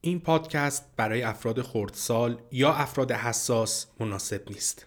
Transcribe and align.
این 0.00 0.20
پادکست 0.20 0.84
برای 0.96 1.22
افراد 1.22 1.62
خردسال 1.62 2.38
یا 2.52 2.72
افراد 2.72 3.12
حساس 3.12 3.86
مناسب 4.00 4.50
نیست. 4.50 4.86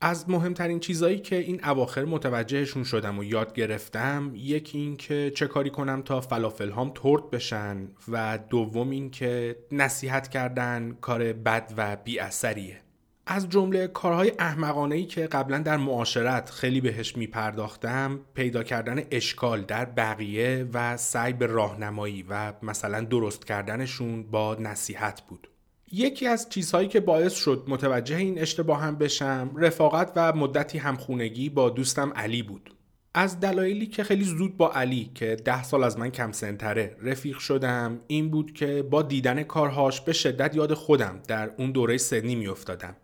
از 0.00 0.30
مهمترین 0.30 0.80
چیزایی 0.80 1.18
که 1.18 1.36
این 1.36 1.64
اواخر 1.64 2.04
متوجهشون 2.04 2.84
شدم 2.84 3.18
و 3.18 3.24
یاد 3.24 3.54
گرفتم 3.54 4.32
یکی 4.34 4.78
این 4.78 4.96
که 4.96 5.32
چه 5.34 5.46
کاری 5.46 5.70
کنم 5.70 6.02
تا 6.02 6.20
فلافل 6.20 6.70
هام 6.70 6.92
ترد 6.94 7.30
بشن 7.30 7.88
و 8.08 8.38
دوم 8.50 8.90
این 8.90 9.10
که 9.10 9.56
نصیحت 9.72 10.28
کردن 10.28 10.96
کار 11.00 11.32
بد 11.32 11.74
و 11.76 11.96
بی 11.96 12.18
اثریه. 12.18 12.85
از 13.28 13.48
جمله 13.48 13.86
کارهای 13.86 14.32
احمقانه 14.38 14.94
ای 14.94 15.04
که 15.04 15.26
قبلا 15.26 15.58
در 15.58 15.76
معاشرت 15.76 16.50
خیلی 16.50 16.80
بهش 16.80 17.16
می 17.16 17.26
پرداختم 17.26 18.20
پیدا 18.34 18.62
کردن 18.62 19.02
اشکال 19.10 19.62
در 19.62 19.84
بقیه 19.84 20.68
و 20.72 20.96
سعی 20.96 21.32
به 21.32 21.46
راهنمایی 21.46 22.24
و 22.28 22.52
مثلا 22.62 23.00
درست 23.00 23.46
کردنشون 23.46 24.22
با 24.22 24.54
نصیحت 24.54 25.22
بود. 25.22 25.48
یکی 25.92 26.26
از 26.26 26.48
چیزهایی 26.48 26.88
که 26.88 27.00
باعث 27.00 27.34
شد 27.34 27.64
متوجه 27.68 28.16
این 28.16 28.38
اشتباه 28.38 28.80
هم 28.80 28.96
بشم 28.96 29.50
رفاقت 29.56 30.12
و 30.16 30.32
مدتی 30.32 30.78
همخونگی 30.78 31.48
با 31.48 31.70
دوستم 31.70 32.12
علی 32.16 32.42
بود 32.42 32.74
از 33.14 33.40
دلایلی 33.40 33.86
که 33.86 34.04
خیلی 34.04 34.24
زود 34.24 34.56
با 34.56 34.72
علی 34.72 35.10
که 35.14 35.36
ده 35.44 35.62
سال 35.62 35.84
از 35.84 35.98
من 35.98 36.10
کم 36.10 36.32
سنتره 36.32 36.96
رفیق 37.02 37.38
شدم 37.38 38.00
این 38.06 38.30
بود 38.30 38.52
که 38.52 38.82
با 38.82 39.02
دیدن 39.02 39.42
کارهاش 39.42 40.00
به 40.00 40.12
شدت 40.12 40.56
یاد 40.56 40.74
خودم 40.74 41.20
در 41.28 41.50
اون 41.58 41.72
دوره 41.72 41.98
سنی 41.98 42.34
میافتادم 42.34 42.96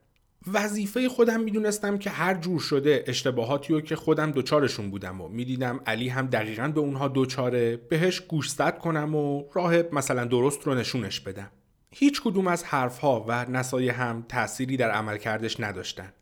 وظیفه 0.46 1.08
خودم 1.08 1.40
می‌دونستم 1.40 1.98
که 1.98 2.10
هر 2.10 2.34
جور 2.34 2.60
شده 2.60 3.04
اشتباهاتی 3.06 3.72
رو 3.72 3.80
که 3.80 3.96
خودم 3.96 4.30
دوچارشون 4.30 4.90
بودم 4.90 5.20
و 5.20 5.28
می‌دیدم 5.28 5.80
علی 5.86 6.08
هم 6.08 6.26
دقیقا 6.26 6.68
به 6.68 6.80
اونها 6.80 7.08
دوچاره 7.08 7.76
بهش 7.76 8.20
گوشزد 8.20 8.78
کنم 8.78 9.14
و 9.14 9.44
راه 9.54 9.74
مثلا 9.92 10.24
درست 10.24 10.62
رو 10.62 10.74
نشونش 10.74 11.20
بدم 11.20 11.50
هیچ 11.94 12.22
کدوم 12.22 12.46
از 12.46 12.64
حرفها 12.64 13.24
و 13.28 13.50
نصایح 13.50 14.02
هم 14.02 14.24
تأثیری 14.28 14.76
در 14.76 14.90
عملکردش 14.90 15.60
نداشتن. 15.60 16.12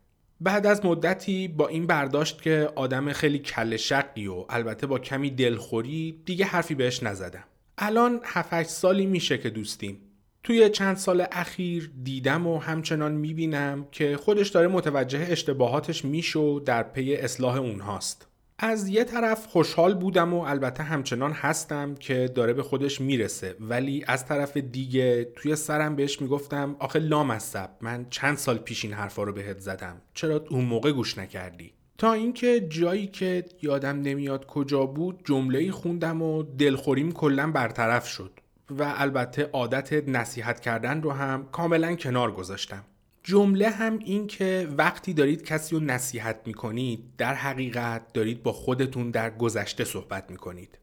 بعد 0.41 0.65
از 0.65 0.85
مدتی 0.85 1.47
با 1.47 1.67
این 1.67 1.87
برداشت 1.87 2.41
که 2.41 2.69
آدم 2.75 3.13
خیلی 3.13 3.39
کل 3.39 3.77
شقی 3.77 4.27
و 4.27 4.45
البته 4.49 4.87
با 4.87 4.99
کمی 4.99 5.31
دلخوری 5.31 6.21
دیگه 6.25 6.45
حرفی 6.45 6.75
بهش 6.75 7.03
نزدم. 7.03 7.43
الان 7.77 8.19
7 8.23 8.63
سالی 8.63 9.05
میشه 9.05 9.37
که 9.37 9.49
دوستیم. 9.49 9.97
توی 10.43 10.69
چند 10.69 10.97
سال 10.97 11.25
اخیر 11.31 11.91
دیدم 12.03 12.47
و 12.47 12.59
همچنان 12.59 13.11
می‌بینم 13.11 13.87
که 13.91 14.17
خودش 14.17 14.49
داره 14.49 14.67
متوجه 14.67 15.27
اشتباهاتش 15.29 16.05
میشه 16.05 16.39
و 16.39 16.59
در 16.59 16.83
پی 16.83 17.15
اصلاح 17.15 17.57
اونهاست. 17.57 18.27
از 18.59 18.87
یه 18.87 19.03
طرف 19.03 19.47
خوشحال 19.47 19.93
بودم 19.93 20.33
و 20.33 20.39
البته 20.39 20.83
همچنان 20.83 21.31
هستم 21.31 21.95
که 21.95 22.31
داره 22.35 22.53
به 22.53 22.63
خودش 22.63 23.01
می‌رسه. 23.01 23.55
ولی 23.59 24.03
از 24.07 24.25
طرف 24.25 24.57
دیگه 24.57 25.23
توی 25.35 25.55
سرم 25.55 25.95
بهش 25.95 26.21
می‌گفتم 26.21 26.75
آخه 26.79 26.99
لامصب 26.99 27.69
من 27.81 28.05
چند 28.09 28.37
سال 28.37 28.57
پیش 28.57 28.85
این 28.85 28.93
حرفا 28.93 29.23
رو 29.23 29.33
بهت 29.33 29.59
زدم. 29.59 30.01
چرا 30.13 30.45
اون 30.49 30.65
موقع 30.65 30.91
گوش 30.91 31.17
نکردی؟ 31.17 31.73
تا 31.97 32.13
اینکه 32.13 32.67
جایی 32.69 33.07
که 33.07 33.45
یادم 33.61 34.01
نمیاد 34.01 34.45
کجا 34.45 34.85
بود 34.85 35.21
جمله 35.25 35.71
خوندم 35.71 36.21
و 36.21 36.43
دلخوریم 36.43 37.11
کلا 37.11 37.51
برطرف 37.51 38.07
شد. 38.07 38.31
و 38.79 38.93
البته 38.97 39.43
عادت 39.43 40.09
نصیحت 40.09 40.59
کردن 40.59 41.01
رو 41.01 41.11
هم 41.11 41.47
کاملا 41.51 41.95
کنار 41.95 42.31
گذاشتم. 42.31 42.83
جمله 43.23 43.69
هم 43.69 43.99
این 43.99 44.27
که 44.27 44.67
وقتی 44.77 45.13
دارید 45.13 45.43
کسی 45.43 45.75
رو 45.75 45.81
نصیحت 45.81 46.39
می‌کنید 46.45 47.03
در 47.17 47.33
حقیقت 47.33 48.13
دارید 48.13 48.43
با 48.43 48.51
خودتون 48.51 49.11
در 49.11 49.29
گذشته 49.29 49.83
صحبت 49.83 50.31
می‌کنید. 50.31 50.77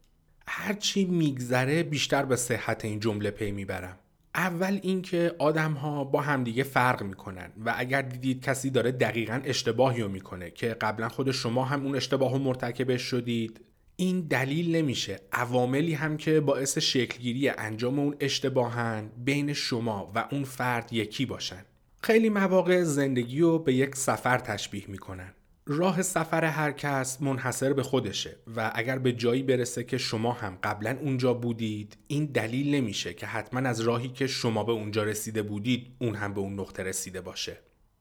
هرچی 0.46 1.04
میگذره 1.04 1.82
بیشتر 1.82 2.24
به 2.24 2.36
صحت 2.36 2.84
این 2.84 3.00
جمله 3.00 3.30
پی 3.30 3.50
می‌برم. 3.50 3.98
اول 4.34 4.78
اینکه 4.82 5.34
آدم 5.38 5.72
ها 5.72 6.04
با 6.04 6.20
همدیگه 6.20 6.62
فرق 6.62 7.02
می‌کنن 7.02 7.52
و 7.64 7.74
اگر 7.76 8.02
دیدید 8.02 8.42
کسی 8.42 8.70
داره 8.70 8.92
دقیقا 8.92 9.40
اشتباهی 9.44 10.02
رو 10.02 10.08
می‌کنه 10.08 10.50
که 10.50 10.68
قبلا 10.68 11.08
خود 11.08 11.30
شما 11.30 11.64
هم 11.64 11.84
اون 11.84 11.96
اشتباه 11.96 12.32
رو 12.32 12.38
مرتکبش 12.38 13.02
شدید 13.02 13.60
این 14.00 14.20
دلیل 14.20 14.76
نمیشه. 14.76 15.20
عواملی 15.32 15.94
هم 15.94 16.16
که 16.16 16.40
باعث 16.40 16.78
شکلگیری 16.78 17.48
انجام 17.48 17.98
اون 17.98 18.16
اشتباهن 18.20 19.10
بین 19.24 19.52
شما 19.52 20.12
و 20.14 20.28
اون 20.30 20.44
فرد 20.44 20.92
یکی 20.92 21.26
باشن. 21.26 21.64
خیلی 22.02 22.28
مواقع 22.28 22.82
زندگی 22.82 23.40
رو 23.40 23.58
به 23.58 23.74
یک 23.74 23.94
سفر 23.96 24.38
تشبیه 24.38 24.84
می‌کنن. 24.88 25.34
راه 25.66 26.02
سفر 26.02 26.44
هر 26.44 26.72
کس 26.72 27.22
منحصر 27.22 27.72
به 27.72 27.82
خودشه 27.82 28.36
و 28.56 28.72
اگر 28.74 28.98
به 28.98 29.12
جایی 29.12 29.42
برسه 29.42 29.84
که 29.84 29.98
شما 29.98 30.32
هم 30.32 30.58
قبلا 30.62 30.98
اونجا 31.00 31.34
بودید 31.34 31.96
این 32.06 32.26
دلیل 32.26 32.74
نمیشه 32.74 33.14
که 33.14 33.26
حتما 33.26 33.68
از 33.68 33.80
راهی 33.80 34.08
که 34.08 34.26
شما 34.26 34.64
به 34.64 34.72
اونجا 34.72 35.02
رسیده 35.02 35.42
بودید 35.42 35.86
اون 35.98 36.14
هم 36.14 36.34
به 36.34 36.40
اون 36.40 36.60
نقطه 36.60 36.82
رسیده 36.82 37.20
باشه. 37.20 37.56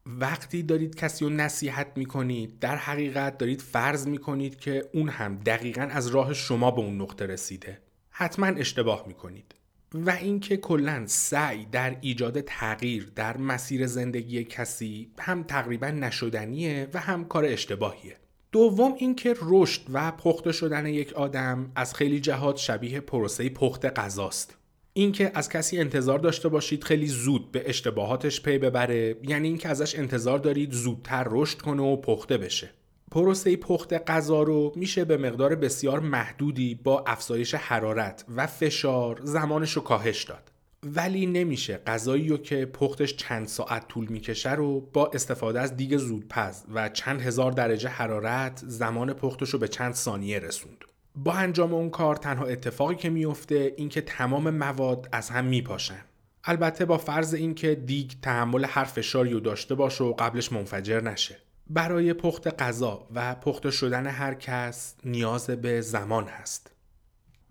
وقتی 0.08 0.64
دارید 0.64 0.96
کسی 0.96 1.26
رو 1.26 1.32
نصیحت 1.32 1.88
می‌کنید 1.96 2.60
در 2.60 2.76
حقیقت 2.76 3.38
دارید 3.38 3.62
فرض 3.62 4.08
می‌کنید 4.08 4.60
که 4.60 4.90
اون 4.94 5.10
هم 5.10 5.38
دقیقا 5.38 5.82
از 5.82 6.08
راه 6.08 6.34
شما 6.34 6.72
به 6.72 6.82
اون 6.82 7.02
نقطه 7.02 7.26
رسیده. 7.26 7.82
حتما 8.10 8.48
اشتباه 8.48 9.04
می‌کنید. 9.08 9.56
و 9.94 10.10
اینکه 10.10 10.58
کلا 10.58 11.04
سعی 11.08 11.66
در 11.66 11.98
ایجاد 12.02 12.42
تغییر 12.42 13.12
در 13.16 13.38
مسیر 13.38 13.88
زندگی 13.88 14.44
کسی 14.44 15.12
هم 15.20 15.44
تقریبا 15.44 15.88
نشدنیه 15.88 16.88
و 16.94 17.00
هم 17.00 17.26
کار 17.26 17.46
اشتباهیه. 17.46 18.18
دوم 18.52 18.94
اینکه 18.98 19.36
رشد 19.42 19.82
و 19.94 20.12
پخته 20.12 20.52
شدن 20.52 20.86
یک 20.86 21.14
آدم 21.14 21.72
از 21.76 21.96
خیلی 21.96 22.20
جهات 22.20 22.58
شبیه 22.58 23.00
پروسه 23.00 23.50
پخت 23.50 23.86
غذاست. 23.86 24.58
اینکه 24.98 25.32
از 25.34 25.50
کسی 25.50 25.80
انتظار 25.80 26.20
داشته 26.20 26.50
باشید 26.50 26.84
خیلی 26.84 27.08
زود 27.08 27.52
به 27.52 27.70
اشتباهاتش 27.70 28.42
پی 28.42 28.58
ببره 28.58 29.16
یعنی 29.24 29.48
اینکه 29.48 29.70
ازش 29.70 29.96
انتظار 29.96 30.40
دارید 30.40 30.72
زودتر 30.72 31.28
رشد 31.30 31.58
کنه 31.58 31.84
و 31.84 31.96
پخته 31.96 32.38
بشه. 32.38 32.70
پروسه 33.12 33.56
پخت 33.56 33.94
غذا 33.94 34.44
رو 34.44 34.74
میشه 34.76 35.06
به 35.06 35.18
مقدار 35.18 35.56
بسیار 35.56 36.00
محدودی 36.00 36.76
با 36.76 37.04
افزایش 37.08 37.56
حرارت 37.56 38.26
و 38.36 38.48
فشار 38.48 39.20
زمانش 39.24 39.72
رو 39.72 39.82
کاهش 39.82 40.24
داد. 40.24 40.52
ولی 40.84 41.26
نمیشه 41.26 41.78
غذایی 41.88 42.28
رو 42.28 42.38
که 42.38 42.66
پختش 42.66 43.16
چند 43.16 43.48
ساعت 43.48 43.88
طول 43.88 44.08
می‌کشه 44.10 44.54
رو 44.54 44.82
با 44.94 45.12
استفاده 45.14 45.60
از 45.60 45.76
دیگ 45.76 45.98
زودپز 45.98 46.64
و 46.74 46.90
چند 46.90 47.22
هزار 47.22 47.52
درجه 47.52 47.90
حرارت 47.90 48.64
زمان 48.68 49.14
پختش 49.14 49.50
رو 49.50 49.60
به 49.60 49.68
چند 49.68 49.94
ثانیه 49.94 50.40
رسوند. 50.40 50.86
با 51.18 51.34
انجام 51.34 51.74
اون 51.74 51.90
کار 51.90 52.16
تنها 52.16 52.46
اتفاقی 52.46 52.96
که 52.96 53.10
میفته 53.10 53.74
اینکه 53.78 54.02
تمام 54.02 54.50
مواد 54.50 55.10
از 55.12 55.30
هم 55.30 55.46
میپاشن 55.46 56.00
البته 56.44 56.86
با 56.86 56.98
فرض 56.98 57.34
اینکه 57.34 57.76
دیگ 57.76 58.12
تحمل 58.22 58.66
هر 58.66 58.84
فشاری 58.84 59.34
رو 59.34 59.40
داشته 59.40 59.76
باشه 59.76 60.04
و 60.04 60.14
قبلش 60.14 60.52
منفجر 60.52 61.02
نشه 61.02 61.38
برای 61.70 62.14
پخت 62.14 62.62
غذا 62.62 63.08
و 63.16 63.36
پخت 63.36 63.70
شدن 63.70 64.08
هر 64.08 64.34
کس 64.34 64.96
نیاز 65.06 65.50
به 65.50 65.82
زمان 65.82 66.28
هست. 66.28 66.72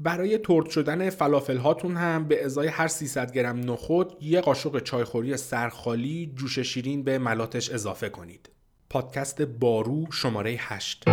برای 0.01 0.39
ترد 0.39 0.71
شدن 0.71 1.11
فلافل 1.11 1.57
هاتون 1.57 1.97
هم 1.97 2.29
به 2.29 2.45
ازای 2.45 2.69
هر 2.69 2.89
300 2.89 3.33
گرم 3.33 3.71
نخود 3.71 4.17
یه 4.21 4.41
قاشق 4.41 4.79
چایخوری 4.79 5.37
سرخالی 5.37 6.33
جوش 6.35 6.59
شیرین 6.59 7.03
به 7.03 7.19
ملاتش 7.19 7.71
اضافه 7.71 8.09
کنید. 8.09 8.51
پادکست 8.91 9.43
بارو 9.43 10.13
شماره 10.13 10.57
8 10.59 11.05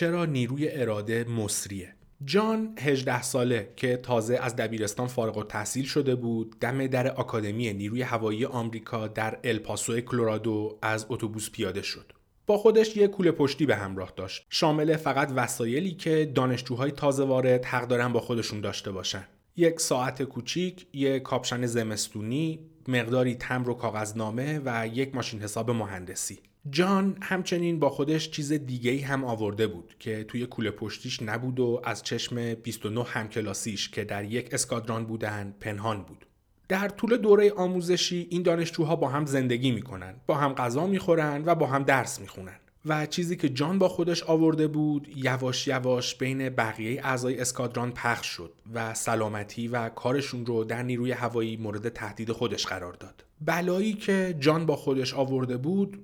چرا 0.00 0.24
نیروی 0.24 0.68
اراده 0.68 1.24
مصریه؟ 1.24 1.94
جان 2.24 2.78
18 2.80 3.22
ساله 3.22 3.72
که 3.76 3.96
تازه 3.96 4.38
از 4.42 4.56
دبیرستان 4.56 5.06
فارغ 5.06 5.36
و 5.36 5.42
تحصیل 5.42 5.84
شده 5.84 6.14
بود 6.14 6.56
دم 6.60 6.86
در 6.86 7.10
آکادمی 7.10 7.72
نیروی 7.72 8.02
هوایی 8.02 8.44
آمریکا 8.44 9.08
در 9.08 9.38
الپاسو 9.44 10.00
کلرادو 10.00 10.78
از 10.82 11.06
اتوبوس 11.08 11.50
پیاده 11.50 11.82
شد. 11.82 12.12
با 12.46 12.58
خودش 12.58 12.96
یک 12.96 13.10
کوله 13.10 13.30
پشتی 13.30 13.66
به 13.66 13.76
همراه 13.76 14.12
داشت. 14.16 14.46
شامل 14.50 14.96
فقط 14.96 15.32
وسایلی 15.36 15.90
که 15.94 16.32
دانشجوهای 16.34 16.90
تازه 16.90 17.24
وارد 17.24 17.64
حق 17.64 17.88
دارن 17.88 18.12
با 18.12 18.20
خودشون 18.20 18.60
داشته 18.60 18.92
باشن. 18.92 19.26
یک 19.56 19.80
ساعت 19.80 20.22
کوچیک، 20.22 20.86
یک 20.92 21.22
کاپشن 21.22 21.66
زمستونی، 21.66 22.60
مقداری 22.88 23.34
تمر 23.34 23.70
و 23.70 23.74
کاغذنامه 23.74 24.60
و 24.64 24.86
یک 24.86 25.14
ماشین 25.14 25.40
حساب 25.42 25.70
مهندسی. 25.70 26.38
جان 26.70 27.16
همچنین 27.22 27.78
با 27.78 27.90
خودش 27.90 28.30
چیز 28.30 28.52
دیگه 28.52 29.06
هم 29.06 29.24
آورده 29.24 29.66
بود 29.66 29.94
که 29.98 30.24
توی 30.24 30.46
کوله 30.46 30.70
پشتیش 30.70 31.22
نبود 31.22 31.60
و 31.60 31.80
از 31.84 32.02
چشم 32.02 32.54
29 32.54 33.04
همکلاسیش 33.04 33.88
که 33.88 34.04
در 34.04 34.24
یک 34.24 34.54
اسکادران 34.54 35.04
بودن 35.04 35.54
پنهان 35.60 36.02
بود. 36.02 36.26
در 36.68 36.88
طول 36.88 37.16
دوره 37.16 37.52
آموزشی 37.52 38.26
این 38.30 38.42
دانشجوها 38.42 38.96
با 38.96 39.08
هم 39.08 39.26
زندگی 39.26 39.70
می‌کنن، 39.70 40.14
با 40.26 40.34
هم 40.34 40.52
غذا 40.52 40.86
می‌خورن 40.86 41.42
و 41.46 41.54
با 41.54 41.66
هم 41.66 41.82
درس 41.82 42.20
می‌خونن. 42.20 42.56
و 42.86 43.06
چیزی 43.06 43.36
که 43.36 43.48
جان 43.48 43.78
با 43.78 43.88
خودش 43.88 44.22
آورده 44.22 44.66
بود 44.66 45.08
یواش 45.16 45.68
یواش 45.68 46.14
بین 46.14 46.48
بقیه 46.48 47.06
اعضای 47.06 47.40
اسکادران 47.40 47.92
پخش 47.92 48.26
شد 48.26 48.52
و 48.74 48.94
سلامتی 48.94 49.68
و 49.68 49.88
کارشون 49.88 50.46
رو 50.46 50.64
در 50.64 50.82
نیروی 50.82 51.12
هوایی 51.12 51.56
مورد 51.56 51.88
تهدید 51.88 52.32
خودش 52.32 52.66
قرار 52.66 52.92
داد. 52.92 53.24
بلایی 53.40 53.92
که 53.92 54.36
جان 54.38 54.66
با 54.66 54.76
خودش 54.76 55.14
آورده 55.14 55.56
بود 55.56 55.98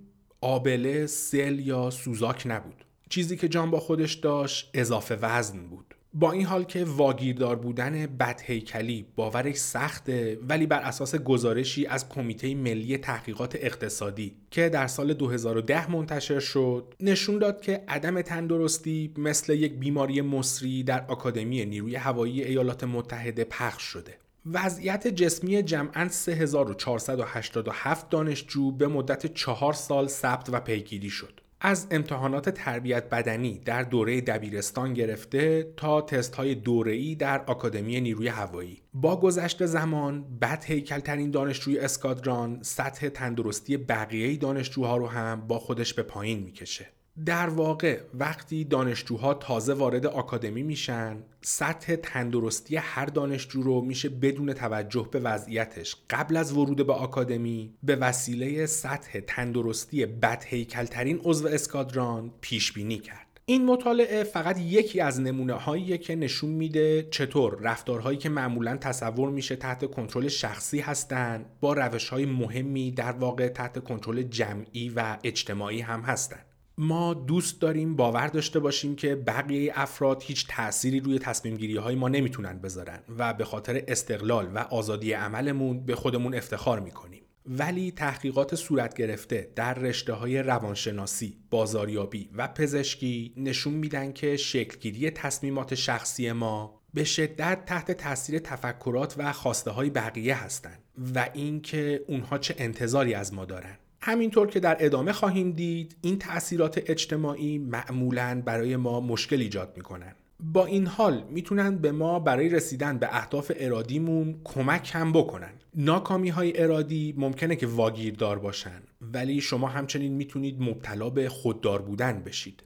آبله، 0.47 1.07
سل 1.07 1.59
یا 1.59 1.91
سوزاک 1.91 2.43
نبود. 2.47 2.85
چیزی 3.09 3.37
که 3.37 3.49
جان 3.49 3.71
با 3.71 3.81
خودش 3.81 4.15
داشت 4.15 4.71
اضافه 4.75 5.19
وزن 5.23 5.67
بود. 5.67 5.95
با 6.15 6.33
این 6.33 6.47
حال 6.47 6.65
که 6.65 6.85
واگیردار 6.85 7.57
بودن 7.57 8.07
بدهیکلی 8.07 9.07
باورش 9.17 9.57
سخته 9.57 10.39
ولی 10.49 10.67
بر 10.67 10.81
اساس 10.81 11.15
گزارشی 11.15 11.87
از 11.87 12.09
کمیته 12.09 12.55
ملی 12.55 12.99
تحقیقات 12.99 13.57
اقتصادی 13.61 14.37
که 14.51 14.69
در 14.69 14.87
سال 14.87 15.15
2010 15.15 15.91
منتشر 15.91 16.41
شد 16.41 16.95
نشون 17.01 17.39
داد 17.39 17.61
که 17.61 17.85
عدم 17.89 18.23
تندرستی 18.23 19.15
مثل 19.17 19.53
یک 19.53 19.73
بیماری 19.73 20.21
مصری 20.21 20.83
در 20.83 21.05
آکادمی 21.09 21.65
نیروی 21.65 21.97
هوایی 21.97 22.45
ایالات 22.45 22.85
متحده 22.85 23.45
پخش 23.45 23.83
شده 23.83 24.15
وضعیت 24.53 25.07
جسمی 25.07 25.63
جمعا 25.63 26.09
3487 26.09 28.11
دانشجو 28.11 28.73
به 28.73 28.89
مدت 28.89 29.27
چهار 29.27 29.73
سال 29.73 30.07
ثبت 30.07 30.49
و 30.53 30.61
پیگیری 30.61 31.11
شد. 31.11 31.41
از 31.61 31.87
امتحانات 31.91 32.51
تربیت 32.51 33.11
بدنی 33.11 33.61
در 33.65 33.83
دوره 33.83 34.21
دبیرستان 34.21 34.95
گرفته 34.95 35.73
تا 35.77 36.01
تست 36.01 36.35
های 36.35 36.55
دوره‌ای 36.55 37.15
در 37.15 37.45
آکادمی 37.47 38.01
نیروی 38.01 38.29
هوایی 38.29 38.83
با 38.95 39.21
گذشت 39.21 39.67
زمان 39.67 40.39
بد 40.39 40.65
هیکلترین 40.65 41.31
دانشجوی 41.31 41.79
اسکادران 41.79 42.59
سطح 42.63 43.09
تندرستی 43.09 43.77
بقیه 43.77 44.37
دانشجوها 44.37 44.97
رو 44.97 45.07
هم 45.07 45.47
با 45.47 45.59
خودش 45.59 45.95
به 45.95 46.03
پایین 46.03 46.43
می‌کشه 46.43 46.87
در 47.25 47.49
واقع 47.49 48.01
وقتی 48.15 48.65
دانشجوها 48.65 49.35
تازه 49.35 49.75
وارد 49.75 50.07
آکادمی 50.07 50.63
میشن 50.63 51.17
سطح 51.41 51.97
تندرستی 51.97 52.77
هر 52.77 53.07
دانشجو 53.07 53.63
رو 53.63 53.81
میشه 53.81 54.09
بدون 54.09 54.53
توجه 54.53 55.09
به 55.11 55.21
وضعیتش 55.21 55.97
قبل 56.11 56.37
از 56.37 56.53
ورود 56.53 56.87
به 56.87 56.93
آکادمی 56.93 57.75
به 57.83 57.97
وسیله 57.97 58.67
سطح 58.67 59.21
تندرستی 59.21 60.07
بدهیکلترین 60.07 61.21
عضو 61.25 61.49
اسکادران 61.49 62.33
پیش 62.41 62.73
بینی 62.73 62.99
کرد. 62.99 63.27
این 63.47 63.65
مطالعه 63.65 64.25
فقط 64.25 64.59
یکی 64.59 65.01
از 65.01 65.21
نمونه 65.21 65.53
هایی 65.53 65.99
که 65.99 66.17
نشون 66.17 66.51
میده 66.51 67.09
چطور 67.11 67.59
رفتارهایی 67.61 68.19
که 68.19 68.29
معمولا 68.29 68.77
تصور 68.77 69.31
میشه 69.31 69.57
تحت 69.57 69.91
کنترل 69.91 70.29
شخصی 70.29 70.81
هستند 70.81 71.47
با 71.61 71.73
روش 71.73 72.09
های 72.09 72.27
مهمی 72.27 72.91
در 72.91 73.13
واقع 73.13 73.49
تحت 73.49 73.85
کنترل 73.85 74.23
جمعی 74.23 74.89
و 74.97 75.17
اجتماعی 75.25 75.81
هم 75.81 76.01
هستند 76.01 76.47
ما 76.79 77.15
دوست 77.15 77.61
داریم 77.61 77.97
باور 77.97 78.27
داشته 78.27 78.61
باشیم 78.61 78.97
که 78.97 79.15
بقیه 79.15 79.73
افراد 79.75 80.23
هیچ 80.23 80.47
تأثیری 80.49 81.01
روی 81.01 81.19
تصمیم 81.19 81.57
گیری 81.57 81.77
های 81.77 81.95
ما 81.95 82.09
نمی‌تونن 82.09 82.59
بذارن 82.59 83.03
و 83.19 83.35
به 83.35 83.45
خاطر 83.45 83.85
استقلال 83.89 84.51
و 84.55 84.59
آزادی 84.59 85.13
عملمون 85.13 85.85
به 85.87 85.95
خودمون 85.95 86.35
افتخار 86.35 86.81
می‌کنیم. 86.81 87.23
ولی 87.47 87.91
تحقیقات 87.91 88.55
صورت 88.55 88.95
گرفته 88.95 89.53
در 89.57 89.75
رشته 89.75 90.13
های 90.13 90.43
روانشناسی، 90.43 91.37
بازاریابی 91.51 92.31
و 92.35 92.49
پزشکی 92.49 93.35
نشون 93.37 93.75
میدن 93.75 94.13
که 94.13 94.37
شکلگیری 94.37 95.11
تصمیمات 95.11 95.75
شخصی 95.75 96.33
ما 96.33 96.81
به 96.95 97.05
شدت 97.05 97.65
تحت 97.67 97.93
تاثیر 97.93 98.39
تفکرات 98.39 99.15
و 99.19 99.33
خواسته 99.33 99.71
های 99.71 99.91
بقیه 99.91 100.45
هستند 100.45 100.83
و 101.15 101.29
اینکه 101.35 102.05
اونها 102.09 102.39
چه 102.39 102.55
انتظاری 102.59 103.15
از 103.15 103.35
ما 103.35 103.45
دارن. 103.45 103.79
همینطور 104.07 104.47
که 104.47 104.61
در 104.61 104.77
ادامه 104.81 105.13
خواهیم 105.13 105.53
دید 105.53 105.97
این 106.01 106.19
تأثیرات 106.19 106.83
اجتماعی 106.87 107.59
معمولا 107.59 108.43
برای 108.45 108.77
ما 108.77 109.01
مشکل 109.01 109.41
ایجاد 109.41 109.73
می‌کنن. 109.77 110.15
با 110.41 110.67
این 110.67 110.87
حال 110.87 111.25
می‌تونن 111.31 111.77
به 111.77 111.93
ما 111.93 112.19
برای 112.19 112.49
رسیدن 112.49 112.99
به 112.99 113.09
اهداف 113.17 113.53
ارادیمون 113.57 114.41
کمک 114.45 114.91
هم 114.95 115.13
بکنن. 115.13 115.53
ناکامی 115.75 116.29
های 116.29 116.63
ارادی 116.63 117.15
ممکنه 117.17 117.57
که 117.57 117.67
واگیردار 117.67 118.39
باشن 118.39 118.83
ولی 119.01 119.41
شما 119.41 119.69
همچنین 119.69 120.13
می‌تونید 120.13 120.63
مبتلا 120.63 121.11
به 121.11 121.29
خوددار 121.29 121.83
بودن 121.83 122.23
بشید. 122.23 122.63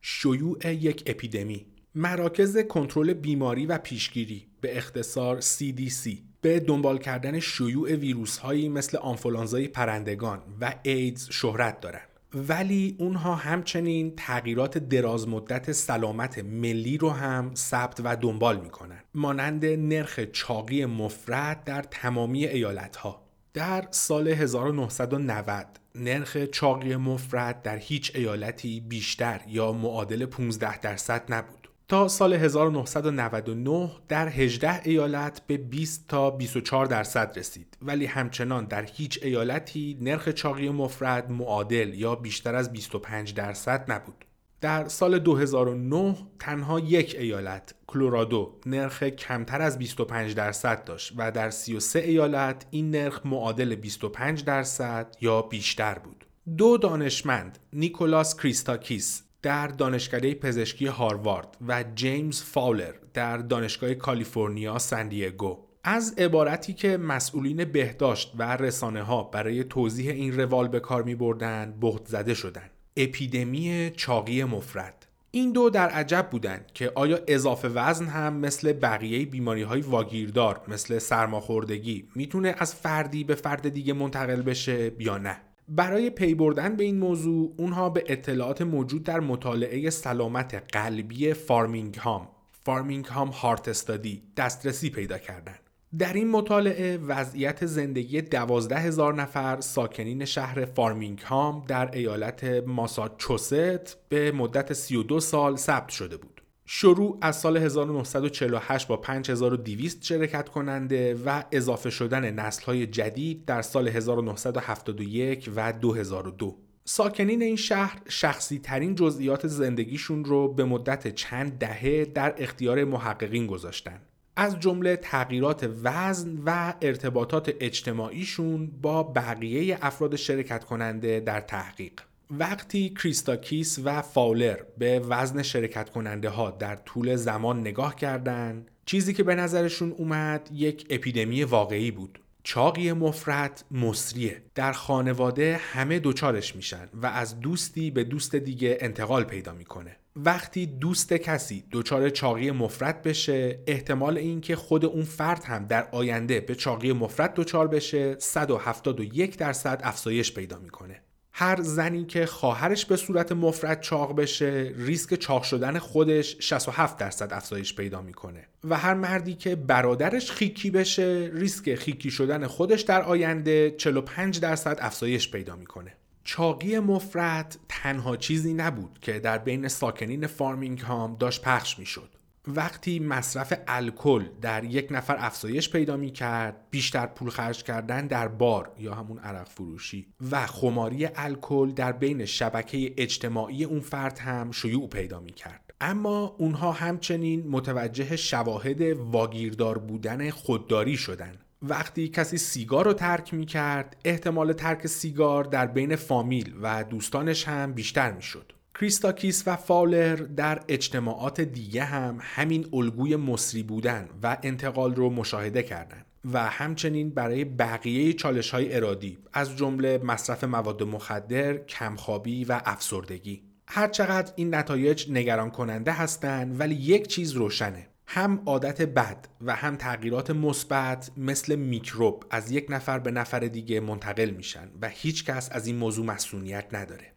شیوع 0.00 0.72
یک 0.72 1.02
اپیدمی 1.06 1.66
مراکز 1.94 2.58
کنترل 2.58 3.12
بیماری 3.12 3.66
و 3.66 3.78
پیشگیری 3.78 4.46
به 4.60 4.76
اختصار 4.76 5.40
CDC 5.40 6.31
به 6.42 6.60
دنبال 6.60 6.98
کردن 6.98 7.40
شیوع 7.40 7.94
ویروس 7.94 8.38
هایی 8.38 8.68
مثل 8.68 8.96
آنفولانزای 8.96 9.68
پرندگان 9.68 10.42
و 10.60 10.74
ایدز 10.82 11.28
شهرت 11.30 11.80
دارند. 11.80 12.08
ولی 12.34 12.96
اونها 12.98 13.34
همچنین 13.34 14.12
تغییرات 14.16 14.78
درازمدت 14.78 15.72
سلامت 15.72 16.38
ملی 16.38 16.98
رو 16.98 17.10
هم 17.10 17.54
ثبت 17.54 18.00
و 18.04 18.16
دنبال 18.16 18.60
می‌کنن. 18.60 19.02
مانند 19.14 19.66
نرخ 19.66 20.20
چاقی 20.20 20.84
مفرد 20.84 21.64
در 21.64 21.82
تمامی 21.82 22.46
ایالت 22.46 22.96
ها 22.96 23.22
در 23.54 23.88
سال 23.90 24.28
1990 24.28 25.66
نرخ 25.94 26.36
چاقی 26.36 26.96
مفرد 26.96 27.62
در 27.62 27.76
هیچ 27.76 28.12
ایالتی 28.14 28.80
بیشتر 28.80 29.40
یا 29.46 29.72
معادل 29.72 30.26
15 30.26 30.78
درصد 30.78 31.32
نبود. 31.32 31.61
تا 31.88 32.08
سال 32.08 32.32
1999 32.32 33.90
در 34.08 34.28
18 34.28 34.80
ایالت 34.84 35.42
به 35.46 35.56
20 35.56 36.08
تا 36.08 36.30
24 36.30 36.86
درصد 36.86 37.38
رسید 37.38 37.76
ولی 37.82 38.06
همچنان 38.06 38.64
در 38.64 38.82
هیچ 38.82 39.18
ایالتی 39.22 39.98
نرخ 40.00 40.28
چاقی 40.28 40.68
مفرد 40.68 41.30
معادل 41.30 41.94
یا 41.94 42.14
بیشتر 42.14 42.54
از 42.54 42.72
25 42.72 43.34
درصد 43.34 43.92
نبود. 43.92 44.24
در 44.60 44.88
سال 44.88 45.18
2009 45.18 46.16
تنها 46.38 46.80
یک 46.80 47.16
ایالت 47.18 47.74
کلورادو 47.86 48.60
نرخ 48.66 49.02
کمتر 49.02 49.62
از 49.62 49.78
25 49.78 50.34
درصد 50.34 50.84
داشت 50.84 51.12
و 51.16 51.30
در 51.30 51.50
33 51.50 51.98
ایالت 51.98 52.66
این 52.70 52.90
نرخ 52.90 53.20
معادل 53.24 53.74
25 53.74 54.44
درصد 54.44 55.16
یا 55.20 55.42
بیشتر 55.42 55.98
بود. 55.98 56.26
دو 56.56 56.78
دانشمند 56.78 57.58
نیکولاس 57.72 58.36
کریستاکیس 58.36 59.22
در 59.42 59.66
دانشکده 59.66 60.34
پزشکی 60.34 60.86
هاروارد 60.86 61.56
و 61.68 61.84
جیمز 61.94 62.42
فاولر 62.42 62.92
در 63.14 63.36
دانشگاه 63.36 63.94
کالیفرنیا 63.94 64.78
سندیگو 64.78 65.58
از 65.84 66.14
عبارتی 66.18 66.72
که 66.72 66.96
مسئولین 66.96 67.64
بهداشت 67.64 68.32
و 68.38 68.56
رسانه 68.56 69.02
ها 69.02 69.22
برای 69.22 69.64
توضیح 69.64 70.10
این 70.10 70.40
روال 70.40 70.68
به 70.68 70.80
کار 70.80 71.02
می 71.02 71.14
بردن 71.14 71.74
بهت 71.80 72.06
زده 72.06 72.34
شدن. 72.34 72.70
اپیدمی 72.96 73.92
چاقی 73.96 74.44
مفرط. 74.44 75.06
این 75.30 75.52
دو 75.52 75.70
در 75.70 75.88
عجب 75.88 76.28
بودند 76.30 76.70
که 76.74 76.92
آیا 76.94 77.18
اضافه 77.26 77.68
وزن 77.68 78.06
هم 78.06 78.36
مثل 78.36 78.72
بقیه 78.72 79.26
بیماری 79.26 79.62
های 79.62 79.80
واگیردار 79.80 80.60
مثل 80.68 80.98
سرماخوردگی 80.98 82.08
می‌تونه 82.14 82.54
از 82.58 82.74
فردی 82.74 83.24
به 83.24 83.34
فرد 83.34 83.68
دیگه 83.68 83.92
منتقل 83.92 84.42
بشه 84.42 84.92
یا 84.98 85.18
نه. 85.18 85.40
برای 85.68 86.10
پی 86.10 86.34
بردن 86.34 86.76
به 86.76 86.84
این 86.84 86.98
موضوع 86.98 87.54
اونها 87.56 87.90
به 87.90 88.04
اطلاعات 88.06 88.62
موجود 88.62 89.02
در 89.02 89.20
مطالعه 89.20 89.90
سلامت 89.90 90.54
قلبی 90.72 91.34
فارمینگ 91.34 91.94
هام 91.94 92.28
Framingham 92.64 93.28
Heart 93.28 93.68
Study 93.68 94.22
دسترسی 94.36 94.90
پیدا 94.90 95.18
کردند. 95.18 95.58
در 95.98 96.12
این 96.12 96.30
مطالعه 96.30 96.96
وضعیت 96.96 97.66
زندگی 97.66 98.20
دوازده 98.20 98.76
هزار 98.76 99.14
نفر 99.14 99.60
ساکنین 99.60 100.24
شهر 100.24 100.64
فارمینگ 100.64 101.18
هام 101.18 101.64
در 101.68 101.90
ایالت 101.92 102.44
ماساچوست 102.66 104.08
به 104.08 104.32
مدت 104.32 104.72
32 104.72 105.20
سال 105.20 105.56
ثبت 105.56 105.88
شده 105.88 106.16
بود. 106.16 106.31
شروع 106.74 107.18
از 107.20 107.40
سال 107.40 107.56
1948 107.56 108.88
با 108.88 108.96
5200 108.96 110.04
شرکت 110.04 110.48
کننده 110.48 111.14
و 111.26 111.44
اضافه 111.52 111.90
شدن 111.90 112.50
های 112.66 112.86
جدید 112.86 113.44
در 113.44 113.62
سال 113.62 113.88
1971 113.88 115.50
و 115.56 115.72
2002 115.72 116.56
ساکنین 116.84 117.42
این 117.42 117.56
شهر 117.56 118.02
شخصی 118.08 118.58
ترین 118.58 118.94
جزئیات 118.94 119.46
زندگیشون 119.46 120.24
رو 120.24 120.54
به 120.54 120.64
مدت 120.64 121.14
چند 121.14 121.58
دهه 121.58 122.04
در 122.04 122.34
اختیار 122.38 122.84
محققین 122.84 123.46
گذاشتن. 123.46 124.00
از 124.36 124.60
جمله 124.60 124.96
تغییرات 124.96 125.70
وزن 125.82 126.38
و 126.46 126.74
ارتباطات 126.82 127.54
اجتماعیشون 127.60 128.66
با 128.82 129.02
بقیه 129.02 129.78
افراد 129.82 130.16
شرکت 130.16 130.64
کننده 130.64 131.20
در 131.20 131.40
تحقیق. 131.40 131.92
وقتی 132.38 132.88
کریستاکیس 132.88 133.78
و 133.84 134.02
فاولر 134.02 134.56
به 134.78 134.98
وزن 134.98 135.42
شرکت 135.42 135.90
کننده 135.90 136.28
ها 136.28 136.50
در 136.50 136.76
طول 136.76 137.16
زمان 137.16 137.60
نگاه 137.60 137.96
کردند 137.96 138.70
چیزی 138.86 139.14
که 139.14 139.22
به 139.22 139.34
نظرشون 139.34 139.92
اومد 139.92 140.48
یک 140.52 140.86
اپیدمی 140.90 141.44
واقعی 141.44 141.90
بود. 141.90 142.18
چاقی 142.42 142.92
مفرد 142.92 143.64
مصریه. 143.70 144.42
در 144.54 144.72
خانواده 144.72 145.60
همه 145.72 145.98
دوچارش 145.98 146.56
میشن 146.56 146.88
و 146.94 147.06
از 147.06 147.40
دوستی 147.40 147.90
به 147.90 148.04
دوست 148.04 148.36
دیگه 148.36 148.78
انتقال 148.80 149.24
پیدا 149.24 149.52
می‌کنه. 149.52 149.96
وقتی 150.16 150.66
دوست 150.66 151.12
کسی 151.12 151.64
دچار 151.72 152.10
چاقی 152.10 152.50
مفرد 152.50 153.02
بشه 153.02 153.58
احتمال 153.66 154.18
اینکه 154.18 154.56
خود 154.56 154.84
اون 154.84 155.04
فرد 155.04 155.44
هم 155.44 155.66
در 155.66 155.88
آینده 155.92 156.40
به 156.40 156.54
چاقی 156.54 156.92
مفرد 156.92 157.34
دچار 157.34 157.68
بشه 157.68 158.16
171 158.18 159.36
درصد 159.36 159.80
افزایش 159.84 160.34
پیدا 160.34 160.58
می‌کنه. 160.58 161.00
هر 161.32 161.62
زنی 161.62 162.04
که 162.04 162.26
خواهرش 162.26 162.86
به 162.86 162.96
صورت 162.96 163.32
مفرط 163.32 163.80
چاق 163.80 164.16
بشه 164.16 164.72
ریسک 164.76 165.14
چاق 165.14 165.42
شدن 165.42 165.78
خودش 165.78 166.36
67 166.40 166.98
درصد 166.98 167.32
افزایش 167.32 167.74
پیدا 167.74 168.02
می‌کنه. 168.02 168.46
و 168.64 168.76
هر 168.76 168.94
مردی 168.94 169.34
که 169.34 169.56
برادرش 169.56 170.30
خیکی 170.30 170.70
بشه 170.70 171.30
ریسک 171.34 171.74
خیکی 171.74 172.10
شدن 172.10 172.46
خودش 172.46 172.80
در 172.80 173.02
آینده 173.02 173.70
45 173.70 174.40
درصد 174.40 174.78
افزایش 174.80 175.30
پیدا 175.30 175.56
می‌کنه. 175.56 175.94
چاقی 176.24 176.78
مفرط 176.78 177.58
تنها 177.68 178.16
چیزی 178.16 178.54
نبود 178.54 178.98
که 179.02 179.20
در 179.20 179.38
بین 179.38 179.68
ساکنین 179.68 180.26
فارمینگ 180.26 180.80
هام 180.80 181.16
داشت 181.16 181.42
پخش 181.42 181.78
می‌شد. 181.78 182.08
وقتی 182.46 182.98
مصرف 182.98 183.52
الکل 183.68 184.24
در 184.40 184.64
یک 184.64 184.88
نفر 184.90 185.16
افزایش 185.18 185.70
پیدا 185.70 185.96
می 185.96 186.10
کرد 186.10 186.56
بیشتر 186.70 187.06
پول 187.06 187.30
خرج 187.30 187.62
کردن 187.62 188.06
در 188.06 188.28
بار 188.28 188.72
یا 188.78 188.94
همون 188.94 189.18
عرق 189.18 189.48
فروشی 189.48 190.06
و 190.30 190.46
خماری 190.46 191.08
الکل 191.14 191.72
در 191.72 191.92
بین 191.92 192.24
شبکه 192.24 192.94
اجتماعی 192.96 193.64
اون 193.64 193.80
فرد 193.80 194.18
هم 194.18 194.50
شیوع 194.50 194.88
پیدا 194.88 195.20
می 195.20 195.32
کرد 195.32 195.74
اما 195.80 196.36
اونها 196.38 196.72
همچنین 196.72 197.48
متوجه 197.48 198.16
شواهد 198.16 198.80
واگیردار 198.82 199.78
بودن 199.78 200.30
خودداری 200.30 200.96
شدن. 200.96 201.34
وقتی 201.62 202.08
کسی 202.08 202.38
سیگار 202.38 202.84
رو 202.84 202.92
ترک 202.92 203.34
می 203.34 203.46
کرد 203.46 203.96
احتمال 204.04 204.52
ترک 204.52 204.86
سیگار 204.86 205.44
در 205.44 205.66
بین 205.66 205.96
فامیل 205.96 206.54
و 206.62 206.84
دوستانش 206.84 207.48
هم 207.48 207.72
بیشتر 207.72 208.12
می 208.12 208.22
شد 208.22 208.51
کریستاکیس 208.74 209.42
و 209.46 209.56
فاولر 209.56 210.16
در 210.16 210.62
اجتماعات 210.68 211.40
دیگه 211.40 211.84
هم 211.84 212.18
همین 212.20 212.68
الگوی 212.72 213.16
مسری 213.16 213.62
بودن 213.62 214.08
و 214.22 214.36
انتقال 214.42 214.94
رو 214.94 215.10
مشاهده 215.10 215.62
کردند 215.62 216.06
و 216.32 216.38
همچنین 216.38 217.10
برای 217.10 217.44
بقیه 217.44 218.12
چالش 218.12 218.50
های 218.50 218.76
ارادی 218.76 219.18
از 219.32 219.56
جمله 219.56 219.98
مصرف 219.98 220.44
مواد 220.44 220.82
مخدر، 220.82 221.56
کمخوابی 221.56 222.44
و 222.44 222.60
افسردگی. 222.64 223.42
هرچقدر 223.66 224.32
این 224.36 224.54
نتایج 224.54 225.10
نگران 225.10 225.50
کننده 225.50 225.92
هستند 225.92 226.60
ولی 226.60 226.74
یک 226.74 227.06
چیز 227.06 227.32
روشنه. 227.32 227.88
هم 228.06 228.42
عادت 228.46 228.82
بد 228.82 229.28
و 229.40 229.56
هم 229.56 229.76
تغییرات 229.76 230.30
مثبت 230.30 231.10
مثل 231.16 231.56
میکروب 231.56 232.24
از 232.30 232.50
یک 232.50 232.66
نفر 232.68 232.98
به 232.98 233.10
نفر 233.10 233.40
دیگه 233.40 233.80
منتقل 233.80 234.30
میشن 234.30 234.68
و 234.82 234.88
هیچ 234.88 235.24
کس 235.24 235.48
از 235.52 235.66
این 235.66 235.76
موضوع 235.76 236.06
مصونیت 236.06 236.66
نداره. 236.72 237.11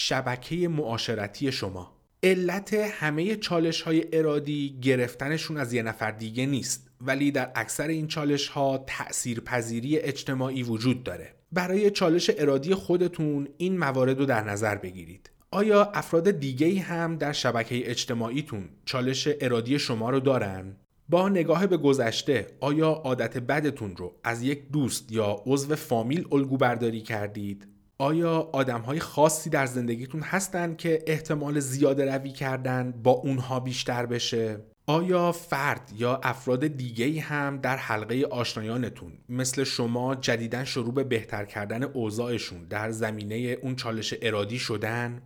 شبکه 0.00 0.68
معاشرتی 0.68 1.52
شما 1.52 1.92
علت 2.22 2.74
همه 2.74 3.36
چالش 3.36 3.82
های 3.82 4.04
ارادی 4.12 4.78
گرفتنشون 4.82 5.56
از 5.56 5.72
یه 5.72 5.82
نفر 5.82 6.10
دیگه 6.10 6.46
نیست 6.46 6.90
ولی 7.00 7.30
در 7.30 7.50
اکثر 7.54 7.88
این 7.88 8.06
چالش 8.06 8.48
ها 8.48 8.84
تأثیر 8.86 9.40
پذیری 9.40 9.98
اجتماعی 9.98 10.62
وجود 10.62 11.04
داره 11.04 11.34
برای 11.52 11.90
چالش 11.90 12.30
ارادی 12.38 12.74
خودتون 12.74 13.48
این 13.56 13.78
موارد 13.78 14.18
رو 14.18 14.26
در 14.26 14.44
نظر 14.44 14.74
بگیرید 14.74 15.30
آیا 15.50 15.84
افراد 15.84 16.30
دیگه 16.30 16.80
هم 16.80 17.16
در 17.16 17.32
شبکه 17.32 17.90
اجتماعیتون 17.90 18.68
چالش 18.84 19.28
ارادی 19.40 19.78
شما 19.78 20.10
رو 20.10 20.20
دارن؟ 20.20 20.76
با 21.08 21.28
نگاه 21.28 21.66
به 21.66 21.76
گذشته 21.76 22.46
آیا 22.60 22.88
عادت 22.88 23.38
بدتون 23.38 23.96
رو 23.96 24.14
از 24.24 24.42
یک 24.42 24.70
دوست 24.72 25.12
یا 25.12 25.42
عضو 25.46 25.76
فامیل 25.76 26.26
الگو 26.32 26.56
برداری 26.56 27.00
کردید؟ 27.00 27.68
آیا 28.00 28.50
آدم 28.52 28.80
های 28.80 29.00
خاصی 29.00 29.50
در 29.50 29.66
زندگیتون 29.66 30.20
هستن 30.20 30.74
که 30.74 31.04
احتمال 31.06 31.60
زیاده 31.60 32.14
روی 32.14 32.32
کردن 32.32 32.92
با 33.02 33.10
اونها 33.10 33.60
بیشتر 33.60 34.06
بشه؟ 34.06 34.60
آیا 34.86 35.32
فرد 35.32 35.92
یا 35.96 36.20
افراد 36.22 36.66
دیگه 36.66 37.20
هم 37.20 37.56
در 37.56 37.76
حلقه 37.76 38.26
آشنایانتون 38.30 39.12
مثل 39.28 39.64
شما 39.64 40.14
جدیدا 40.14 40.64
شروع 40.64 40.94
به 40.94 41.04
بهتر 41.04 41.44
کردن 41.44 41.82
اوضاعشون 41.82 42.64
در 42.64 42.90
زمینه 42.90 43.36
اون 43.36 43.76
چالش 43.76 44.14
ارادی 44.22 44.58
شدن؟ 44.58 45.22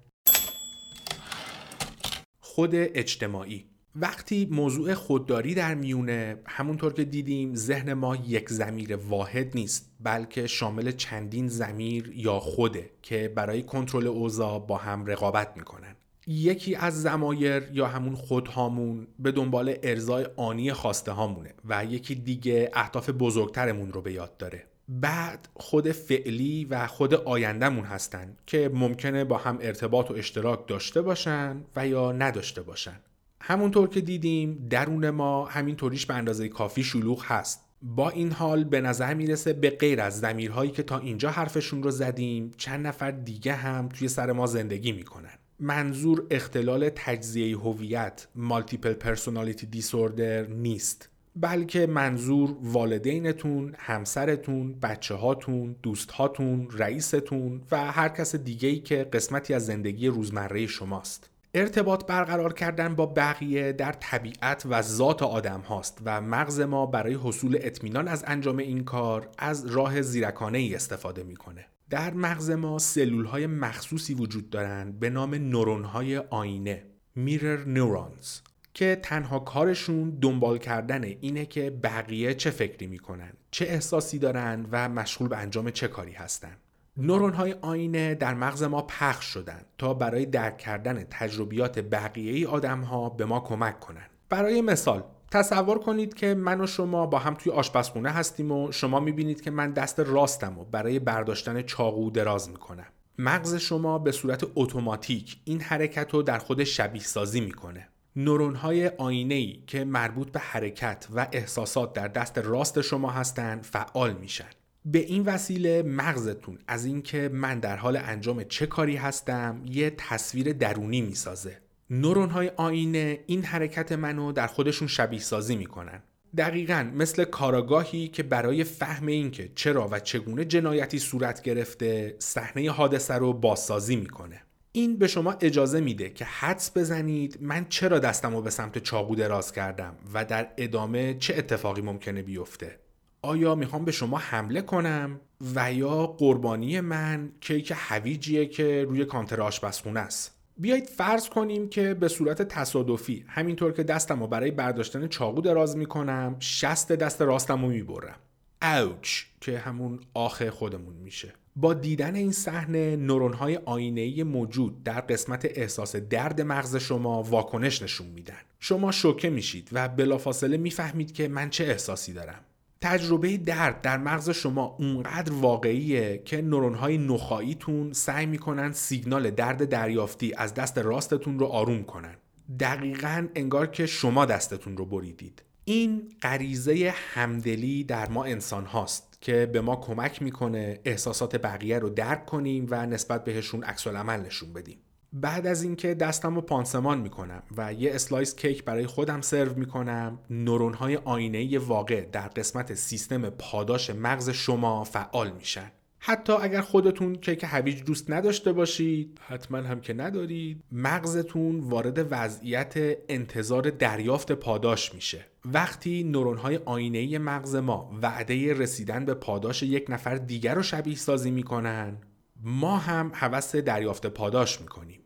خود 2.40 2.70
اجتماعی 2.74 3.71
وقتی 3.96 4.48
موضوع 4.50 4.94
خودداری 4.94 5.54
در 5.54 5.74
میونه 5.74 6.36
همونطور 6.46 6.92
که 6.92 7.04
دیدیم 7.04 7.54
ذهن 7.54 7.92
ما 7.92 8.16
یک 8.16 8.48
زمیر 8.48 8.96
واحد 8.96 9.50
نیست 9.54 9.90
بلکه 10.00 10.46
شامل 10.46 10.90
چندین 10.90 11.48
زمیر 11.48 12.12
یا 12.14 12.40
خوده 12.40 12.90
که 13.02 13.32
برای 13.36 13.62
کنترل 13.62 14.06
اوضاع 14.06 14.58
با 14.58 14.76
هم 14.76 15.06
رقابت 15.06 15.52
می‌کنن. 15.56 15.96
یکی 16.26 16.74
از 16.74 17.02
زمایر 17.02 17.62
یا 17.72 17.86
همون 17.86 18.14
خودهامون 18.14 19.06
به 19.18 19.32
دنبال 19.32 19.74
ارزای 19.82 20.26
آنی 20.36 20.72
خواسته 20.72 21.12
هامونه 21.12 21.54
و 21.64 21.84
یکی 21.84 22.14
دیگه 22.14 22.70
اهداف 22.74 23.10
بزرگترمون 23.10 23.92
رو 23.92 24.02
به 24.02 24.12
یاد 24.12 24.36
داره. 24.36 24.64
بعد 24.88 25.48
خود 25.54 25.92
فعلی 25.92 26.64
و 26.64 26.86
خود 26.86 27.14
آیندهمون 27.14 27.84
هستن 27.84 28.36
که 28.46 28.70
ممکنه 28.74 29.24
با 29.24 29.36
هم 29.38 29.58
ارتباط 29.62 30.10
و 30.10 30.14
اشتراک 30.14 30.68
داشته 30.68 31.02
باشن 31.02 31.64
و 31.76 31.88
یا 31.88 32.12
نداشته 32.12 32.62
باشن. 32.62 33.00
همونطور 33.44 33.88
که 33.88 34.00
دیدیم 34.00 34.66
درون 34.70 35.10
ما 35.10 35.44
همینطوریش 35.44 36.06
به 36.06 36.14
اندازه 36.14 36.48
کافی 36.48 36.82
شلوغ 36.82 37.24
هست. 37.24 37.60
با 37.82 38.10
این 38.10 38.32
حال 38.32 38.64
به 38.64 38.80
نظر 38.80 39.14
می‌رسه 39.14 39.52
به 39.52 39.70
غیر 39.70 40.00
از 40.00 40.20
زمیرهایی 40.20 40.70
که 40.70 40.82
تا 40.82 40.98
اینجا 40.98 41.30
حرفشون 41.30 41.82
رو 41.82 41.90
زدیم 41.90 42.50
چند 42.56 42.86
نفر 42.86 43.10
دیگه 43.10 43.54
هم 43.54 43.88
توی 43.88 44.08
سر 44.08 44.32
ما 44.32 44.46
زندگی 44.46 44.92
می‌کنن. 44.92 45.32
منظور 45.60 46.26
اختلال 46.30 46.88
تجزیه 46.88 47.58
هویت 47.58 48.26
multiple 48.34 48.92
personality 48.92 49.66
disorder 49.66 50.46
نیست. 50.46 51.08
بلکه 51.36 51.86
منظور 51.86 52.56
والدینتون، 52.62 53.74
همسرتون، 53.78 54.74
بچه 54.82 55.14
هاتون، 55.14 55.76
دوست 55.82 56.10
هاتون، 56.10 56.68
رئیستون 56.70 57.60
و 57.70 57.92
هر 57.92 58.08
کس 58.08 58.36
دیگه‌ای 58.36 58.78
که 58.78 59.04
قسمتی 59.12 59.54
از 59.54 59.66
زندگی 59.66 60.08
روزمره 60.08 60.66
شماست. 60.66 61.30
ارتباط 61.54 62.06
برقرار 62.06 62.52
کردن 62.52 62.94
با 62.94 63.06
بقیه 63.06 63.72
در 63.72 63.92
طبیعت 63.92 64.66
و 64.66 64.82
ذات 64.82 65.22
آدم 65.22 65.60
هاست 65.60 65.98
و 66.04 66.20
مغز 66.20 66.60
ما 66.60 66.86
برای 66.86 67.14
حصول 67.14 67.58
اطمینان 67.60 68.08
از 68.08 68.24
انجام 68.26 68.58
این 68.58 68.84
کار 68.84 69.28
از 69.38 69.66
راه 69.66 70.02
زیرکانه 70.02 70.58
ای 70.58 70.74
استفاده 70.74 71.22
می‌کنه. 71.22 71.66
در 71.90 72.14
مغز 72.14 72.50
ما 72.50 72.78
سلول 72.78 73.24
های 73.24 73.46
مخصوصی 73.46 74.14
وجود 74.14 74.50
دارند 74.50 75.00
به 75.00 75.10
نام 75.10 75.34
نورون 75.34 75.84
های 75.84 76.16
آینه 76.16 76.84
میرر 77.16 77.64
نورونز 77.64 78.40
که 78.74 79.00
تنها 79.02 79.38
کارشون 79.38 80.10
دنبال 80.10 80.58
کردن 80.58 81.04
اینه 81.04 81.46
که 81.46 81.70
بقیه 81.70 82.34
چه 82.34 82.50
فکری 82.50 82.86
می‌کنن 82.86 83.32
چه 83.50 83.64
احساسی 83.64 84.18
دارن 84.18 84.66
و 84.70 84.88
مشغول 84.88 85.28
به 85.28 85.36
انجام 85.36 85.70
چه 85.70 85.88
کاری 85.88 86.12
هستن 86.12 86.56
نورون 86.96 87.32
های 87.32 87.52
آینه 87.52 88.14
در 88.14 88.34
مغز 88.34 88.62
ما 88.62 88.82
پخش 88.82 89.24
شدن 89.24 89.62
تا 89.78 89.94
برای 89.94 90.26
درک 90.26 90.58
کردن 90.58 91.04
تجربیات 91.10 91.78
بقیه 91.78 92.32
ای 92.32 92.46
آدم 92.46 92.80
ها 92.80 93.08
به 93.08 93.24
ما 93.24 93.40
کمک 93.40 93.80
کنن 93.80 94.06
برای 94.28 94.60
مثال 94.60 95.02
تصور 95.30 95.78
کنید 95.78 96.14
که 96.14 96.34
من 96.34 96.60
و 96.60 96.66
شما 96.66 97.06
با 97.06 97.18
هم 97.18 97.34
توی 97.34 97.52
آشپزخونه 97.52 98.10
هستیم 98.10 98.52
و 98.52 98.72
شما 98.72 99.00
می‌بینید 99.00 99.40
که 99.40 99.50
من 99.50 99.72
دست 99.72 100.00
راستم 100.00 100.58
و 100.58 100.64
برای 100.64 100.98
برداشتن 100.98 101.62
چاقو 101.62 102.10
دراز 102.10 102.50
می‌کنم. 102.50 102.86
مغز 103.18 103.54
شما 103.54 103.98
به 103.98 104.12
صورت 104.12 104.44
اتوماتیک 104.54 105.36
این 105.44 105.60
حرکت 105.60 106.14
رو 106.14 106.22
در 106.22 106.38
خود 106.38 106.64
شبیه 106.64 107.02
سازی 107.02 107.40
می‌کنه. 107.40 107.88
نورون 108.16 108.54
های 108.54 108.88
آینه 108.88 109.34
ای 109.34 109.62
که 109.66 109.84
مربوط 109.84 110.30
به 110.30 110.40
حرکت 110.40 111.06
و 111.14 111.26
احساسات 111.32 111.92
در 111.92 112.08
دست 112.08 112.38
راست 112.38 112.80
شما 112.80 113.10
هستند 113.10 113.62
فعال 113.62 114.12
میشن. 114.12 114.50
به 114.84 114.98
این 114.98 115.22
وسیله 115.22 115.82
مغزتون 115.82 116.58
از 116.66 116.84
اینکه 116.84 117.30
من 117.32 117.58
در 117.58 117.76
حال 117.76 117.96
انجام 117.96 118.44
چه 118.44 118.66
کاری 118.66 118.96
هستم 118.96 119.62
یه 119.66 119.90
تصویر 119.96 120.52
درونی 120.52 121.00
می‌سازه. 121.00 121.58
نورون 121.90 122.30
های 122.30 122.50
آینه 122.56 123.20
این 123.26 123.44
حرکت 123.44 123.92
منو 123.92 124.32
در 124.32 124.46
خودشون 124.46 124.88
شبیه 124.88 125.20
سازی 125.20 125.56
می‌کنن. 125.56 126.02
دقیقا 126.36 126.90
مثل 126.94 127.24
کاراگاهی 127.24 128.08
که 128.08 128.22
برای 128.22 128.64
فهم 128.64 129.06
اینکه 129.06 129.50
چرا 129.54 129.88
و 129.90 130.00
چگونه 130.00 130.44
جنایتی 130.44 130.98
صورت 130.98 131.42
گرفته 131.42 132.16
صحنه 132.18 132.70
حادثه 132.70 133.14
رو 133.14 133.32
بازسازی 133.32 133.96
می‌کنه. 133.96 134.42
این 134.72 134.96
به 134.96 135.06
شما 135.06 135.36
اجازه 135.40 135.80
میده 135.80 136.10
که 136.10 136.24
حدس 136.24 136.76
بزنید 136.76 137.38
من 137.40 137.66
چرا 137.68 137.98
دستمو 137.98 138.42
به 138.42 138.50
سمت 138.50 138.78
چاقو 138.78 139.14
دراز 139.14 139.52
کردم 139.52 139.94
و 140.14 140.24
در 140.24 140.48
ادامه 140.56 141.14
چه 141.14 141.34
اتفاقی 141.36 141.82
ممکنه 141.82 142.22
بیفته. 142.22 142.78
آیا 143.24 143.54
می‌خوام 143.54 143.84
به 143.84 143.92
شما 143.92 144.18
حمله 144.18 144.62
کنم؟ 144.62 145.20
و 145.54 145.72
یا 145.72 146.06
قربانی 146.06 146.80
من 146.80 147.32
کیک 147.40 147.72
هویجیه 147.76 148.46
که 148.46 148.84
روی 148.88 149.04
کانتر 149.04 149.40
آشپزخونه 149.40 150.00
است. 150.00 150.34
بیایید 150.58 150.86
فرض 150.88 151.28
کنیم 151.28 151.68
که 151.68 151.94
به 151.94 152.08
صورت 152.08 152.42
تصادفی 152.42 153.24
همینطور 153.28 153.72
که 153.72 153.82
دستم 153.82 154.20
رو 154.20 154.26
برای 154.26 154.50
برداشتن 154.50 155.06
چاقو 155.06 155.40
دراز 155.40 155.76
می‌کنم 155.76 156.36
شست 156.40 156.92
دست 156.92 157.22
راستم 157.22 157.62
رو 157.62 157.68
می‌برم. 157.68 158.16
اوچ 158.62 159.22
که 159.40 159.58
همون 159.58 160.00
آخه 160.14 160.50
خودمون 160.50 160.94
میشه. 160.94 161.32
با 161.56 161.74
دیدن 161.74 162.14
این 162.14 162.32
صحنه 162.32 162.96
نورون 162.96 163.32
های 163.32 163.56
آینه 163.56 164.24
موجود 164.24 164.82
در 164.82 165.00
قسمت 165.00 165.44
احساس 165.44 165.96
درد 165.96 166.40
مغز 166.40 166.76
شما 166.76 167.22
واکنش 167.22 167.82
نشون 167.82 168.06
میدن. 168.06 168.40
شما 168.60 168.92
شوکه 168.92 169.30
میشید 169.30 169.68
و 169.72 169.88
بلافاصله 169.88 170.56
می‌فهمید 170.56 171.12
که 171.12 171.28
من 171.28 171.50
چه 171.50 171.64
احساسی 171.64 172.12
دارم. 172.12 172.40
تجربه 172.82 173.36
درد 173.36 173.80
در 173.80 173.98
مغز 173.98 174.30
شما 174.30 174.76
اونقدر 174.78 175.32
واقعیه 175.32 176.22
که 176.24 176.42
نورون 176.42 176.74
های 176.74 176.98
نخاعیتون 176.98 177.92
سعی 177.92 178.26
می‌کنن 178.26 178.72
سیگنال 178.72 179.30
درد 179.30 179.68
دریافتی 179.68 180.34
از 180.34 180.54
دست 180.54 180.78
راستتون 180.78 181.38
رو 181.38 181.46
آروم 181.46 181.84
کنن. 181.84 182.14
دقیقا 182.60 183.28
انگار 183.34 183.66
که 183.66 183.86
شما 183.86 184.24
دستتون 184.24 184.76
رو 184.76 184.84
بریدید. 184.84 185.42
این 185.64 186.02
غریزه 186.22 186.94
همدلی 187.14 187.84
در 187.84 188.08
ما 188.08 188.24
انسان 188.24 188.64
هاست 188.64 189.18
که 189.20 189.46
به 189.52 189.60
ما 189.60 189.76
کمک 189.76 190.22
می‌کنه 190.22 190.80
احساسات 190.84 191.36
بقیه 191.36 191.78
رو 191.78 191.90
درک 191.90 192.26
کنیم 192.26 192.66
و 192.70 192.86
نسبت 192.86 193.24
بهشون 193.24 193.64
عکس‌العمل 193.64 194.20
نشون 194.20 194.52
بدیم. 194.52 194.78
بعد 195.12 195.46
از 195.46 195.62
اینکه 195.62 195.94
دستم 195.94 196.34
رو 196.34 196.40
پانسمان 196.40 197.00
می‌کنم 197.00 197.42
و 197.56 197.72
یه 197.72 197.94
slice 197.94 198.36
کیک 198.36 198.64
برای 198.64 198.86
خودم 198.86 199.20
سرو 199.20 199.54
می‌کنم 199.54 200.18
نورون 200.30 200.74
های 200.74 200.96
آینه 200.96 201.58
واقع 201.58 202.00
در 202.00 202.28
قسمت 202.28 202.74
سیستم 202.74 203.30
پاداش 203.30 203.90
مغز 203.90 204.30
شما 204.30 204.84
فعال 204.84 205.30
میشن. 205.30 205.72
حتی 205.98 206.32
اگر 206.32 206.60
خودتون 206.60 207.14
کیک 207.14 207.44
هویج 207.48 207.82
دوست 207.82 208.10
نداشته 208.10 208.52
باشید 208.52 209.20
حتما 209.26 209.58
هم 209.58 209.80
که 209.80 209.94
ندارید 209.94 210.64
مغزتون 210.72 211.60
وارد 211.60 212.06
وضعیت 212.10 212.74
انتظار 213.08 213.70
دریافت 213.70 214.32
پاداش 214.32 214.94
میشه. 214.94 215.26
وقتی 215.44 216.04
نورون 216.04 216.38
های 216.38 216.56
آینه 216.64 217.18
مغز 217.18 217.54
ما 217.54 217.98
وعده 218.02 218.54
رسیدن 218.54 219.04
به 219.04 219.14
پاداش 219.14 219.62
یک 219.62 219.86
نفر 219.88 220.14
دیگر 220.14 220.54
رو 220.54 220.62
شبیه 220.62 220.96
سازی 220.96 221.30
می‌کنن 221.30 221.96
ما 222.42 222.78
هم 222.78 223.12
حوث 223.14 223.56
دریافت 223.56 224.06
پاداش 224.06 224.60
می‌کنیم. 224.60 225.01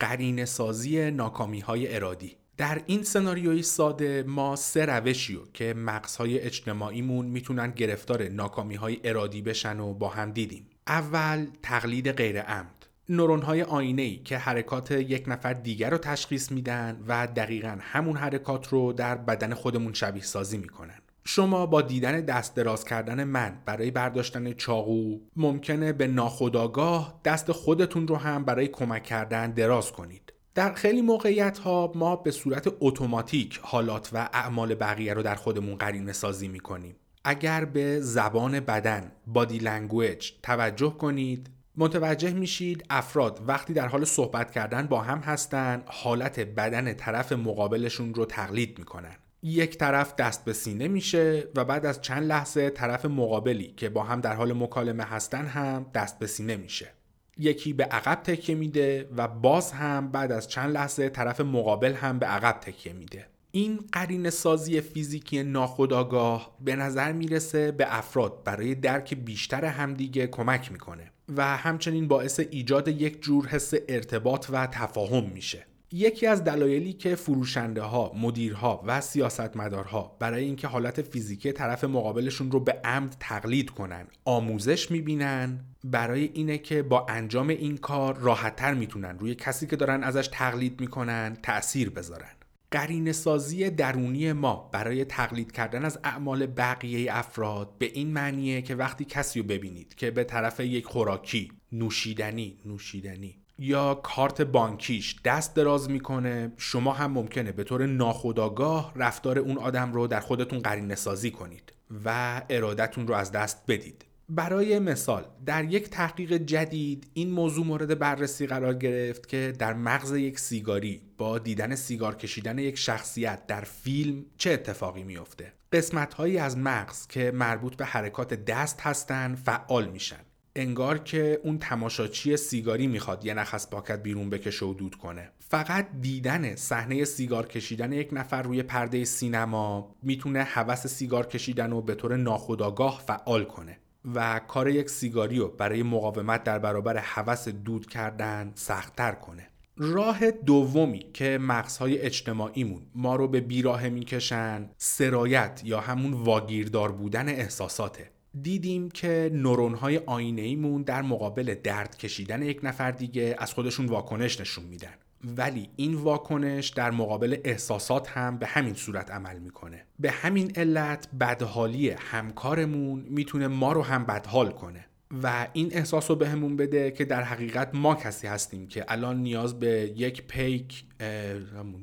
قرین 0.00 0.44
سازی 0.44 1.10
ناکامی 1.10 1.60
های 1.60 1.94
ارادی. 1.94 2.36
در 2.56 2.82
این 2.86 3.02
سناریوی 3.02 3.62
ساده 3.62 4.22
ما 4.22 4.56
سه 4.56 4.86
روشی 4.86 5.34
رو 5.34 5.42
که 5.54 5.74
مغزهای 5.74 6.40
اجتماعیمون 6.40 7.26
می‌تونن 7.26 7.70
گرفتار 7.70 8.28
ناکامی 8.28 8.74
های 8.74 9.00
ارادی 9.04 9.42
بشن 9.42 9.80
و 9.80 9.94
با 9.94 10.08
هم 10.08 10.32
دیدیم. 10.32 10.66
اول 10.86 11.46
تقلید 11.62 12.12
غیر 12.12 12.40
عمد 12.40 12.86
نورون 13.08 13.42
های 13.42 13.62
آینه 13.62 14.02
ای 14.02 14.16
که 14.16 14.38
حرکات 14.38 14.90
یک 14.90 15.24
نفر 15.28 15.52
دیگر 15.52 15.90
رو 15.90 15.98
تشخیص 15.98 16.52
میدن 16.52 17.04
و 17.08 17.26
دقیقا 17.26 17.78
همون 17.80 18.16
حرکات 18.16 18.68
رو 18.68 18.92
در 18.92 19.14
بدن 19.14 19.54
خودمون 19.54 19.92
شبیه 19.92 20.22
سازی 20.22 20.58
می‌کنن. 20.58 20.99
شما 21.24 21.66
با 21.66 21.82
دیدن 21.82 22.20
دست 22.20 22.56
دراز 22.56 22.84
کردن 22.84 23.24
من 23.24 23.58
برای 23.66 23.90
برداشتن 23.90 24.52
چاقو 24.52 25.18
ممکنه 25.36 25.92
به 25.92 26.06
ناخودآگاه 26.06 27.20
دست 27.24 27.52
خودتون 27.52 28.08
رو 28.08 28.16
هم 28.16 28.44
برای 28.44 28.68
کمک 28.68 29.02
کردن 29.02 29.50
دراز 29.50 29.92
کنید 29.92 30.32
در 30.54 30.72
خیلی 30.72 31.02
موقعیت 31.02 31.58
ها 31.58 31.92
ما 31.94 32.16
به 32.16 32.30
صورت 32.30 32.72
اتوماتیک 32.80 33.60
حالات 33.62 34.10
و 34.12 34.28
اعمال 34.32 34.74
بقیه 34.74 35.14
رو 35.14 35.22
در 35.22 35.34
خودمون 35.34 35.76
قرینه 35.76 36.12
سازی 36.12 36.48
می 36.48 36.60
کنیم. 36.60 36.96
اگر 37.24 37.64
به 37.64 38.00
زبان 38.00 38.60
بدن 38.60 39.12
body 39.26 39.58
language 39.58 40.30
توجه 40.42 40.90
کنید 40.90 41.50
متوجه 41.76 42.32
میشید 42.32 42.84
افراد 42.90 43.40
وقتی 43.46 43.72
در 43.72 43.88
حال 43.88 44.04
صحبت 44.04 44.50
کردن 44.50 44.86
با 44.86 45.00
هم 45.00 45.18
هستن 45.18 45.82
حالت 45.86 46.40
بدن 46.40 46.92
طرف 46.92 47.32
مقابلشون 47.32 48.14
رو 48.14 48.24
تقلید 48.24 48.78
می‌کنن 48.78 49.16
یک 49.42 49.78
طرف 49.78 50.14
دست 50.14 50.44
به 50.44 50.52
سینه 50.52 50.88
میشه 50.88 51.48
و 51.56 51.64
بعد 51.64 51.86
از 51.86 52.00
چند 52.00 52.22
لحظه 52.22 52.70
طرف 52.70 53.04
مقابلی 53.04 53.74
که 53.76 53.88
با 53.88 54.02
هم 54.02 54.20
در 54.20 54.34
حال 54.34 54.52
مکالمه 54.52 55.04
هستن 55.04 55.46
هم 55.46 55.86
دست 55.94 56.18
به 56.18 56.26
سینه 56.26 56.56
میشه. 56.56 56.92
یکی 57.38 57.72
به 57.72 57.84
عقب 57.84 58.22
تکیه 58.22 58.54
میده 58.54 59.08
و 59.16 59.28
باز 59.28 59.72
هم 59.72 60.08
بعد 60.10 60.32
از 60.32 60.48
چند 60.48 60.74
لحظه 60.74 61.08
طرف 61.08 61.40
مقابل 61.40 61.92
هم 61.92 62.18
به 62.18 62.26
عقب 62.26 62.60
تکیه 62.60 62.92
میده. 62.92 63.26
این 63.52 63.80
قرین 63.92 64.30
سازی 64.30 64.80
فیزیکی 64.80 65.42
ناخودآگاه 65.42 66.56
به 66.60 66.76
نظر 66.76 67.12
می‌رسه 67.12 67.72
به 67.72 67.98
افراد 67.98 68.44
برای 68.44 68.74
درک 68.74 69.14
بیشتر 69.14 69.64
همدیگه 69.64 70.26
کمک 70.26 70.72
می‌کنه 70.72 71.10
و 71.36 71.56
همچنین 71.56 72.08
باعث 72.08 72.40
ایجاد 72.50 72.88
یک 72.88 73.22
جور 73.22 73.46
حس 73.46 73.72
ارتباط 73.88 74.46
و 74.50 74.66
تفاهم 74.66 75.24
میشه. 75.24 75.66
یکی 75.92 76.26
از 76.26 76.44
دلایلی 76.44 76.92
که 76.92 77.14
فروشنده 77.14 77.82
ها، 77.82 78.12
مدیرها 78.14 78.82
و 78.86 79.00
سیاستمدارها 79.00 80.16
برای 80.18 80.44
اینکه 80.44 80.68
حالت 80.68 81.02
فیزیکی 81.02 81.52
طرف 81.52 81.84
مقابلشون 81.84 82.50
رو 82.50 82.60
به 82.60 82.80
عمد 82.84 83.16
تقلید 83.20 83.70
کنن 83.70 84.06
آموزش 84.24 84.90
می‌بینن 84.90 85.64
برای 85.84 86.30
اینه 86.34 86.58
که 86.58 86.82
با 86.82 87.06
انجام 87.08 87.48
این 87.48 87.76
کار 87.76 88.18
راحتتر 88.18 88.74
می‌تونن 88.74 89.18
روی 89.18 89.34
کسی 89.34 89.66
که 89.66 89.76
دارن 89.76 90.02
ازش 90.02 90.28
تقلید 90.32 90.80
می‌کنن 90.80 91.36
تأثیر 91.42 91.90
بذارن. 91.90 92.32
قرین 92.70 93.12
سازی 93.12 93.70
درونی 93.70 94.32
ما 94.32 94.70
برای 94.72 95.04
تقلید 95.04 95.52
کردن 95.52 95.84
از 95.84 95.98
اعمال 96.04 96.46
بقیه 96.46 97.16
افراد 97.16 97.78
به 97.78 97.86
این 97.86 98.12
معنیه 98.12 98.62
که 98.62 98.74
وقتی 98.74 99.04
کسی 99.04 99.40
رو 99.40 99.46
ببینید 99.46 99.94
که 99.94 100.10
به 100.10 100.24
طرف 100.24 100.60
یک 100.60 100.84
خوراکی 100.84 101.52
نوشیدنی 101.72 102.58
نوشیدنی 102.64 103.36
یا 103.62 103.94
کارت 103.94 104.42
بانکیش 104.42 105.16
دست 105.24 105.54
دراز 105.54 105.90
می‌کنه؟ 105.90 106.52
شما 106.56 106.92
هم 106.92 107.12
ممکنه 107.12 107.52
به 107.52 107.64
طور 107.64 107.86
ناخودآگاه 107.86 108.92
رفتار 108.96 109.38
اون 109.38 109.58
آدم 109.58 109.92
رو 109.92 110.06
در 110.06 110.20
خودتون 110.20 110.58
قرینه 110.58 110.94
سازی 110.94 111.30
کنید 111.30 111.72
و 112.04 112.42
ارادتون 112.50 113.06
رو 113.06 113.14
از 113.14 113.32
دست 113.32 113.62
بدید. 113.68 114.04
برای 114.28 114.78
مثال 114.78 115.24
در 115.46 115.64
یک 115.64 115.88
تحقیق 115.88 116.32
جدید 116.32 117.06
این 117.14 117.30
موضوع 117.30 117.66
مورد 117.66 117.98
بررسی 117.98 118.46
قرار 118.46 118.74
گرفت 118.74 119.28
که 119.28 119.52
در 119.58 119.74
مغز 119.74 120.12
یک 120.12 120.38
سیگاری 120.38 121.00
با 121.18 121.38
دیدن 121.38 121.74
سیگار 121.74 122.16
کشیدن 122.16 122.58
یک 122.58 122.78
شخصیت 122.78 123.46
در 123.46 123.60
فیلم 123.60 124.24
چه 124.38 124.50
اتفاقی 124.50 125.02
میافته؟ 125.02 125.52
قسمت 125.72 126.14
هایی 126.14 126.38
از 126.38 126.58
مغز 126.58 127.06
که 127.06 127.30
مربوط 127.30 127.76
به 127.76 127.84
حرکات 127.84 128.34
دست 128.34 128.80
هستند 128.80 129.36
فعال 129.36 129.88
میشن. 129.88 130.20
انگار 130.56 130.98
که 130.98 131.40
اون 131.44 131.58
تماشاچی 131.58 132.36
سیگاری 132.36 132.86
می‌خواد 132.86 133.24
یه 133.24 133.34
نخ 133.34 133.54
از 133.54 133.70
پاکت 133.70 134.02
بیرون 134.02 134.30
بکشه 134.30 134.66
و 134.66 134.74
دود 134.74 134.94
کنه. 134.94 135.30
فقط 135.38 135.88
دیدن 136.00 136.56
صحنه 136.56 137.04
سیگار 137.04 137.46
کشیدن 137.46 137.92
یک 137.92 138.08
نفر 138.12 138.42
روی 138.42 138.62
پرده 138.62 139.04
سینما 139.04 139.96
می‌تونه 140.02 140.42
هوس 140.42 140.86
سیگار 140.86 141.26
کشیدن 141.26 141.70
رو 141.70 141.82
به 141.82 141.94
طور 141.94 142.16
ناخودآگاه 142.16 143.02
فعال 143.06 143.44
کنه 143.44 143.78
و 144.14 144.40
کار 144.48 144.68
یک 144.68 144.90
سیگاری 144.90 145.38
رو 145.38 145.48
برای 145.48 145.82
مقاومت 145.82 146.44
در 146.44 146.58
برابر 146.58 146.96
هوس 146.96 147.48
دود 147.48 147.86
کردن 147.86 148.52
سختتر 148.54 149.12
کنه. 149.12 149.46
راه 149.76 150.30
دومی 150.30 151.06
که 151.14 151.38
مغزهای 151.40 151.98
اجتماعیمون 151.98 152.82
ما 152.94 153.16
رو 153.16 153.28
به 153.28 153.40
بیراه 153.40 153.88
می‌کشن 153.88 154.70
سرایت 154.76 155.60
یا 155.64 155.80
همون 155.80 156.12
واگیردار 156.12 156.92
بودن 156.92 157.28
احساساته. 157.28 158.10
دیدیم 158.42 158.90
که 158.90 159.30
نورون 159.34 159.74
های 159.74 159.98
آینه 159.98 160.42
ایمون 160.42 160.82
در 160.82 161.02
مقابل 161.02 161.54
درد 161.54 161.96
کشیدن 161.96 162.42
یک 162.42 162.60
نفر 162.62 162.90
دیگه 162.90 163.36
از 163.38 163.54
خودشون 163.54 163.86
واکنش 163.86 164.40
نشون 164.40 164.64
میدن. 164.64 164.94
ولی 165.24 165.68
این 165.76 165.94
واکنش 165.94 166.68
در 166.68 166.90
مقابل 166.90 167.36
احساسات 167.44 168.08
هم 168.08 168.38
به 168.38 168.46
همین 168.46 168.74
صورت 168.74 169.10
عمل 169.10 169.38
می‌کنه. 169.38 169.84
به 169.98 170.10
همین 170.10 170.52
علت 170.56 171.08
بدحالی 171.20 171.90
همکارمون 171.90 173.06
می‌تونه 173.08 173.48
ما 173.48 173.72
رو 173.72 173.82
هم 173.82 174.04
بدحال 174.04 174.50
کنه. 174.50 174.86
و 175.22 175.46
این 175.52 175.68
احساس 175.72 176.10
رو 176.10 176.16
بهمون 176.16 176.56
بده 176.56 176.90
که 176.90 177.04
در 177.04 177.22
حقیقت 177.22 177.70
ما 177.74 177.94
کسی 177.94 178.26
هستیم 178.26 178.66
که 178.66 178.84
الان 178.88 179.22
نیاز 179.22 179.58
به 179.58 179.92
یک 179.96 180.22
پیک 180.22 180.84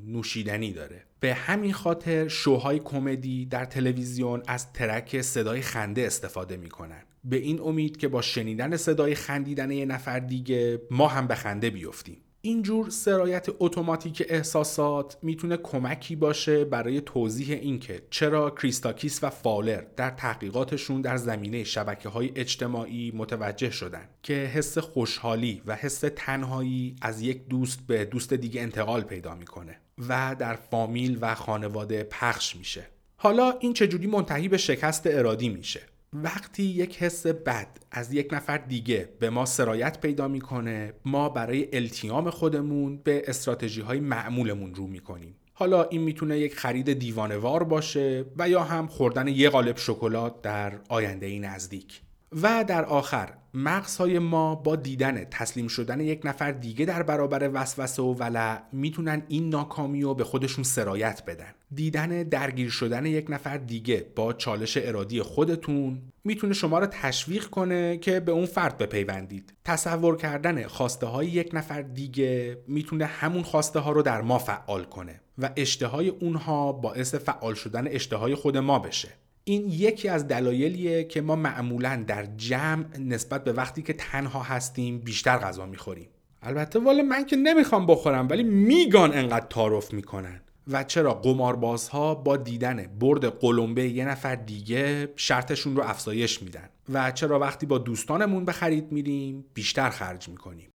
نوشیدنی 0.08 0.74
داره. 0.74 1.04
به 1.20 1.34
همین 1.34 1.74
خاطر 1.74 2.28
شوهای 2.28 2.80
کمدی 2.80 3.46
در 3.46 3.66
تلویزیون 3.66 4.44
از 4.48 4.74
ترک 4.74 5.22
صدای 5.22 5.62
خنده 5.62 6.06
استفاده 6.06 6.58
می‌کنن. 6.58 7.04
به 7.24 7.38
این 7.38 7.62
امید 7.62 7.98
که 7.98 8.08
با 8.08 8.22
شنیدن 8.22 8.78
صدای 8.78 9.16
خندیدن 9.16 9.72
یه 9.72 9.86
نفر 9.86 10.20
دیگه 10.20 10.82
ما 10.92 11.08
هم 11.08 11.28
به 11.28 11.36
خنده 11.36 11.70
بیفتیم. 11.70 12.18
اینجور 12.42 12.90
سرایت 12.90 13.48
اتوماتیک 13.60 14.24
احساسات 14.30 15.18
می‌تونه 15.22 15.58
کمکی 15.58 16.16
باشه 16.16 16.66
برای 16.66 17.02
توضیح 17.02 17.58
اینکه 17.62 18.02
چرا 18.10 18.50
کریستاکیس 18.50 19.24
و 19.24 19.30
فالر 19.30 19.84
در 19.96 20.10
تحقیقاتشون 20.10 21.02
در 21.02 21.18
زمینه 21.18 21.64
شبکه 21.64 22.10
های 22.10 22.32
اجتماعی 22.36 23.12
متوجه 23.16 23.70
شدن 23.70 24.10
که 24.24 24.34
حس 24.34 24.78
خوشحالی 24.78 25.62
و 25.66 25.76
حس 25.76 26.04
تنهایی 26.16 26.96
از 27.02 27.22
یک 27.22 27.48
دوست 27.48 27.80
به 27.88 28.06
دوست 28.06 28.34
دیگه 28.34 28.62
انتقال 28.62 29.02
پیدا 29.02 29.36
می‌کنه. 29.36 29.80
و 30.10 30.36
در 30.40 30.56
فامیل 30.56 31.18
و 31.22 31.36
خانواده 31.36 32.04
پخش 32.04 32.56
میشه. 32.56 32.84
حالا 33.18 33.52
این 33.60 33.74
چجوری 33.74 34.08
منتهی 34.08 34.48
به 34.48 34.58
شکست 34.58 35.08
ارادی 35.08 35.50
میشه؟ 35.50 35.82
وقتی 36.14 36.64
یک 36.64 36.98
حس 36.98 37.28
بد 37.28 37.68
از 37.92 38.14
یک 38.14 38.34
نفر 38.34 38.58
دیگه 38.58 39.10
به 39.20 39.30
ما 39.30 39.46
سرایت 39.46 40.02
پیدا 40.02 40.28
می‌کنه 40.28 40.94
ما 41.06 41.30
برای 41.30 41.68
التیام 41.74 42.30
خودمون 42.30 42.98
به 42.98 43.24
استراتژی 43.28 43.82
های 43.82 44.00
معمولمون 44.00 44.76
رو 44.76 44.88
می‌کنیم. 44.88 45.36
حالا 45.54 45.84
این 45.84 46.02
می‌تونه 46.02 46.40
یک 46.40 46.56
خرید 46.56 46.94
دیوانوار 46.94 47.64
باشه 47.64 48.26
و 48.38 48.50
یا 48.50 48.64
هم 48.64 48.88
خوردن 48.88 49.28
یه 49.28 49.50
قالب 49.50 49.78
شکلات 49.78 50.42
در 50.42 50.80
آینده 50.90 51.40
نزدیک. 51.40 52.02
و 52.32 52.64
در 52.64 52.86
آخر 52.86 53.34
مغزهای 53.54 54.20
ما 54.20 54.56
با 54.56 54.76
دیدن 54.76 55.24
تسلیم 55.24 55.68
شدن 55.68 56.00
یک 56.00 56.22
نفر 56.24 56.52
دیگه 56.52 56.86
در 56.86 57.04
برابر 57.04 57.50
وسوسه 57.54 58.02
و 58.02 58.14
ولع 58.14 58.62
می‌تونن 58.72 59.24
این 59.28 59.50
ناکامی 59.50 60.02
رو 60.02 60.14
به 60.14 60.24
خودشون 60.24 60.64
سرایت 60.64 61.24
بدن. 61.28 61.54
دیدن 61.72 62.24
درگیر 62.24 62.70
شدن 62.70 63.06
یک 63.06 63.26
نفر 63.30 63.58
دیگه 63.58 64.08
با 64.16 64.34
چالش 64.34 64.78
ارادی 64.82 65.22
خودتون 65.22 66.02
می‌تونه 66.24 66.54
شما 66.54 66.80
رو 66.80 66.86
تشویق 66.86 67.46
کنه 67.46 67.98
که 67.98 68.20
به 68.20 68.32
اون 68.32 68.46
فرد 68.46 68.78
بپیوندید. 68.78 69.54
تصور 69.66 70.18
کردن 70.18 70.68
خواسته 70.68 71.06
های 71.06 71.28
یک 71.28 71.50
نفر 71.54 71.82
دیگه 71.82 72.58
می‌تونه 72.68 73.06
همون 73.06 73.44
خواسته 73.44 73.80
ها 73.80 73.92
رو 73.92 74.02
در 74.02 74.22
ما 74.22 74.38
فعال 74.38 74.84
کنه 74.84 75.22
و 75.38 75.50
اشتهای 75.56 76.10
اونها 76.10 76.72
باعث 76.72 77.16
فعال 77.16 77.54
شدن 77.54 77.88
اشتهای 77.88 78.36
خود 78.36 78.58
ما 78.58 78.80
بشه. 78.80 79.10
این 79.48 79.70
یکی 79.70 80.10
از 80.10 80.28
دلایلیه 80.28 81.04
که 81.04 81.22
ما 81.22 81.36
معمولا 81.36 82.04
در 82.08 82.26
جمع 82.26 82.98
نسبت 82.98 83.44
به 83.44 83.54
وقتی 83.54 83.82
که 83.82 83.94
تنها 83.94 84.44
هستیم 84.44 85.00
بیشتر 85.00 85.38
غذا 85.38 85.66
می‌خوریم. 85.66 86.10
البته 86.42 86.80
والا 86.80 87.04
من 87.04 87.26
که 87.26 87.36
نمی‌خوام 87.36 87.86
بخورم 87.86 88.28
ولی 88.30 88.44
میگان 88.44 89.14
انقدر 89.14 89.46
تعارف 89.50 89.94
می‌کنن. 89.94 90.42
و 90.68 90.84
چرا 90.84 91.14
قماربازها 91.14 92.16
با 92.16 92.38
دیدن 92.38 92.88
برد 93.00 93.26
قلمبه 93.26 93.90
یه 93.90 94.06
نفر 94.06 94.36
دیگه 94.36 95.14
شرطشون 95.16 95.76
رو 95.76 95.84
افزایش 95.84 96.42
میدن. 96.42 96.70
و 96.90 97.12
چرا 97.12 97.40
وقتی 97.40 97.66
با 97.66 97.78
دوستانمون 97.78 98.46
به 98.46 98.52
خرید 98.52 98.92
میریم 98.92 99.46
بیشتر 99.54 99.90
خرج 99.90 100.30
می‌کنیم. 100.30 100.70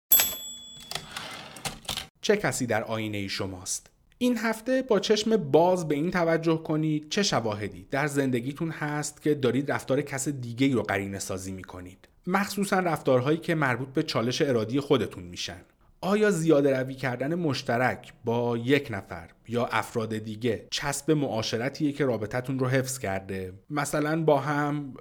چه 2.20 2.36
کسی 2.36 2.66
در 2.66 2.84
آینه 2.84 3.28
شماست؟ 3.28 3.89
این 4.22 4.38
هفته 4.38 4.82
با 4.82 5.00
چشم 5.00 5.36
باز 5.36 5.88
به 5.88 5.94
این 5.94 6.10
توجه 6.10 6.62
کنید 6.62 7.08
چه 7.08 7.22
شواهدی؟ 7.22 7.86
در 7.90 8.06
زندگیتون 8.06 8.70
هست 8.70 9.22
که 9.22 9.34
دارید 9.34 9.72
رفتار 9.72 10.02
کس 10.02 10.28
دیگه 10.28 10.74
رو 10.74 10.82
قرینه 10.82 11.18
سازی 11.18 11.52
می‌کنید. 11.52 12.08
مخصوصا 12.26 12.78
رفتارهایی 12.78 13.38
که 13.38 13.54
مربوط 13.54 13.88
به 13.88 14.02
چالش 14.02 14.42
ارادی 14.42 14.80
خودتون 14.80 15.24
میشن. 15.24 15.60
آیا 16.00 16.30
زیاده 16.30 16.80
روی 16.80 16.94
کردن 16.94 17.34
مشترک 17.34 18.12
با 18.24 18.56
یک 18.56 18.88
نفر 18.90 19.30
یا 19.48 19.66
افراد 19.66 20.18
دیگه 20.18 20.66
چسب 20.70 21.10
معاشرتیه 21.10 21.92
که 21.92 22.04
رابطتون 22.04 22.58
رو 22.58 22.68
حفظ 22.68 22.98
کرده؟ 22.98 23.52
مثلا 23.70 24.24
با 24.24 24.38
هم 24.40 24.94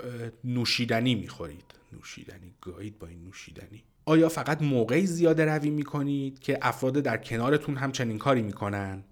نوشیدنی 0.44 1.16
می‌خورید. 1.16 1.69
نوشیدنی 1.94 2.56
گاهید 2.62 3.00
با 3.00 3.08
این 3.08 3.24
نوشیدنی. 3.24 3.84
آیا 4.06 4.30
فقط 4.30 4.62
موقعی 4.62 5.06
زیاده 5.06 5.46
روی 5.46 5.70
می‌کنید 5.70 6.40
که 6.40 6.60
افراد 6.62 6.94
در 6.94 7.18
کنارتون 7.18 7.78
هم 7.78 7.92
چنین 7.92 8.18
کاری 8.18 8.42
می‌کنن؟ 8.42 9.04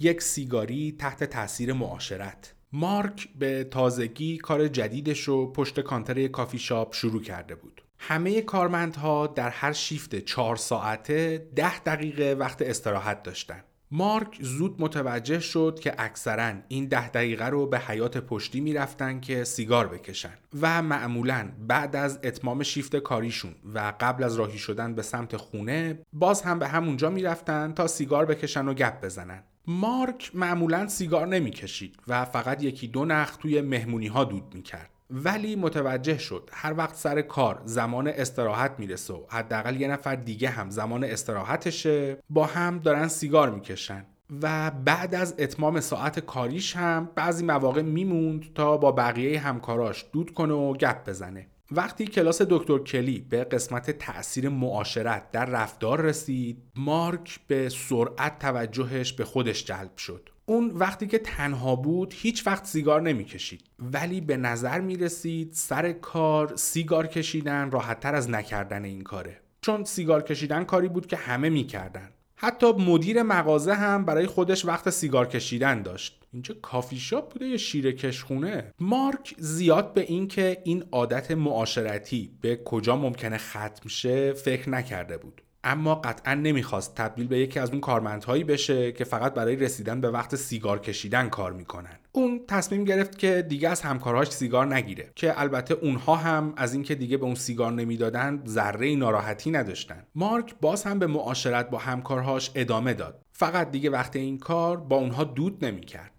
یک 0.00 0.22
سیگاری 0.22 0.96
تحت 0.98 1.24
تاثیر 1.24 1.72
معاشرت. 1.72 2.54
مارک 2.72 3.28
به 3.38 3.64
تازگی 3.64 4.36
کار 4.36 4.68
جدیدش 4.68 5.20
رو 5.20 5.52
پشت 5.52 5.80
کانتر 5.80 6.26
کافی 6.26 6.58
شاپ 6.58 6.94
شروع 6.94 7.22
کرده 7.22 7.54
بود. 7.54 7.82
همه 7.98 8.42
کارمندها 8.42 9.26
در 9.26 9.50
هر 9.50 9.72
شیفت 9.72 10.16
چهار 10.16 10.56
ساعته 10.56 11.48
ده 11.56 11.78
دقیقه 11.78 12.36
وقت 12.38 12.62
استراحت 12.62 13.22
داشتن. 13.22 13.64
مارک 13.90 14.38
زود 14.40 14.82
متوجه 14.82 15.40
شد 15.40 15.78
که 15.82 15.94
اکثرا 15.98 16.52
این 16.68 16.86
ده 16.86 17.08
دقیقه 17.08 17.46
رو 17.46 17.66
به 17.66 17.78
حیاط 17.78 18.18
پشتی 18.18 18.60
می‌رفتن 18.60 19.20
که 19.20 19.44
سیگار 19.44 19.88
بکشن 19.88 20.34
و 20.60 20.82
معمولا 20.82 21.48
بعد 21.68 21.96
از 21.96 22.18
اتمام 22.24 22.62
شیفت 22.62 22.96
کاریشون 22.96 23.54
و 23.74 23.92
قبل 24.00 24.24
از 24.24 24.36
راهی 24.36 24.58
شدن 24.58 24.94
به 24.94 25.02
سمت 25.02 25.36
خونه 25.36 25.98
باز 26.12 26.42
هم 26.42 26.58
به 26.58 26.68
همونجا 26.68 27.10
می‌رفتن 27.10 27.72
تا 27.72 27.86
سیگار 27.86 28.26
بکشن 28.26 28.68
و 28.68 28.74
گپ 28.74 29.04
بزنن. 29.04 29.42
مارک 29.66 30.30
معمولا 30.34 30.88
سیگار 30.88 31.26
نمی‌کشید 31.26 31.96
و 32.08 32.24
فقط 32.24 32.62
یکی 32.62 32.88
دو 32.88 33.04
نخ 33.04 33.36
توی 33.36 33.60
مهمونی 33.60 34.06
ها 34.06 34.24
دود 34.24 34.54
می‌کرد. 34.54 34.90
ولی 35.10 35.56
متوجه 35.56 36.18
شد. 36.18 36.50
هر 36.52 36.74
وقت 36.76 36.94
سر 36.94 37.22
کار 37.22 37.62
زمان 37.64 38.08
استراحت 38.08 38.74
می‌رسه 38.78 39.14
و 39.14 39.20
حداقل 39.28 39.80
یه 39.80 39.88
نفر 39.88 40.14
دیگه 40.14 40.48
هم 40.48 40.70
زمان 40.70 41.04
استراحتشه 41.04 42.18
با 42.30 42.46
هم 42.46 42.78
دارن 42.78 43.08
سیگار 43.08 43.50
می‌کشن. 43.50 44.06
و 44.42 44.70
بعد 44.70 45.14
از 45.14 45.34
اتمام 45.38 45.80
ساعت 45.80 46.20
کاریش 46.20 46.76
هم 46.76 47.10
بعضی 47.14 47.44
مواقع 47.44 47.82
میموند 47.82 48.54
تا 48.54 48.76
با 48.76 48.92
بقیه 48.92 49.40
همکاراش 49.40 50.06
دود 50.12 50.34
کنه 50.34 50.54
و 50.54 50.72
گپ 50.72 51.08
بزنه. 51.08 51.46
وقتی 51.70 52.04
کلاس 52.06 52.42
دکتر 52.42 52.78
کلی 52.78 53.20
به 53.20 53.44
قسمت 53.44 53.90
تاثیر 53.90 54.48
معاشرت 54.48 55.30
در 55.30 55.44
رفتار 55.44 56.00
رسید 56.00 56.62
مارک 56.76 57.40
به 57.46 57.68
سرعت 57.68 58.38
توجهش 58.38 59.12
به 59.12 59.24
خودش 59.24 59.64
جلب 59.64 59.96
شد. 59.96 60.30
اون 60.48 60.70
وقتی 60.70 61.06
که 61.06 61.18
تنها 61.18 61.76
بود 61.76 62.14
هیچ 62.16 62.46
وقت 62.46 62.66
سیگار 62.66 63.02
نمی‌کشید. 63.02 63.62
ولی 63.78 64.20
به 64.20 64.36
نظر 64.36 64.80
می 64.80 64.96
رسید 64.96 65.50
سر 65.52 65.92
کار 65.92 66.56
سیگار 66.56 67.06
کشیدن 67.06 67.70
راحتتر 67.70 68.14
از 68.14 68.30
نکردن 68.30 68.84
این 68.84 69.02
کاره. 69.02 69.40
چون 69.60 69.84
سیگار 69.84 70.22
کشیدن 70.22 70.64
کاری 70.64 70.88
بود 70.88 71.06
که 71.06 71.16
همه 71.16 71.48
می‌کردن. 71.48 72.08
حتی 72.36 72.72
مدیر 72.72 73.22
مغازه 73.22 73.74
هم 73.74 74.04
برای 74.04 74.26
خودش 74.26 74.64
وقت 74.64 74.90
سیگار 74.90 75.28
کشیدن 75.28 75.82
داشت. 75.82 76.22
اینجا 76.32 76.54
کافی 76.62 76.96
شاپ 76.96 77.32
بوده 77.32 77.46
یه 77.46 77.56
شیر 77.56 77.92
کشخونه؟ 77.92 78.72
مارک 78.80 79.34
زیاد 79.38 79.94
به 79.94 80.00
اینکه 80.00 80.62
این 80.64 80.84
عادت 80.92 81.30
معاشرتی 81.30 82.30
به 82.40 82.60
کجا 82.64 82.96
ممکنه 82.96 83.38
ختم 83.38 83.88
شه 83.88 84.32
فکر 84.32 84.70
نکرده 84.70 85.16
بود. 85.16 85.42
اما 85.66 85.94
قطعا 85.94 86.34
نمی‌خواست 86.34 86.94
تبدیل 86.94 87.26
به 87.26 87.38
یکی 87.38 87.58
از 87.60 87.70
اون 87.70 87.80
کارمندهایی 87.80 88.44
بشه 88.44 88.92
که 88.92 89.04
فقط 89.04 89.34
برای 89.34 89.56
رسیدن 89.56 90.00
به 90.00 90.10
وقت 90.10 90.36
سیگار 90.36 90.78
کشیدن 90.78 91.28
کار 91.28 91.52
می‌کنن. 91.52 91.98
اون 92.12 92.40
تصمیم 92.48 92.84
گرفت 92.84 93.18
که 93.18 93.42
دیگه 93.48 93.68
از 93.68 93.80
همکارهاش 93.80 94.30
سیگار 94.30 94.74
نگیره 94.74 95.10
که 95.14 95.40
البته 95.40 95.74
اونها 95.74 96.16
هم 96.16 96.52
از 96.56 96.74
اینکه 96.74 96.94
دیگه 96.94 97.16
به 97.16 97.24
اون 97.24 97.34
سیگار 97.34 97.72
نمی‌دادن 97.72 98.42
ذره 98.46 98.94
ناراحتی 98.94 99.50
نداشتن. 99.50 100.02
مارک 100.14 100.54
باز 100.60 100.84
هم 100.84 100.98
به 100.98 101.06
معاشرت 101.06 101.70
با 101.70 101.78
همکارهاش 101.78 102.50
ادامه 102.54 102.94
داد. 102.94 103.22
فقط 103.32 103.70
دیگه 103.70 103.90
وقت 103.90 104.16
این 104.16 104.38
کار 104.38 104.76
با 104.76 104.96
اونها 104.96 105.24
دود 105.24 105.64
نمی‌کرد. 105.64 106.10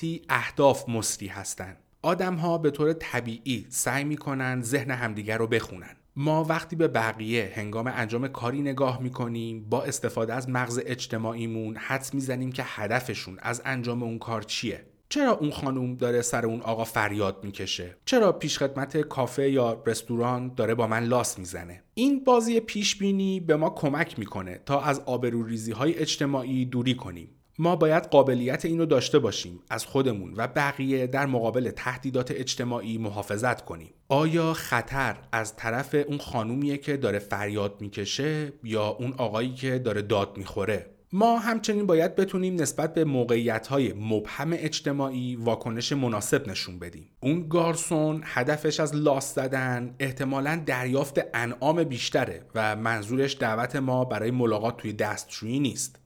وقتی 0.00 0.22
اهداف 0.28 0.88
مصری 0.88 1.26
هستن. 1.26 1.76
آدم 2.02 2.34
ها 2.34 2.58
به 2.58 2.70
طور 2.70 2.92
طبیعی 2.92 3.66
سعی 3.68 4.04
می‌کنن 4.04 4.62
ذهن 4.62 4.90
همدیگر 4.90 5.38
رو 5.38 5.46
بخونن. 5.46 5.96
ما 6.16 6.44
وقتی 6.44 6.76
به 6.76 6.88
بقیه 6.88 7.52
هنگام 7.54 7.86
انجام 7.86 8.28
کاری 8.28 8.60
نگاه 8.60 9.02
می‌کنیم 9.02 9.64
با 9.68 9.82
استفاده 9.82 10.34
از 10.34 10.48
مغز 10.48 10.80
اجتماعیمون 10.86 11.76
حدس 11.76 12.14
می‌زنیم 12.14 12.52
که 12.52 12.62
هدفشون 12.66 13.38
از 13.42 13.62
انجام 13.64 14.02
اون 14.02 14.18
کار 14.18 14.42
چیه. 14.42 14.86
چرا 15.08 15.32
اون 15.32 15.50
خانوم 15.50 15.94
داره 15.94 16.22
سر 16.22 16.46
اون 16.46 16.60
آقا 16.60 16.84
فریاد 16.84 17.44
می‌کشه؟ 17.44 17.96
چرا 18.04 18.32
پیشخدمت 18.32 18.96
کافه 18.96 19.50
یا 19.50 19.82
رستوران 19.86 20.54
داره 20.54 20.74
با 20.74 20.86
من 20.86 21.04
لاس 21.04 21.38
می‌زنه؟ 21.38 21.82
این 21.94 22.24
بازی 22.24 22.60
پیش 22.60 22.96
بینی 22.96 23.40
به 23.40 23.56
ما 23.56 23.70
کمک 23.70 24.18
می‌کنه 24.18 24.60
تا 24.66 24.80
از 24.80 25.00
آبروریزی 25.00 25.72
های 25.72 25.94
اجتماعی 25.94 26.64
دوری 26.64 26.94
کنیم. 26.94 27.39
ما 27.60 27.76
باید 27.76 28.04
قابلیت 28.04 28.64
اینو 28.64 28.86
داشته 28.86 29.18
باشیم 29.18 29.60
از 29.70 29.86
خودمون 29.86 30.34
و 30.36 30.46
بقیه 30.46 31.06
در 31.06 31.26
مقابل 31.26 31.70
تهدیدات 31.70 32.30
اجتماعی 32.30 32.98
محافظت 32.98 33.64
کنیم 33.64 33.90
آیا 34.08 34.52
خطر 34.52 35.16
از 35.32 35.56
طرف 35.56 35.94
اون 35.94 36.18
خانومیه 36.18 36.78
که 36.78 36.96
داره 36.96 37.18
فریاد 37.18 37.80
می‌کشه 37.80 38.52
یا 38.64 38.86
اون 38.86 39.14
آقایی 39.18 39.54
که 39.54 39.78
داره 39.78 40.02
داد 40.02 40.36
می‌خوره 40.36 40.86
ما 41.12 41.38
همچنین 41.38 41.86
باید 41.86 42.16
بتونیم 42.16 42.60
نسبت 42.60 42.94
به 42.94 43.04
موقعیت 43.04 43.66
های 43.66 43.92
مبهم 43.92 44.50
اجتماعی 44.52 45.36
واکنش 45.36 45.92
مناسب 45.92 46.48
نشون 46.48 46.78
بدیم. 46.78 47.08
اون 47.20 47.48
گارسون 47.48 48.22
هدفش 48.24 48.80
از 48.80 48.94
لاس 48.96 49.34
زدن 49.34 49.94
احتمالا 49.98 50.62
دریافت 50.66 51.20
انعام 51.34 51.84
بیشتره 51.84 52.42
و 52.54 52.76
منظورش 52.76 53.36
دعوت 53.40 53.76
ما 53.76 54.04
برای 54.04 54.30
ملاقات 54.30 54.76
توی 54.76 54.92
دستشویی 54.92 55.60
نیست. 55.60 55.99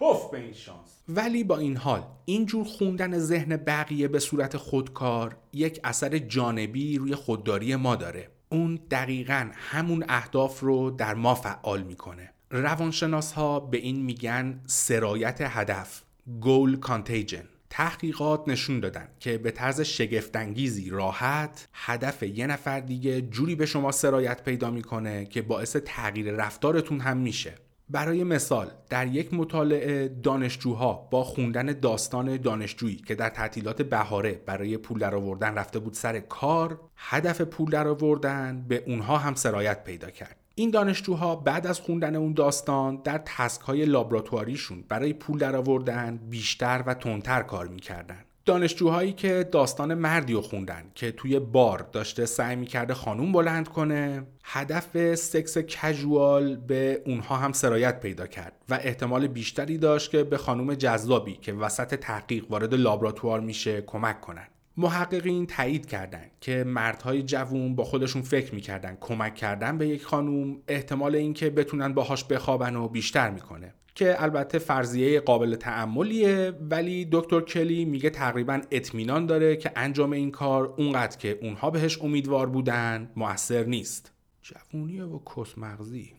توف 0.00 0.30
به 0.30 0.38
این 0.38 0.52
شانس. 0.52 1.02
ولی 1.08 1.44
با 1.44 1.58
این 1.58 1.76
حال 1.76 2.02
اینجور 2.24 2.64
خوندن 2.64 3.18
ذهن 3.18 3.56
بقیه 3.56 4.08
به 4.08 4.18
صورت 4.18 4.56
خودکار 4.56 5.36
یک 5.52 5.80
اثر 5.84 6.18
جانبی 6.18 6.98
روی 6.98 7.14
خودداری 7.14 7.76
ما 7.76 7.96
داره. 7.96 8.28
اون 8.48 8.80
دقیقا 8.90 9.50
همون 9.54 10.04
اهداف 10.08 10.60
رو 10.60 10.90
در 10.90 11.14
ما 11.14 11.34
فعال 11.34 11.82
می‌کنه. 11.82 12.32
روانشناس 12.50 13.32
ها 13.32 13.60
به 13.60 13.78
این 13.78 14.02
میگن 14.02 14.60
سرایت 14.66 15.40
هدف 15.40 16.02
گول 16.40 16.76
کانتیجن 16.76 17.44
تحقیقات 17.70 18.48
نشون 18.48 18.80
دادن 18.80 19.08
که 19.20 19.38
به 19.38 19.50
طرز 19.50 19.80
شگفتانگیزی 19.80 20.90
راحت 20.90 21.68
هدف 21.72 22.22
یه 22.22 22.46
نفر 22.46 22.80
دیگه 22.80 23.20
جوری 23.20 23.54
به 23.54 23.66
شما 23.66 23.92
سرایت 23.92 24.44
پیدا 24.44 24.70
می‌کنه 24.70 25.24
که 25.24 25.42
باعث 25.42 25.76
تغییر 25.76 26.32
رفتارتون 26.32 27.00
هم 27.00 27.16
میشه. 27.16 27.54
برای 27.90 28.24
مثال 28.24 28.70
در 28.88 29.06
یک 29.06 29.34
مطالعه 29.34 30.08
دانشجوها 30.08 31.08
با 31.10 31.24
خوندن 31.24 31.66
داستان 31.66 32.36
دانشجویی 32.36 32.96
که 32.96 33.14
در 33.14 33.28
تعطیلات 33.28 33.82
بهاره 33.82 34.42
برای 34.46 34.76
پول 34.76 34.98
درآوردن 34.98 35.54
رفته 35.54 35.78
بود 35.78 35.94
سر 35.94 36.20
کار 36.20 36.80
هدف 36.96 37.40
پول 37.40 37.70
درآوردن 37.70 38.64
به 38.68 38.84
اونها 38.86 39.18
هم 39.18 39.34
سرایت 39.34 39.84
پیدا 39.84 40.10
کرد. 40.10 40.36
این 40.54 40.70
دانشجوها 40.70 41.36
بعد 41.36 41.66
از 41.66 41.80
خوندن 41.80 42.16
اون 42.16 42.32
داستان 42.32 43.00
در 43.04 43.22
تسک 43.24 43.60
های 43.60 43.84
لابراتواریشون 43.84 44.84
برای 44.88 45.12
پول 45.12 45.38
درآوردن 45.38 46.16
بیشتر 46.16 46.84
و 46.86 46.94
تندتر 46.94 47.42
کار 47.42 47.68
می‌کردن. 47.68 48.24
دانشجوهایی 48.50 49.12
که 49.12 49.48
داستان 49.52 49.94
مردی 49.94 50.32
رو 50.32 50.40
خوندن 50.40 50.82
که 50.94 51.12
توی 51.12 51.38
بار 51.38 51.88
داشته 51.92 52.26
سعی 52.26 52.56
می‌کرده 52.56 52.94
خانوم 52.94 53.32
بلند 53.32 53.68
کنه 53.68 54.26
هدف 54.44 55.14
سکس 55.14 55.58
کژوال 55.58 56.56
به 56.56 57.02
اونها 57.06 57.36
هم 57.36 57.52
سرایت 57.52 58.00
پیدا 58.00 58.26
کرد 58.26 58.52
و 58.68 58.74
احتمال 58.74 59.26
بیشتری 59.26 59.78
داشت 59.78 60.10
که 60.10 60.24
به 60.24 60.36
خانوم 60.36 60.74
جذابی 60.74 61.38
که 61.42 61.52
وسط 61.52 61.94
تحقیق 61.94 62.50
وارد 62.50 62.74
لابراتوار 62.74 63.40
میشه 63.40 63.80
کمک 63.80 64.20
کنن. 64.20 64.46
محققین 64.76 65.46
تایید 65.46 65.86
کردند 65.86 66.30
که 66.40 66.64
مردهای 66.64 67.22
جوون 67.22 67.74
با 67.74 67.84
خودشون 67.84 68.22
فکر 68.22 68.54
می‌کردن 68.54 68.96
کمک 69.00 69.34
کردن 69.34 69.78
به 69.78 69.88
یک 69.88 70.04
خانوم 70.04 70.56
احتمال 70.68 71.16
اینکه 71.16 71.50
بتونن 71.50 71.94
باهاش 71.94 72.24
بخوابن 72.24 72.76
و 72.76 72.88
بیشتر 72.88 73.30
می‌کنه. 73.30 73.74
که 74.00 74.22
البته 74.22 74.58
فرضیه 74.58 75.20
قابل 75.20 75.54
تعملیه 75.54 76.52
ولی 76.70 77.08
دکتر 77.12 77.40
کلی 77.40 77.84
میگه 77.84 78.10
تقریبا 78.10 78.60
اطمینان 78.70 79.26
داره 79.26 79.56
که 79.56 79.72
انجام 79.76 80.12
این 80.12 80.30
کار 80.30 80.74
اونقدر 80.76 81.16
که 81.16 81.38
اونها 81.42 81.70
بهش 81.70 82.02
امیدوار 82.02 82.46
بودن 82.46 83.10
موثر 83.16 83.64
نیست. 83.64 84.12
جوونی 84.42 85.00
و 85.00 85.18
کس 85.18 85.58
مغزی 85.58 86.12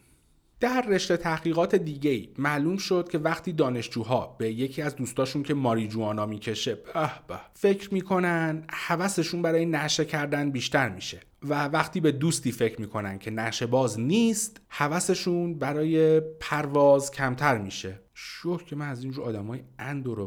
در 0.59 0.81
رشته 0.81 1.17
تحقیقات 1.17 1.75
دیگه 1.75 2.29
معلوم 2.37 2.77
شد 2.77 3.09
که 3.11 3.17
وقتی 3.17 3.53
دانشجوها 3.53 4.35
به 4.39 4.51
یکی 4.51 4.81
از 4.81 4.95
دوستاشون 4.95 5.43
که 5.43 5.53
ماریجوانا 5.53 6.25
می‌کشه 6.25 6.75
به 7.27 7.39
فکر 7.53 7.93
می‌کنن 7.93 8.63
حوثشون 8.69 9.41
برای 9.41 9.65
نشه 9.65 10.05
کردن 10.05 10.51
بیشتر 10.51 10.89
میشه. 10.89 11.19
و 11.43 11.65
وقتی 11.65 11.99
به 11.99 12.11
دوستی 12.11 12.51
فکر 12.51 12.81
می‌کنن 12.81 13.19
که 13.19 13.31
نشه 13.31 13.65
باز 13.65 13.99
نیست 13.99 14.61
حوثشون 14.67 15.59
برای 15.59 16.19
پرواز 16.19 17.11
کمتر 17.11 17.57
میشه. 17.57 17.99
شوه 18.13 18.63
که 18.63 18.75
من 18.75 18.89
از 18.89 19.03
اینجور 19.03 19.25
آدمای 19.25 19.59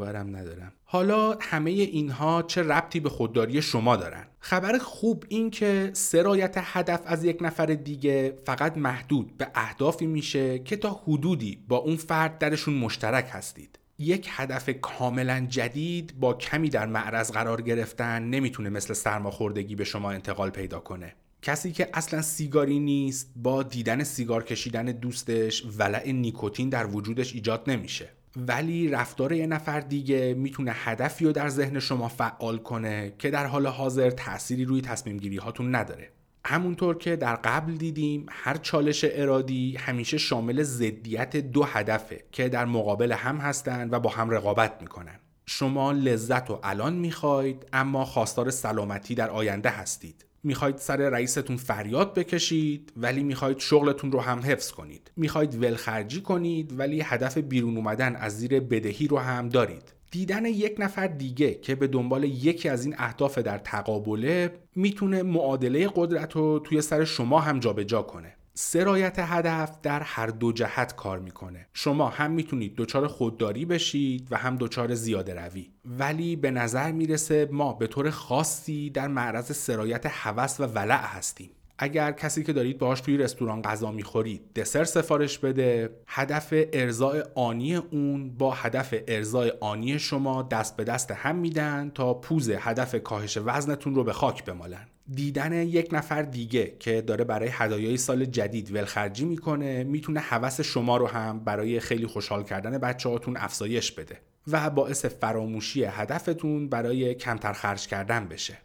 برم 0.01 0.37
ندارم. 0.37 0.73
حالا 0.85 1.39
همه 1.41 1.71
اینها 1.71 2.43
چه 2.43 2.63
ربطی 2.63 3.01
به 3.01 3.09
خودداری 3.09 3.63
شما 3.63 3.97
دارن؟ 3.97 4.27
خبر 4.41 4.79
خوب 4.79 5.25
این 5.29 5.51
که 5.51 5.91
سرایت 5.93 6.55
هدف 6.57 7.01
از 7.07 7.25
یک 7.25 7.39
نفر 7.41 7.67
دیگه 7.67 8.39
فقط 8.47 8.77
محدود 8.77 9.37
به 9.37 9.47
اهدافی 9.55 10.07
میشه 10.07 10.59
که 10.59 10.77
تا 10.77 10.91
حدودی 10.91 11.65
با 11.69 11.77
اون 11.77 11.97
فرد 11.97 12.39
درشون 12.39 12.75
مشترک 12.75 13.29
هستید. 13.33 13.79
یک 13.99 14.29
هدف 14.31 14.71
کاملا 14.83 15.47
جدید 15.49 16.21
با 16.21 16.35
کمی 16.35 16.69
در 16.69 16.87
معرض 16.87 17.31
قرار 17.31 17.63
گرفتن 17.63 18.23
نمی‌تونه 18.23 18.69
مثل 18.69 18.95
سرماخوردگی 18.95 19.75
به 19.75 19.85
شما 19.85 20.11
انتقال 20.11 20.51
پیدا 20.51 20.81
کنه. 20.81 21.15
کسی 21.43 21.73
که 21.73 21.89
اصلا 21.95 22.23
سیگاری 22.23 22.79
نیست 22.79 23.33
با 23.37 23.63
دیدن 23.63 24.05
سیگار 24.05 24.45
کشیدن 24.45 24.85
دوستش 24.85 25.65
ولع 25.79 26.11
نیکوتین 26.11 26.69
در 26.69 26.87
وجودش 26.87 27.35
ایجاد 27.35 27.71
نمیشه. 27.71 28.09
ولی 28.37 28.89
رفتار 28.89 29.33
یه 29.33 29.47
نفر 29.47 29.81
دیگه 29.81 30.35
می‌تونه 30.35 30.73
هدفی 30.75 31.25
رو 31.25 31.33
در 31.33 31.49
ذهن 31.49 31.79
شما 31.79 32.09
فعال 32.09 32.59
کنه 32.59 33.13
که 33.19 33.31
در 33.31 33.47
حال 33.47 33.67
حاضر 33.67 34.11
تأثیری 34.11 34.65
روی 34.65 34.81
تصمیم 34.81 35.17
گیری 35.17 35.37
هاتون 35.37 35.75
نداره. 35.75 36.11
همونطور 36.47 36.99
که 36.99 37.17
در 37.17 37.35
قبل 37.35 37.73
دیدیم 37.73 38.27
هر 38.31 38.57
چالش 38.57 39.05
ارادی 39.09 39.77
همیشه 39.77 40.19
شامل 40.19 40.63
ضدیت 40.63 41.37
دو 41.37 41.65
هدفه 41.65 42.25
که 42.33 42.49
در 42.49 42.65
مقابل 42.65 43.13
هم 43.13 43.37
هستند 43.37 43.93
و 43.93 44.01
با 44.01 44.11
هم 44.11 44.31
رقابت 44.31 44.79
می‌کنن. 44.81 45.21
شما 45.47 45.93
لذت 45.93 46.51
رو 46.51 46.61
الان 46.63 46.95
می‌خواید 46.95 47.67
اما 47.73 48.05
خواستار 48.05 48.51
سلامتی 48.51 49.15
در 49.15 49.31
آینده 49.31 49.71
هستید. 49.71 50.25
می‌خواید 50.43 50.77
سر 50.77 50.97
رئیستون 50.97 51.57
فریاد 51.57 52.15
بکشید 52.15 52.93
ولی 52.97 53.23
می‌خواید 53.23 53.59
شغلتون 53.59 54.13
رو 54.13 54.21
هم 54.21 54.39
حفظ 54.39 54.71
کنید. 54.71 55.11
می‌خواید 55.17 55.63
ولخرجی 55.63 56.21
کنید 56.21 56.79
ولی 56.79 57.01
هدف 57.01 57.39
بیرون 57.39 57.77
اومدن 57.77 58.17
از 58.17 58.39
زیر 58.39 58.61
بدهی 58.61 59.09
رو 59.09 59.19
هم 59.19 59.49
دارید. 59.49 59.94
دیدن 60.15 60.45
یک 60.45 60.77
نفر 60.79 61.07
دیگه 61.07 61.55
که 61.55 61.75
به 61.75 61.87
دنبال 61.87 62.25
یکی 62.25 62.69
از 62.69 62.85
این 62.85 62.95
اهداف 62.99 63.39
در 63.39 63.59
تقابله 63.59 64.55
می‌تونه 64.77 65.23
معادله 65.23 65.91
قدرت 65.95 66.33
رو 66.33 66.59
توی 66.59 66.81
سر 66.81 67.05
شما 67.05 67.41
هم 67.41 67.61
جابجا 67.61 67.85
جا 67.85 68.03
کنه. 68.03 68.35
سرایت 68.55 69.19
هدف 69.19 69.81
در 69.83 70.01
هر 70.01 70.27
دو 70.27 70.53
جهت 70.53 70.97
کار 70.97 71.19
می‌کنه. 71.19 71.67
شما 71.73 72.09
هم 72.09 72.31
می‌تونید 72.31 72.75
دچار 72.77 73.07
خودداری 73.07 73.65
بشید 73.65 74.29
و 74.31 74.37
هم 74.37 74.57
دچار 74.57 74.95
زیاده 74.95 75.35
روی. 75.35 75.71
ولی 75.85 76.37
به 76.37 76.51
نظر 76.51 76.93
می‌رسه 76.93 77.49
ما 77.53 77.73
به 77.73 77.87
طور 77.87 78.11
خاصی 78.11 78.91
در 78.91 79.09
معرض 79.09 79.57
سرایت 79.57 80.07
هوس 80.07 80.61
و 80.61 80.65
ولع 80.65 81.07
هستیم. 81.07 81.51
اگر 81.79 82.13
کسی 82.13 82.43
که 82.43 82.53
دارید 82.53 82.79
باهاش 82.79 83.01
توی 83.01 83.17
رستوران 83.17 83.63
غذا 83.63 83.91
می‌خورید 83.91 84.53
دسر 84.53 84.85
سفارش 84.85 85.39
بده. 85.39 85.91
هدف 86.07 86.55
ارزای 86.73 87.25
آنی 87.35 87.77
اون 87.77 88.31
با 88.31 88.51
هدف 88.51 88.95
ارزای 89.09 89.53
آنی 89.61 89.99
شما 89.99 90.43
دست 90.43 90.77
به 90.77 90.85
دست 90.85 91.11
هم 91.11 91.37
میدن 91.37 91.91
تا 91.95 92.15
پوز 92.15 92.51
هدف 92.51 92.95
کاهش 92.95 93.39
وزنتون 93.45 93.95
رو 93.95 94.05
به 94.05 94.13
خاک 94.13 94.45
بمالن. 94.45 94.87
دیدن 95.15 95.53
یک 95.53 95.89
نفر 95.93 96.23
دیگه 96.23 96.77
که 96.79 97.01
داره 97.01 97.25
برای 97.25 97.49
هدایای 97.53 97.97
سال 97.97 98.25
جدید 98.25 98.75
ولخرجی 98.75 99.25
می‌کنه 99.25 99.85
می‌تونه 99.85 100.21
هوس 100.21 100.61
شما 100.61 100.97
رو 100.97 101.07
هم 101.07 101.45
برای 101.45 101.81
خیلی 101.81 102.07
خوشحال 102.07 102.43
کردن 102.43 102.79
بچه 102.79 103.09
هاتون 103.09 103.37
افزایش 103.37 103.93
بده 103.93 104.21
و 104.47 104.71
باعث 104.71 105.05
فراموشی 105.05 105.85
هدفتون 105.85 106.69
برای 106.69 107.15
کمتر 107.15 107.53
خرج 107.53 107.87
کردن 107.87 108.29
بشه. 108.29 108.59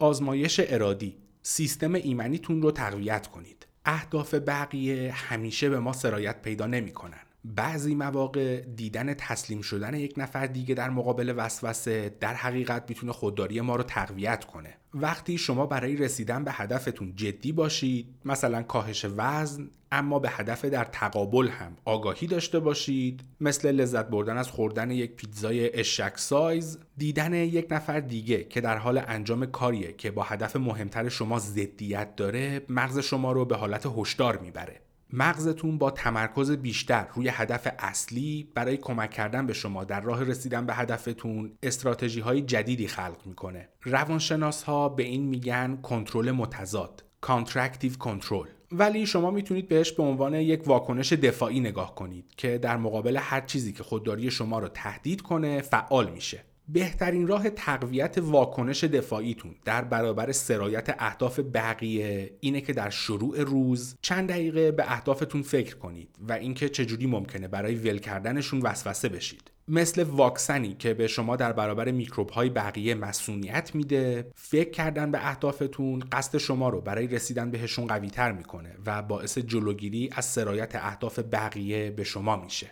آزمایش 0.00 0.60
ارادی. 0.64 1.16
سیستم 1.42 1.94
ایمنیتون 1.94 2.62
رو 2.62 2.70
تقویت 2.70 3.26
کنید. 3.26 3.66
اهداف 3.84 4.34
بقیه 4.34 5.12
همیشه 5.12 5.68
به 5.68 5.80
ما 5.80 5.92
سرایت 5.92 6.42
پیدا 6.42 6.66
نمی‌کنن. 6.66 7.20
بعضی 7.44 7.94
مواقع 7.94 8.60
دیدن 8.60 9.14
تسلیم 9.14 9.60
شدن 9.60 9.94
یک 9.94 10.14
نفر 10.16 10.46
دیگه 10.46 10.74
در 10.74 10.90
مقابل 10.90 11.34
وسوسه 11.36 12.16
در 12.20 12.34
حقیقت 12.34 12.84
می‌تونه 12.88 13.12
خودداری 13.12 13.60
ما 13.60 13.76
رو 13.76 13.82
تقویت 13.82 14.44
کنه. 14.44 14.74
وقتی 14.94 15.38
شما 15.38 15.66
برای 15.66 15.96
رسیدن 15.96 16.44
به 16.44 16.52
هدفتون 16.52 17.12
جدی 17.16 17.52
باشید 17.52 18.06
مثلا 18.24 18.62
کاهش 18.62 19.06
وزن 19.16 19.70
اما 19.92 20.18
به 20.18 20.30
هدف 20.30 20.64
در 20.64 20.84
تقابل 20.84 21.48
هم 21.48 21.76
آگاهی 21.84 22.26
داشته 22.26 22.58
باشید 22.60 23.20
مثل 23.40 23.72
لذت 23.72 24.08
بردن 24.08 24.36
از 24.38 24.48
خوردن 24.48 24.90
یک 24.90 25.16
پیتزای 25.16 25.80
اشک 25.80 26.12
سایز 26.16 26.78
دیدن 26.96 27.34
یک 27.34 27.66
نفر 27.70 28.00
دیگه 28.00 28.44
که 28.44 28.60
در 28.60 28.76
حال 28.76 29.02
انجام 29.06 29.46
کاریه 29.46 29.92
که 29.92 30.10
با 30.10 30.22
هدف 30.22 30.56
مهمتر 30.56 31.08
شما 31.08 31.38
ضدیت 31.38 32.16
داره 32.16 32.62
مغز 32.68 32.98
شما 32.98 33.32
رو 33.32 33.44
به 33.44 33.56
حالت 33.56 33.86
هشدار 33.96 34.38
می‌بره. 34.38 34.80
مغزتون 35.12 35.78
با 35.78 35.90
تمرکز 35.90 36.50
بیشتر 36.50 37.06
روی 37.14 37.28
هدف 37.28 37.68
اصلی 37.78 38.48
برای 38.54 38.76
کمک 38.76 39.10
کردن 39.10 39.46
به 39.46 39.52
شما 39.52 39.84
در 39.84 40.00
راه 40.00 40.24
رسیدن 40.24 40.66
به 40.66 40.74
هدفتون 40.74 41.52
استراتژی 41.62 42.20
های 42.20 42.42
جدیدی 42.42 42.88
خلق 42.88 43.26
می‌کنه. 43.26 43.68
روانشناس 43.82 44.62
ها 44.62 44.88
به 44.88 45.02
این 45.02 45.22
میگن 45.22 45.78
کنترل 45.82 46.30
متضاد 46.30 47.04
counteractive 47.20 47.92
control 47.98 48.48
ولی 48.72 49.06
شما 49.06 49.30
می‌تونید 49.30 49.68
بهش 49.68 49.92
به 49.92 50.02
عنوان 50.02 50.34
یک 50.34 50.68
واکنش 50.68 51.12
دفاعی 51.12 51.60
نگاه 51.60 51.94
کنید 51.94 52.34
که 52.36 52.58
در 52.58 52.76
مقابل 52.76 53.16
هر 53.16 53.40
چیزی 53.40 53.72
که 53.72 53.82
خودداری 53.82 54.30
شما 54.30 54.58
رو 54.58 54.68
تهدید 54.68 55.22
کنه 55.22 55.60
فعال 55.60 56.10
میشه. 56.10 56.44
بهترین 56.72 57.26
راه 57.26 57.50
تقویت 57.50 58.18
واکنش 58.18 58.84
دفاعیتون 58.84 59.54
در 59.64 59.84
برابر 59.84 60.32
سرایت 60.32 60.96
اهداف 60.98 61.40
بقیه 61.54 62.30
اینه 62.40 62.60
که 62.60 62.72
در 62.72 62.90
شروع 62.90 63.42
روز 63.42 63.96
چند 64.02 64.28
دقیقه 64.28 64.72
به 64.72 64.92
اهدافتون 64.92 65.42
فکر 65.42 65.76
کنید 65.76 66.08
و 66.28 66.32
اینکه 66.32 66.68
چجوری 66.68 67.06
ممکنه 67.06 67.48
برای 67.48 67.74
ول 67.74 67.98
کردنشون 67.98 68.60
وسوسه 68.60 69.08
بشید. 69.08 69.50
مثل 69.68 70.02
واکسنی 70.02 70.74
که 70.78 70.94
به 70.94 71.06
شما 71.06 71.36
در 71.36 71.52
برابر 71.52 71.90
میکروب 71.90 72.30
های 72.30 72.50
بقیه 72.50 72.94
مسئولیت 72.94 73.74
میده 73.74 74.30
فکر 74.34 74.70
کردن 74.70 75.10
به 75.10 75.28
اهدافتون 75.28 76.02
قصد 76.12 76.38
شما 76.38 76.68
رو 76.68 76.80
برای 76.80 77.06
رسیدن 77.06 77.50
بهشون 77.50 77.86
قوی 77.86 78.10
تر 78.10 78.32
می‌کنه 78.32 78.74
و 78.86 79.02
باعث 79.02 79.38
جلوگیری 79.38 80.10
از 80.12 80.24
سرایت 80.24 80.74
اهداف 80.74 81.18
بقیه 81.18 81.90
به 81.90 82.04
شما 82.04 82.36
میشه. 82.36 82.70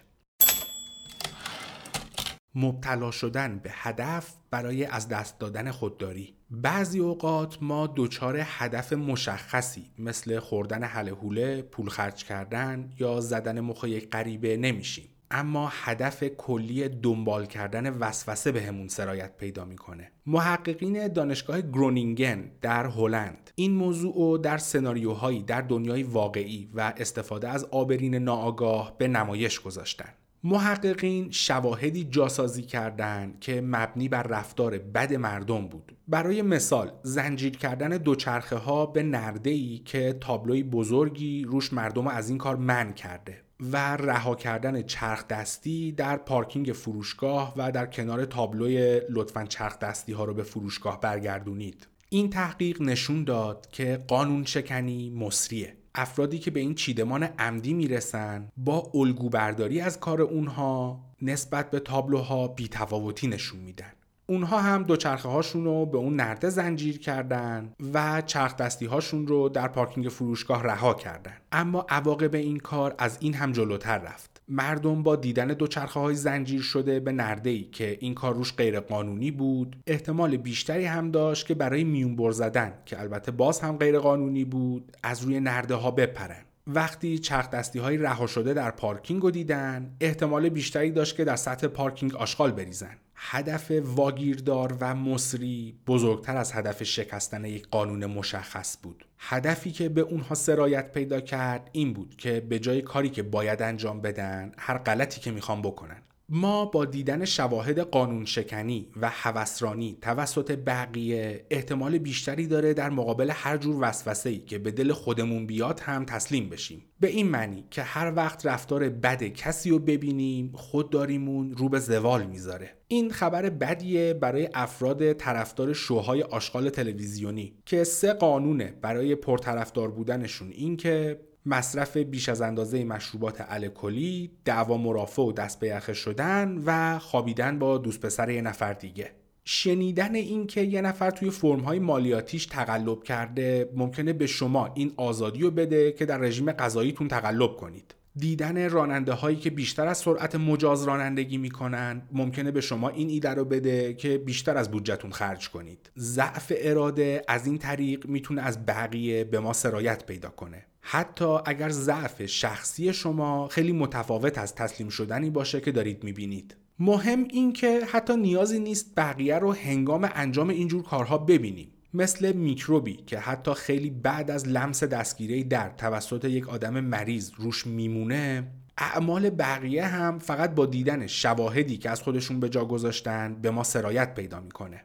مبتلا 2.61 3.11
شدن 3.11 3.59
به 3.59 3.71
هدف 3.73 4.35
برای 4.51 4.85
از 4.85 5.09
دست 5.09 5.39
دادن 5.39 5.71
خودداری. 5.71 6.35
بعضی 6.51 6.99
اوقات 6.99 7.59
ما 7.61 7.95
دچار 7.97 8.37
هدف 8.41 8.93
مشخصی 8.93 9.85
مثل 9.99 10.39
خوردن 10.39 10.85
حله 10.85 11.63
پول 11.63 11.89
خرج 11.89 12.25
کردن 12.25 12.93
یا 12.99 13.21
زدن 13.21 13.61
مخ 13.61 13.85
یک 13.85 14.11
غریبه 14.11 14.57
نمیشیم. 14.57 15.09
اما 15.31 15.73
هدف 15.73 16.25
کلی 16.25 16.89
دنبال 16.89 17.47
کردن 17.47 17.99
وسوسه 17.99 18.53
به 18.53 18.63
همون 18.63 18.89
سرایت 18.89 19.37
پیدا 19.37 19.65
می‌کنه. 19.65 20.13
محققین 20.27 21.09
دانشگاه 21.09 21.61
گرونینگن 21.61 22.51
در 22.61 22.87
هلند 22.87 23.51
این 23.55 23.73
موضوع 23.73 24.15
رو 24.15 24.39
در 24.39 24.59
سناریوهایی 24.59 25.43
در 25.43 25.61
دنیای 25.61 26.03
واقعی 26.03 26.71
و 26.75 26.93
استفاده 26.97 27.49
از 27.49 27.65
آبرین 27.65 28.15
ناآگاه 28.15 28.99
به 28.99 29.09
نمایش 29.09 29.61
گذاشتن. 29.61 30.15
محققین 30.45 31.31
شواهدی 31.31 32.05
جاسازی 32.05 32.63
کردند 32.63 33.41
که 33.41 33.61
مبنی 33.61 34.09
بر 34.09 34.23
رفتار 34.23 34.79
بد 34.79 35.15
مردم 35.15 35.69
بود. 35.69 35.97
برای 36.09 36.43
مثال 36.43 36.93
زنجیر 37.03 37.57
کردن 37.57 37.89
دوچرخه 37.89 38.57
ها 38.57 38.87
به 38.87 39.03
نرده 39.03 39.51
ای 39.51 39.79
که 39.79 40.19
تابلوی 40.21 40.63
بزرگی 40.63 41.45
روش 41.45 41.73
مردم 41.73 42.07
از 42.07 42.29
این 42.29 42.39
کار 42.39 42.57
من 42.57 42.93
کرده 42.93 43.43
و 43.73 43.97
رها 43.97 44.35
کردن 44.35 44.83
چرخ 44.83 45.27
دستی 45.27 45.93
در 45.93 46.17
پارکینگ 46.17 46.67
فروشگاه 46.67 47.55
و 47.57 47.73
در 47.73 47.87
کنار 47.87 48.25
تابلوی 48.25 49.01
لطفا 49.11 49.45
چرخ 49.45 49.79
دستی 49.79 50.13
ها 50.13 50.25
رو 50.25 50.35
به 50.35 50.43
فروشگاه 50.43 51.01
برگردونید. 51.01 51.87
این 52.11 52.31
تحقیق 52.31 52.83
نشون 52.83 53.25
داد 53.25 53.69
که 53.73 54.05
قانون 54.09 54.45
شکنی 54.45 55.11
مصریه 55.11 55.78
افرادی 55.99 56.39
که 56.39 56.51
به 56.51 56.61
این 56.61 56.75
چیدمان 56.75 57.23
عمدی 57.23 57.75
می‌رسن 57.75 58.49
با 58.57 58.91
الگو 58.95 59.29
برداری 59.29 59.81
از 59.81 60.01
کار 60.01 60.23
اونها 60.23 61.01
نسبت 61.23 61.71
به 61.71 61.81
تابلوها 61.81 62.49
بیتفاوتی 62.49 63.27
نشون 63.27 63.61
میدن. 63.61 63.93
اونها 64.27 64.61
هم 64.61 64.83
دوچرخه 64.83 65.29
هاشون 65.29 65.65
رو 65.65 65.87
به 65.87 65.99
اون 65.99 66.17
نرده 66.17 66.49
زنجیر 66.51 66.99
کردن 66.99 67.73
و 67.95 68.23
چرخ 68.27 68.57
دستی 68.57 68.87
هاشون 68.87 69.27
رو 69.27 69.49
در 69.49 69.69
پارکینگ 69.69 70.09
فروشگاه 70.09 70.63
رها 70.63 70.95
کردن. 70.95 71.37
اما 71.53 71.87
عواقب 71.89 72.35
این 72.35 72.59
کار 72.59 72.95
از 72.99 73.19
این 73.21 73.35
هم 73.35 73.53
جلوتر 73.53 73.99
رفت. 73.99 74.38
مردم 74.49 75.03
با 75.03 75.17
دیدن 75.17 75.47
دوچرخه 75.47 76.01
های 76.01 76.15
زنجیر 76.15 76.63
شده 76.63 77.01
به 77.01 77.13
نرده 77.13 77.51
ای 77.51 77.63
که 77.63 77.99
این 78.01 78.15
کار 78.15 78.35
روش 78.35 78.55
غیر 78.57 78.81
قانونی 78.81 79.31
بود 79.31 79.77
احتمال 79.87 80.37
بیشتری 80.37 80.85
هم 80.85 81.11
داشت 81.11 81.47
که 81.47 81.55
برای 81.55 81.85
میون 81.85 82.17
بر 82.17 82.31
زدن 82.31 82.73
که 82.87 83.01
البته 83.01 83.33
باز 83.33 83.61
هم 83.61 83.77
غیر 83.77 83.99
قانونی 83.99 84.45
بود 84.45 84.97
از 85.03 85.23
روی 85.23 85.41
نرده 85.41 85.75
ها 85.75 85.91
بپرن. 85.91 86.48
وقتی 86.69 87.19
چرخ 87.19 87.51
دستی 87.51 87.79
های 87.79 87.97
رها 87.97 88.27
شده 88.27 88.55
در 88.55 88.71
پارکینگ 88.71 89.23
رو 89.23 89.31
دیدن 89.31 89.97
احتمال 90.01 90.49
بیشتری 90.49 90.91
داشت 90.91 91.17
که 91.17 91.25
در 91.25 91.37
سطح 91.37 91.67
پارکینگ 91.67 92.15
آشغال 92.15 92.53
بریزن. 92.53 92.97
هدف 93.15 93.73
واگیردار 93.85 94.77
و 94.81 94.95
مصری 94.95 95.79
بزرگتر 95.87 96.37
از 96.37 96.53
هدف 96.53 96.83
شکستن 96.83 97.45
یک 97.45 97.69
قانون 97.71 98.07
مشخص 98.07 98.77
بود. 98.83 99.05
هدفی 99.19 99.71
که 99.71 99.89
به 99.89 100.01
اونها 100.01 100.35
سرایت 100.35 100.93
پیدا 100.93 101.21
کرد 101.21 101.71
این 101.73 101.93
بود 101.93 102.17
که 102.17 102.41
به 102.41 102.59
جای 102.59 102.83
کاری 102.83 103.09
که 103.09 103.23
باید 103.23 103.63
انجام 103.63 104.01
بدن 104.01 104.53
هر 104.59 104.79
غلطی 104.79 105.21
که 105.21 105.31
می‌خوان 105.31 105.63
بکنن. 105.63 106.03
ما 106.31 106.65
با 106.65 106.85
دیدن 106.85 107.25
شواهد 107.25 107.79
قانون 107.79 108.25
شکنی 108.25 108.89
و 109.01 109.11
هوسرانی 109.13 109.99
توسط 110.03 110.59
بقیه 110.67 111.47
احتمال 111.51 111.99
بیشتری 111.99 112.47
داره 112.47 112.75
در 112.75 112.91
مقابل 112.91 113.31
هر 113.35 113.57
جور 113.57 113.77
وسوسه‌ای 113.81 114.39
که 114.39 114.59
به 114.59 114.71
دل 114.71 114.93
خودمون 114.93 115.47
بیاد 115.47 115.81
هم 115.81 116.05
تسلیم 116.05 116.49
بشیم. 116.49 116.85
به 117.01 117.09
این 117.09 117.29
معنی 117.29 117.65
که 117.71 117.83
هر 117.83 118.13
وقت 118.17 118.47
رفتار 118.47 118.89
بد 118.89 119.23
کسی 119.23 119.71
رو 119.71 119.79
ببینیم 119.79 120.53
خودداریمون 120.55 121.53
رو 121.57 121.69
به 121.69 121.79
زوال 121.79 122.27
می‌ذاره. 122.27 122.71
این 122.89 123.11
خبر 123.11 123.51
بدیه 123.51 124.15
برای 124.15 124.49
افراد 124.55 125.13
طرفدار 125.13 125.73
شوهای 125.73 126.23
آشغال 126.23 126.71
تلویزیونی 126.71 127.55
که 127.65 127.85
سه 127.85 128.13
قانونه 128.13 128.75
برای 128.83 129.15
پرطرفدار 129.15 129.91
بودنشون 129.91 130.51
این 130.51 130.77
که 130.77 131.21
مصرف 131.49 131.97
بیش 131.97 132.29
از 132.29 132.41
اندازه 132.41 132.85
مشروبات 132.85 133.45
الکلی، 133.49 134.31
دعوا 134.45 134.77
مرافع 134.77 135.23
و 135.23 135.33
دست 135.33 135.61
به 135.61 135.69
یخه 135.69 135.93
شدن 135.93 136.63
و 136.67 136.99
خوابیدن 136.99 137.59
با 137.59 137.79
دوست 137.79 138.01
پسر 138.01 138.31
یه 138.31 138.41
نفر 138.41 138.73
دیگه. 138.73 139.11
شنیدن 139.45 140.15
این 140.15 140.47
که 140.47 140.61
یه 140.61 140.81
نفر 140.81 141.11
توی 141.11 141.31
فرمهای 141.31 141.79
مالیاتیش 141.79 142.47
تقلب 142.47 143.03
کرده 143.03 143.71
ممکنه 143.77 144.13
به 144.13 144.27
شما 144.27 144.73
این 144.75 144.93
آزادی 144.97 145.41
رو 145.41 145.51
بده 145.51 145.93
که 145.93 146.07
در 146.07 146.19
رژیم 146.19 146.53
غذاییتون 146.53 147.09
تقلب 147.09 147.57
کنید. 147.57 147.95
دیدن 148.17 148.71
راننده 148.71 149.13
هایی 149.13 149.37
که 149.37 149.51
بیشتر 149.51 149.87
از 149.87 149.99
سرعت 149.99 150.35
مجاز 150.35 150.85
رانندگی 150.85 151.39
می‌کنن 151.39 152.03
ممکنه 152.13 152.51
به 152.51 152.61
شما 152.61 152.89
این 152.89 153.09
ایده 153.09 153.31
رو 153.31 153.45
بده 153.45 153.95
که 153.95 154.19
بیشتر 154.19 154.57
از 154.57 154.71
بودجهتون 154.71 155.11
خرج 155.11 155.49
کنید 155.49 155.91
ضعف 155.99 156.53
اراده 156.57 157.23
از 157.29 157.47
این 157.47 157.59
طریق 157.59 158.07
می‌تونه 158.07 158.43
از 158.43 158.67
بقیه 158.67 159.25
به 159.25 159.41
ما 159.41 159.53
سرایت 159.53 160.07
پیدا 160.07 160.29
کنه 160.29 160.65
حتی 160.91 161.39
اگر 161.47 161.69
ضعف 161.69 162.27
شخصی 162.27 162.93
شما 162.93 163.49
خیلی 163.49 163.73
متفاوت 163.73 164.39
از 164.39 164.55
تسلیم 164.55 164.89
شدنی 164.89 165.31
باشه 165.31 165.61
که 165.61 165.73
دارید 165.73 166.05
می‌بینید. 166.05 166.57
مهم 166.79 167.25
این 167.31 167.53
که 167.53 167.81
حتی 167.93 168.17
نیازی 168.17 168.59
نیست 168.59 168.93
بقیه 168.97 169.39
رو 169.39 169.53
هنگام 169.53 170.11
انجام 170.15 170.49
اینجور 170.49 170.83
کارها 170.83 171.19
ببینیم. 171.19 171.73
مثل 171.95 172.33
میکروبی 172.33 172.95
که 172.95 173.19
حتی 173.19 173.55
خیلی 173.55 173.91
بعد 173.91 174.31
از 174.31 174.49
لمس 174.49 174.85
دستگیره 174.85 175.43
در 175.43 175.69
توسط 175.69 176.25
یک 176.25 176.49
آدم 176.49 176.81
مریض 176.81 177.31
روش 177.37 177.67
میمونه 177.67 178.51
اعمال 178.79 179.31
بقیه 179.31 179.87
هم 179.87 180.19
فقط 180.19 180.55
با 180.55 180.67
دیدن 180.67 181.07
شواهدی 181.07 181.77
که 181.77 181.91
از 181.91 182.03
خودشون 182.03 182.41
به 182.41 182.49
جا 182.49 182.65
گذاشتن 182.65 183.35
به 183.43 183.51
ما 183.51 183.63
سرایت 183.63 184.15
پیدا 184.15 184.41
می‌کنه. 184.41 184.85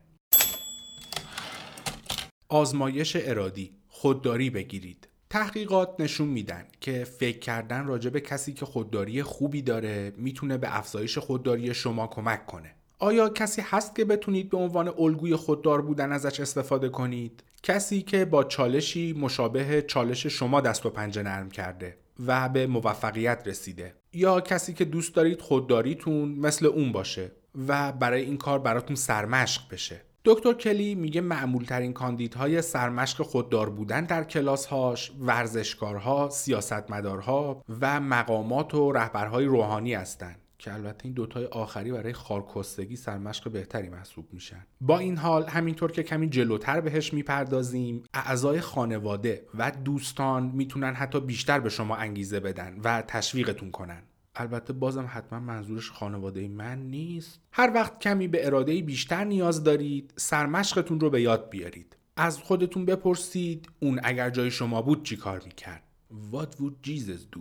آزمایش 2.50 3.18
ارادی 3.20 3.72
خودداری 3.88 4.50
بگیرید. 4.50 5.08
تحقیقات 5.34 5.96
نشون 6.00 6.28
میدن 6.28 6.66
که 6.82 7.04
فکر 7.04 7.40
کردن 7.40 7.86
راجع 7.86 8.10
به 8.10 8.22
کسی 8.22 8.54
که 8.54 8.66
خودداری 8.66 9.24
خوبی 9.24 9.62
داره 9.62 10.14
می‌تونه 10.18 10.58
به 10.58 10.78
افزایش 10.78 11.18
خودداری 11.18 11.74
شما 11.74 12.08
کمک 12.08 12.46
کنه. 12.46 12.76
آیا 13.00 13.30
کسی 13.30 13.62
هست 13.62 13.96
که 13.96 14.06
بتونید 14.06 14.50
به 14.50 14.58
عنوان 14.58 14.94
الگوی 15.00 15.36
خوددار 15.36 15.82
بودن 15.82 16.12
ازش 16.12 16.40
استفاده 16.40 16.90
کنید؟ 16.90 17.44
کسی 17.64 18.02
که 18.02 18.26
با 18.26 18.44
چالشی 18.44 19.14
مشابه 19.14 19.82
چالش 19.82 20.28
شما 20.28 20.62
دست 20.62 20.86
و 20.86 20.90
پنجه 20.90 21.24
نرم 21.24 21.50
کرده 21.50 21.98
و 22.28 22.50
به 22.50 22.68
موفقیت 22.68 23.44
رسیده. 23.46 23.94
یا 24.14 24.42
کسی 24.42 24.74
که 24.74 24.86
دوست 24.86 25.16
دارید 25.16 25.42
خودداریتون 25.42 26.30
مثل 26.30 26.66
اون 26.66 26.92
باشه 26.92 27.32
و 27.68 27.92
برای 27.92 28.22
این 28.22 28.38
کار 28.38 28.60
براتون 28.60 28.96
سرمشق 28.96 29.62
بشه. 29.72 30.02
دکتر 30.26 30.54
کلی 30.54 30.96
میگه 30.96 31.22
معمول 31.22 31.64
ترین 31.64 31.94
کاندیدهای 31.94 32.62
سرمشق 32.62 33.24
خوددار 33.24 33.70
بودن 33.70 34.06
در 34.06 34.24
کلاسهاش 34.24 35.12
ورزشکارها، 35.20 36.30
سیاستمدارها 36.30 37.64
و 37.82 38.00
مقامات 38.00 38.74
و 38.74 38.92
رهبرهای 38.92 39.46
روحانی 39.46 39.94
هستند. 39.94 40.40
که 40.60 40.74
البته 40.74 41.06
این 41.06 41.14
دوتای 41.14 41.46
آخری 41.46 41.92
برای 41.92 42.14
خارکستگی 42.14 42.96
سرمشق 42.96 43.52
بهتری 43.52 43.90
محسوب 43.90 44.34
میشن 44.34 44.66
با 44.82 45.00
این 45.00 45.18
حال 45.18 45.46
همینطور 45.46 45.92
که 45.92 46.04
کمی 46.04 46.30
جلوتر 46.30 46.82
بهش 46.82 47.14
می‌پردازیم 47.14 48.04
اعضای 48.14 48.62
خانواده 48.62 49.46
و 49.58 49.72
دوستان 49.72 50.52
می‌تونن 50.54 50.94
حتی 50.94 51.20
بیشتر 51.20 51.60
به 51.60 51.70
شما 51.70 51.96
انگیزه 51.96 52.40
بدن 52.40 52.80
و 52.84 53.04
تشویقتون 53.08 53.72
کنن 53.72 54.04
البته 54.36 54.74
بازم 54.74 55.06
حتما 55.10 55.40
منظورش 55.40 55.92
خانواده 55.92 56.48
من 56.48 56.80
نیست. 56.80 57.40
هر 57.52 57.72
وقت 57.76 58.00
کمی 58.00 58.28
به 58.28 58.46
اراده 58.46 58.82
بیشتر 58.82 59.24
نیاز 59.24 59.64
دارید 59.64 60.14
سرمشقتون 60.18 61.00
رو 61.00 61.10
به 61.10 61.22
یاد 61.22 61.50
بیارید. 61.50 61.98
از 62.18 62.40
خودتون 62.40 62.86
بپرسید 62.86 63.70
اون 63.80 64.00
اگر 64.04 64.30
جای 64.30 64.52
شما 64.52 64.82
بود 64.82 65.04
چی 65.04 65.18
کار 65.18 65.42
می‌کرد؟ 65.46 65.84
What 66.32 66.60
would 66.60 66.88
Jesus 66.88 67.38
do؟ 67.38 67.40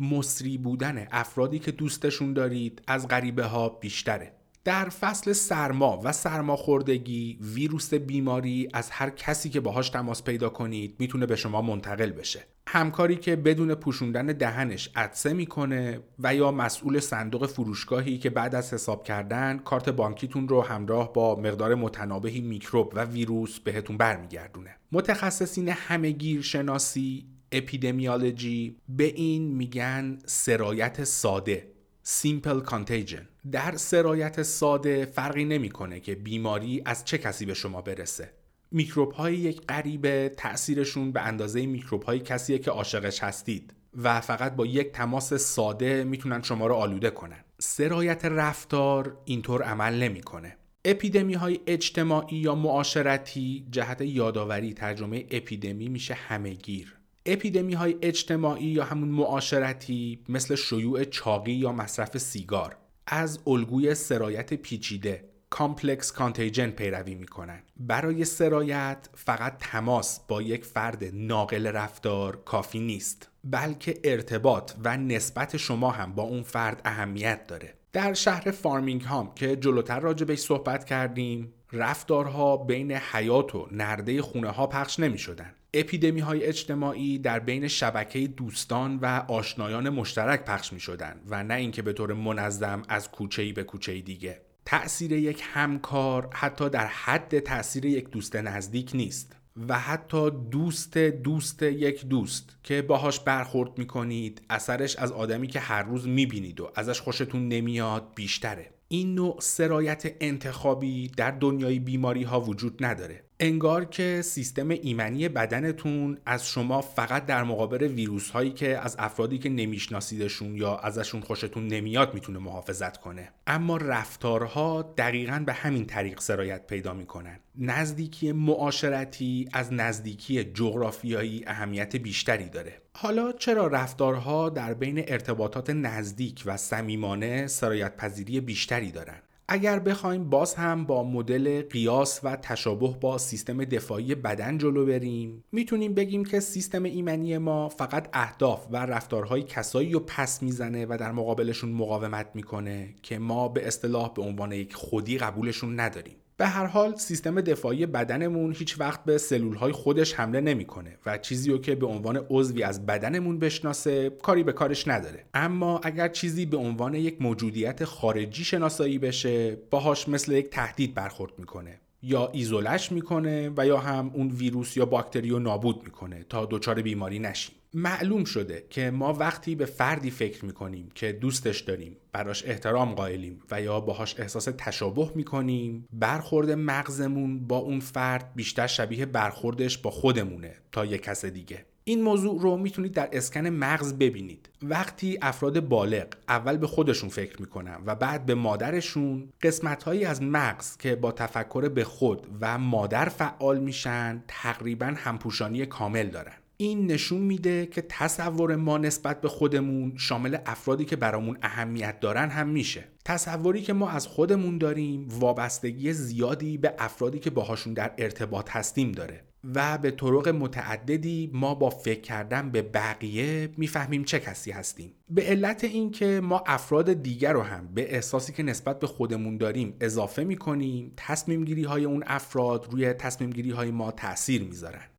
مصری 0.00 0.58
بودن 0.58 1.06
افرادی 1.10 1.58
که 1.58 1.72
دوستشون 1.72 2.32
دارید 2.32 2.82
از 2.86 3.08
غریبه 3.08 3.44
ها 3.44 3.68
بیشتره. 3.68 4.32
در 4.64 4.88
فصل 4.88 5.32
سرما 5.32 6.00
و 6.04 6.12
سرماخوردگی 6.12 7.38
ویروس 7.40 7.94
بیماری 7.94 8.68
از 8.72 8.90
هر 8.90 9.10
کسی 9.10 9.50
که 9.50 9.60
باهاش 9.60 9.90
تماس 9.90 10.22
پیدا 10.22 10.48
کنید 10.48 10.96
می‌تونه 10.98 11.26
به 11.26 11.36
شما 11.36 11.62
منتقل 11.62 12.10
بشه. 12.10 12.53
همکاری 12.68 13.16
که 13.16 13.36
بدون 13.36 13.74
پوشوندن 13.74 14.26
دهنش 14.26 14.90
عدسه 14.96 15.32
می‌کنه 15.32 16.00
و 16.18 16.34
یا 16.34 16.50
مسئول 16.50 17.00
صندوق 17.00 17.46
فروشگاهی 17.46 18.18
که 18.18 18.30
بعد 18.30 18.54
از 18.54 18.74
حساب 18.74 19.04
کردن 19.04 19.58
کارت 19.58 19.88
بانکیتون 19.88 20.48
رو 20.48 20.62
همراه 20.62 21.12
با 21.12 21.36
مقدار 21.36 21.74
متنابهی 21.74 22.40
میکروب 22.40 22.92
و 22.94 23.04
ویروس 23.04 23.58
بهتون 23.58 23.96
برمیگردونه. 23.96 24.76
متخصصین 24.92 25.68
همهگیر 25.68 26.42
شناسی 26.42 27.26
اپیدمیولوژی 27.52 28.76
به 28.88 29.04
این 29.04 29.54
میگن 29.54 30.18
سرایت 30.26 31.04
ساده 31.04 31.74
Simple 32.06 32.62
Contagion. 32.70 33.50
در 33.52 33.76
سرایت 33.76 34.42
ساده 34.42 35.04
فرقی 35.04 35.44
نمی‌کنه 35.44 36.00
که 36.00 36.14
بیماری 36.14 36.82
از 36.84 37.04
چه 37.04 37.18
کسی 37.18 37.46
به 37.46 37.54
شما 37.54 37.82
برسه. 37.82 38.30
میکروب 38.74 39.12
های 39.12 39.36
یک 39.36 39.60
غریبه 39.66 40.32
تأثیرشون 40.36 41.12
به 41.12 41.20
اندازه 41.20 41.66
میکروب 41.66 42.02
های 42.02 42.20
کسیه 42.20 42.58
که 42.58 42.70
عاشقش 42.70 43.22
هستید 43.22 43.74
و 44.02 44.20
فقط 44.20 44.56
با 44.56 44.66
یک 44.66 44.92
تماس 44.92 45.34
ساده 45.34 46.04
می‌تونن 46.04 46.42
شما 46.42 46.66
رو 46.66 46.74
آلوده 46.74 47.10
کنن. 47.10 47.44
سرایت 47.58 48.24
رفتار 48.24 49.16
اینطور 49.24 49.62
عمل 49.62 50.02
نمی‌کنه. 50.02 50.56
اپیدمی 50.84 51.34
های 51.34 51.60
اجتماعی 51.66 52.36
یا 52.36 52.54
معاشرتی 52.54 53.66
جهت 53.70 54.00
یادآوری 54.00 54.72
ترجمه 54.74 55.26
اپیدمی 55.30 55.88
میشه 55.88 56.14
همه‌گیر. 56.14 56.94
اپیدمی 57.26 57.74
های 57.74 57.96
اجتماعی 58.02 58.66
یا 58.66 58.84
همون 58.84 59.08
معاشرتی 59.08 60.18
مثل 60.28 60.54
شیوع 60.54 61.04
چاقی 61.04 61.52
یا 61.52 61.72
مصرف 61.72 62.18
سیگار 62.18 62.76
از 63.06 63.38
الگوی 63.46 63.94
سرایت 63.94 64.54
پیچیده 64.54 65.33
complex 65.54 66.12
contagion 66.12 66.70
پیروی 66.70 67.14
می‌کنن 67.14 67.62
برای 67.76 68.24
سرایت 68.24 69.08
فقط 69.14 69.58
تماس 69.58 70.20
با 70.28 70.42
یک 70.42 70.64
فرد 70.64 71.04
ناقل 71.12 71.66
رفتار 71.66 72.42
کافی 72.44 72.80
نیست 72.80 73.28
بلکه 73.44 74.00
ارتباط 74.04 74.72
و 74.84 74.96
نسبت 74.96 75.56
شما 75.56 75.90
هم 75.90 76.12
با 76.12 76.22
اون 76.22 76.42
فرد 76.42 76.82
اهمیت 76.84 77.46
داره 77.46 77.74
در 77.92 78.14
شهر 78.14 78.50
فارمینگ 78.50 79.02
هام 79.02 79.34
که 79.34 79.56
جلوتر 79.56 80.00
راجع 80.00 80.34
صحبت 80.34 80.84
کردیم 80.84 81.54
رفتارها 81.72 82.56
بین 82.56 82.92
حیاط 82.92 83.54
و 83.54 83.68
نرده 83.72 84.22
خونه 84.22 84.50
ها 84.50 84.66
پخش 84.66 85.00
نمی 85.00 85.18
شدن. 85.18 85.54
اپیدمی 85.74 86.20
های 86.20 86.44
اجتماعی 86.44 87.18
در 87.18 87.38
بین 87.38 87.68
شبکه 87.68 88.26
دوستان 88.26 88.98
و 89.02 89.06
آشنایان 89.28 89.88
مشترک 89.88 90.44
پخش 90.44 90.72
می 90.72 90.80
شدن 90.80 91.20
و 91.28 91.42
نه 91.42 91.54
اینکه 91.54 91.82
به 91.82 91.92
طور 91.92 92.12
منظم 92.12 92.82
از 92.88 93.10
کوچه‌ای 93.10 93.52
به 93.52 93.64
کوچه 93.64 94.00
دیگه. 94.00 94.43
تأثیر 94.66 95.12
یک 95.12 95.42
همکار 95.44 96.28
حتی 96.32 96.70
در 96.70 96.86
حد 96.86 97.38
تأثیر 97.38 97.84
یک 97.84 98.10
دوست 98.10 98.36
نزدیک 98.36 98.90
نیست 98.94 99.36
و 99.68 99.78
حتی 99.78 100.30
دوست 100.30 100.98
دوست 100.98 101.62
یک 101.62 102.06
دوست 102.06 102.56
که 102.62 102.82
باهاش 102.82 103.20
برخورد 103.20 103.78
می‌کنید 103.78 104.42
اثرش 104.50 104.96
از 104.96 105.12
آدمی 105.12 105.46
که 105.46 105.60
هر 105.60 105.82
روز 105.82 106.08
می‌بینید 106.08 106.60
و 106.60 106.70
ازش 106.74 107.00
خوشتون 107.00 107.48
نمیاد 107.48 108.12
بیشتره. 108.14 108.70
این 108.88 109.14
نوع 109.14 109.36
سرایت 109.40 110.14
انتخابی 110.20 111.08
در 111.08 111.30
دنیای 111.30 111.78
بیماری 111.78 112.22
ها 112.22 112.40
وجود 112.40 112.84
نداره. 112.84 113.24
انگار 113.44 113.84
که 113.84 114.22
سیستم 114.22 114.68
ایمنی 114.68 115.28
بدنتون 115.28 116.18
از 116.26 116.46
شما 116.46 116.80
فقط 116.80 117.26
در 117.26 117.44
مقابل 117.44 117.82
ویروس 117.82 118.30
هایی 118.30 118.50
که 118.50 118.78
از 118.78 118.96
افرادی 118.98 119.38
که 119.38 119.48
نمیشناسیدشون 119.48 120.56
یا 120.56 120.76
ازشون 120.76 121.20
خوشتون 121.20 121.66
نمیاد 121.66 122.14
می‌تونه 122.14 122.38
محافظت 122.38 122.96
کنه. 122.96 123.28
اما 123.46 123.76
رفتارها 123.76 124.94
دقیقا 124.98 125.42
به 125.46 125.52
همین 125.52 125.86
طریق 125.86 126.20
سرایت 126.20 126.66
پیدا 126.66 126.94
می‌کنن. 126.94 127.40
نزدیکی 127.58 128.32
معاشرتی 128.32 129.48
از 129.52 129.72
نزدیکی 129.72 130.44
جغرافیایی 130.44 131.44
اهمیت 131.46 131.96
بیشتری 131.96 132.48
داره. 132.48 132.82
حالا 132.96 133.32
چرا 133.32 133.66
رفتارها 133.66 134.48
در 134.48 134.74
بین 134.74 135.04
ارتباطات 135.06 135.70
نزدیک 135.70 136.42
و 136.46 136.56
صمیمانه 136.56 137.46
سرایت 137.46 137.96
پذیری 137.96 138.40
بیشتری 138.40 138.90
دارن؟ 138.90 139.18
اگر 139.48 139.78
بخوایم 139.78 140.30
باز 140.30 140.54
هم 140.54 140.84
با 140.84 141.04
مدل 141.04 141.62
قیاس 141.62 142.20
و 142.22 142.36
تشابه 142.36 142.96
با 143.00 143.18
سیستم 143.18 143.64
دفاعی 143.64 144.14
بدن 144.14 144.58
جلو 144.58 144.86
بریم 144.86 145.44
می‌تونیم 145.52 145.94
بگیم 145.94 146.24
که 146.24 146.40
سیستم 146.40 146.82
ایمنی 146.82 147.38
ما 147.38 147.68
فقط 147.68 148.08
اهداف 148.12 148.66
و 148.70 148.76
رفتارهای 148.76 149.42
کسایی 149.42 149.92
رو 149.92 150.00
پس 150.00 150.42
می‌زنه 150.42 150.86
و 150.86 150.96
در 151.00 151.12
مقابلشون 151.12 151.70
مقاومت 151.70 152.26
می‌کنه 152.34 152.94
که 153.02 153.18
ما 153.18 153.48
به 153.48 153.66
اصطلاح 153.66 154.14
به 154.14 154.22
عنوان 154.22 154.52
یک 154.52 154.74
خودی 154.74 155.18
قبولشون 155.18 155.80
نداریم. 155.80 156.16
به 156.36 156.46
هر 156.46 156.66
حال 156.66 156.96
سیستم 156.96 157.40
دفاعی 157.40 157.86
بدنمون 157.86 158.52
هیچ 158.52 158.80
وقت 158.80 159.04
به 159.04 159.18
سلول 159.18 159.56
های 159.56 159.72
خودش 159.72 160.14
حمله 160.14 160.40
نمی‌کنه 160.40 160.98
و 161.06 161.18
چیزی 161.18 161.50
رو 161.50 161.58
که 161.58 161.74
به 161.74 161.86
عنوان 161.86 162.26
عضوی 162.30 162.62
از 162.62 162.86
بدنمون 162.86 163.38
بشناسه 163.38 164.10
کاری 164.10 164.42
به 164.42 164.52
کارش 164.52 164.88
نداره. 164.88 165.24
اما 165.34 165.80
اگر 165.82 166.08
چیزی 166.08 166.46
به 166.46 166.56
عنوان 166.56 166.94
یک 166.94 167.22
موجودیت 167.22 167.84
خارجی 167.84 168.44
شناسایی 168.44 168.98
بشه 168.98 169.56
باهاش 169.70 170.08
مثل 170.08 170.32
یک 170.32 170.50
تهدید 170.50 170.94
برخورد 170.94 171.32
می‌کنه. 171.38 171.80
یا 172.02 172.30
ایزولش 172.32 172.92
می‌کنه 172.92 173.52
و 173.56 173.66
یا 173.66 173.78
هم 173.78 174.10
اون 174.14 174.28
ویروس 174.28 174.76
یا 174.76 174.86
باکتری 174.86 175.30
رو 175.30 175.38
نابود 175.38 175.84
می‌کنه 175.84 176.24
تا 176.28 176.48
دچار 176.50 176.82
بیماری 176.82 177.18
نشیم. 177.18 177.54
معلوم 177.74 178.24
شده 178.24 178.64
که 178.70 178.90
ما 178.90 179.12
وقتی 179.12 179.54
به 179.54 179.64
فردی 179.64 180.10
فکر 180.10 180.44
می‌کنیم 180.44 180.88
که 180.94 181.12
دوستش 181.12 181.60
داریم 181.60 181.96
براش 182.12 182.44
احترام 182.44 182.94
قائلیم 182.94 183.40
و 183.50 183.62
یا 183.62 183.80
باهاش 183.80 184.20
احساس 184.20 184.48
تشابه 184.58 185.10
می‌کنیم 185.14 185.88
برخورد 185.92 186.50
مغزمون 186.50 187.46
با 187.46 187.56
اون 187.56 187.80
فرد 187.80 188.32
بیشتر 188.34 188.66
شبیه 188.66 189.06
برخوردش 189.06 189.78
با 189.78 189.90
خودمونه 189.90 190.54
تا 190.72 190.84
یک 190.84 191.02
کس 191.02 191.24
دیگه. 191.24 191.64
این 191.84 192.02
موضوع 192.02 192.40
رو 192.40 192.56
می‌تونید 192.56 192.92
در 192.92 193.08
اسکن 193.12 193.46
مغز 193.46 193.94
ببینید. 193.94 194.48
وقتی 194.62 195.18
افراد 195.22 195.60
بالغ 195.60 196.06
اول 196.28 196.56
به 196.56 196.66
خودشون 196.66 197.08
فکر 197.08 197.40
می‌کنن 197.40 197.78
و 197.86 197.94
بعد 197.94 198.26
به 198.26 198.34
مادرشون 198.34 199.28
قسمت 199.42 199.88
از 199.88 200.22
مغز 200.22 200.76
که 200.76 200.96
با 200.96 201.12
تفکر 201.12 201.68
به 201.68 201.84
خود 201.84 202.26
و 202.40 202.58
مادر 202.58 203.08
فعال 203.08 203.58
میشن 203.58 204.22
تقریبا 204.28 204.94
همپوشانی 204.96 205.66
کامل 205.66 206.06
دارن. 206.08 206.34
این 206.56 206.86
نشون 206.86 207.20
میده 207.20 207.66
که 207.66 207.82
تصور 207.88 208.56
ما 208.56 208.78
نسبت 208.78 209.20
به 209.20 209.28
خودمون 209.28 209.92
شامل 209.96 210.36
افرادی 210.46 210.84
که 210.84 210.96
برامون 210.96 211.38
اهمیت 211.42 212.00
دارن 212.00 212.28
هم 212.28 212.48
میشه. 212.48 212.84
تصوری 213.04 213.62
که 213.62 213.72
ما 213.72 213.90
از 213.90 214.06
خودمون 214.06 214.58
داریم 214.58 215.08
وابستگی 215.10 215.92
زیادی 215.92 216.58
به 216.58 216.74
افرادی 216.78 217.18
که 217.18 217.30
باهاشون 217.30 217.74
در 217.74 217.92
ارتباط 217.98 218.50
هستیم 218.50 218.92
داره 218.92 219.24
و 219.54 219.78
به 219.78 219.90
طرق 219.90 220.28
متعددی 220.28 221.30
ما 221.32 221.54
با 221.54 221.70
فکر 221.70 222.00
کردن 222.00 222.50
به 222.50 222.62
بقیه 222.62 223.48
می‌فهمیم 223.56 224.04
چه 224.04 224.20
کسی 224.20 224.50
هستیم. 224.50 224.92
به 225.10 225.22
علت 225.22 225.64
اینکه 225.64 226.20
ما 226.20 226.44
افراد 226.46 226.92
دیگر 226.92 227.32
رو 227.32 227.42
هم 227.42 227.68
به 227.74 227.94
احساسی 227.94 228.32
که 228.32 228.42
نسبت 228.42 228.78
به 228.78 228.86
خودمون 228.86 229.36
داریم 229.36 229.76
اضافه 229.80 230.24
می‌کنیم 230.24 230.92
تصمیم 230.96 231.44
گیری 231.44 231.64
های 231.64 231.84
اون 231.84 232.04
افراد 232.06 232.68
روی 232.70 232.92
تصمیم 232.92 233.30
گیری 233.30 233.50
های 233.50 233.70
ما 233.70 233.90
تاثیر 233.90 234.42
می‌ذارن. 234.42 234.93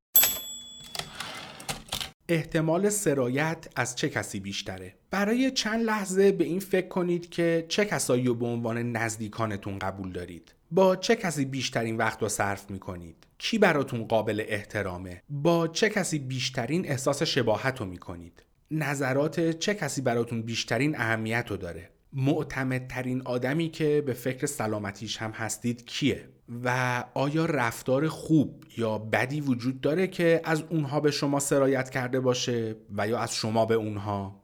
احتمال 2.30 2.90
سرایت 2.90 3.68
از 3.76 3.96
چه 3.96 4.10
کسی 4.10 4.40
بیشتره؟ 4.40 4.94
برای 5.12 5.52
چند 5.52 5.84
لحظه 5.84 6.32
به 6.32 6.44
این 6.44 6.60
فکر 6.60 6.88
کنید 6.88 7.30
که 7.30 7.66
چه 7.70 7.86
کسایی 7.86 8.26
رو 8.26 8.36
به 8.36 8.46
عنوان 8.46 8.92
نزدیکانتون 8.92 9.80
قبول 9.80 10.12
دارید. 10.12 10.54
با 10.72 10.96
چه 10.96 11.16
کسی 11.16 11.46
بیشترین 11.46 11.98
وقت 11.98 12.22
رو 12.22 12.30
صرف 12.30 12.72
می‌کنید؟ 12.72 13.16
کی 13.38 13.58
براتون 13.58 14.04
قابل 14.04 14.44
احترامه؟ 14.48 15.22
با 15.30 15.68
چه 15.68 15.90
کسی 15.90 16.20
بیشترین 16.20 16.90
احساس 16.90 17.24
شباهت 17.24 17.80
رو 17.80 17.86
می‌کنید؟ 17.86 18.44
نظرات 18.72 19.50
چه 19.50 19.74
کسی 19.74 20.02
براتون 20.02 20.42
بیشترین 20.42 20.96
اهمیت 20.96 21.46
رو 21.50 21.58
داره؟ 21.58 21.90
معتمدترین 22.14 23.22
آدمی 23.22 23.70
که 23.70 24.04
به 24.06 24.14
فکر 24.14 24.46
سلامتیش 24.46 25.18
هم 25.18 25.32
هستید 25.32 25.86
کیه؟ 25.86 26.30
و 26.64 27.04
آیا 27.14 27.46
رفتار 27.46 28.08
خوب 28.08 28.64
یا 28.78 28.98
بدی 28.98 29.42
وجود 29.42 29.82
داره 29.82 30.08
که 30.08 30.42
از 30.44 30.64
اونها 30.70 31.00
به 31.00 31.12
شما 31.12 31.40
سرایت 31.40 31.90
کرده 31.90 32.20
باشه 32.20 32.76
و 32.98 33.08
یا 33.08 33.20
از 33.20 33.36
شما 33.36 33.66
به 33.66 33.76
اونها؟ 33.76 34.42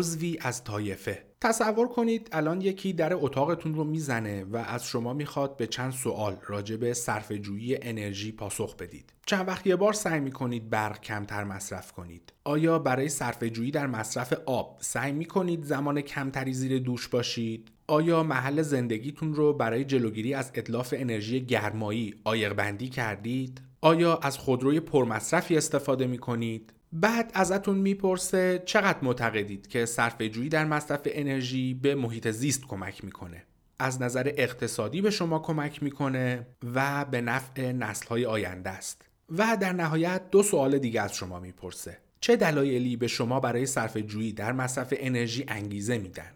عضوی 0.00 0.38
از 0.40 0.64
طایفه 0.64 1.24
تصور 1.40 1.88
کنید 1.88 2.28
الان 2.32 2.60
یکی 2.60 2.92
در 2.92 3.14
اتاقتون 3.14 3.74
رو 3.74 3.84
می‌زنه 3.84 4.44
و 4.44 4.56
از 4.56 4.84
شما 4.84 5.14
می‌خواد 5.14 5.56
به 5.56 5.66
چند 5.66 5.92
سوال 5.92 6.36
راجع 6.46 6.76
به 6.76 6.94
صرفه‌جویی 6.94 7.78
انرژی 7.82 8.32
پاسخ 8.32 8.76
بدید 8.76 9.12
چند 9.26 9.48
وقت 9.48 9.66
یه 9.66 9.76
بار 9.76 9.92
سعی 9.92 10.20
می‌کنید 10.20 10.70
برق 10.70 11.00
کمتر 11.00 11.44
مصرف 11.44 11.92
کنید 11.92 12.32
آیا 12.44 12.78
برای 12.78 13.08
صرفه‌جویی 13.08 13.70
در 13.70 13.86
مصرف 13.86 14.32
آب 14.46 14.78
سعی 14.80 15.12
می‌کنید 15.12 15.64
زمان 15.64 16.00
کمتری 16.00 16.52
زیر 16.52 16.78
دوش 16.78 17.08
باشید 17.08 17.70
آیا 17.86 18.22
محل 18.22 18.62
زندگیتون 18.62 19.34
رو 19.34 19.52
برای 19.52 19.84
جلوگیری 19.84 20.34
از 20.34 20.50
اطلاف 20.54 20.94
انرژی 20.96 21.40
گرمایی 21.40 22.14
آیق 22.24 22.52
بندی 22.52 22.88
کردید؟ 22.88 23.60
آیا 23.80 24.16
از 24.16 24.38
خودروی 24.38 24.80
پرمصرفی 24.80 25.56
استفاده 25.56 26.06
می 26.06 26.18
کنید؟ 26.18 26.72
بعد 26.92 27.30
ازتون 27.34 27.78
می‌پرسه 27.78 28.62
چقدر 28.66 28.98
معتقدید 29.02 29.66
که 29.66 29.86
صرفه 29.86 30.28
جویی 30.28 30.48
در 30.48 30.64
مصرف 30.64 31.00
انرژی 31.04 31.74
به 31.74 31.94
محیط 31.94 32.28
زیست 32.28 32.66
کمک 32.66 33.04
می‌کنه؟ 33.04 33.42
از 33.78 34.02
نظر 34.02 34.32
اقتصادی 34.36 35.00
به 35.00 35.10
شما 35.10 35.38
کمک 35.38 35.82
می‌کنه 35.82 36.46
و 36.74 37.04
به 37.04 37.20
نفع 37.20 37.72
نسلهای 37.72 38.26
آینده 38.26 38.70
است. 38.70 39.02
و 39.28 39.56
در 39.60 39.72
نهایت 39.72 40.30
دو 40.30 40.42
سوال 40.42 40.78
دیگه 40.78 41.02
از 41.02 41.14
شما 41.14 41.40
می‌پرسه. 41.40 41.98
چه 42.20 42.36
دلایلی 42.36 42.96
به 42.96 43.06
شما 43.06 43.40
برای 43.40 43.66
صرف 43.66 43.96
جویی 43.96 44.32
در 44.32 44.52
مصرف 44.52 44.94
انرژی 44.96 45.44
انگیزه 45.48 45.98
میدن؟ 45.98 46.30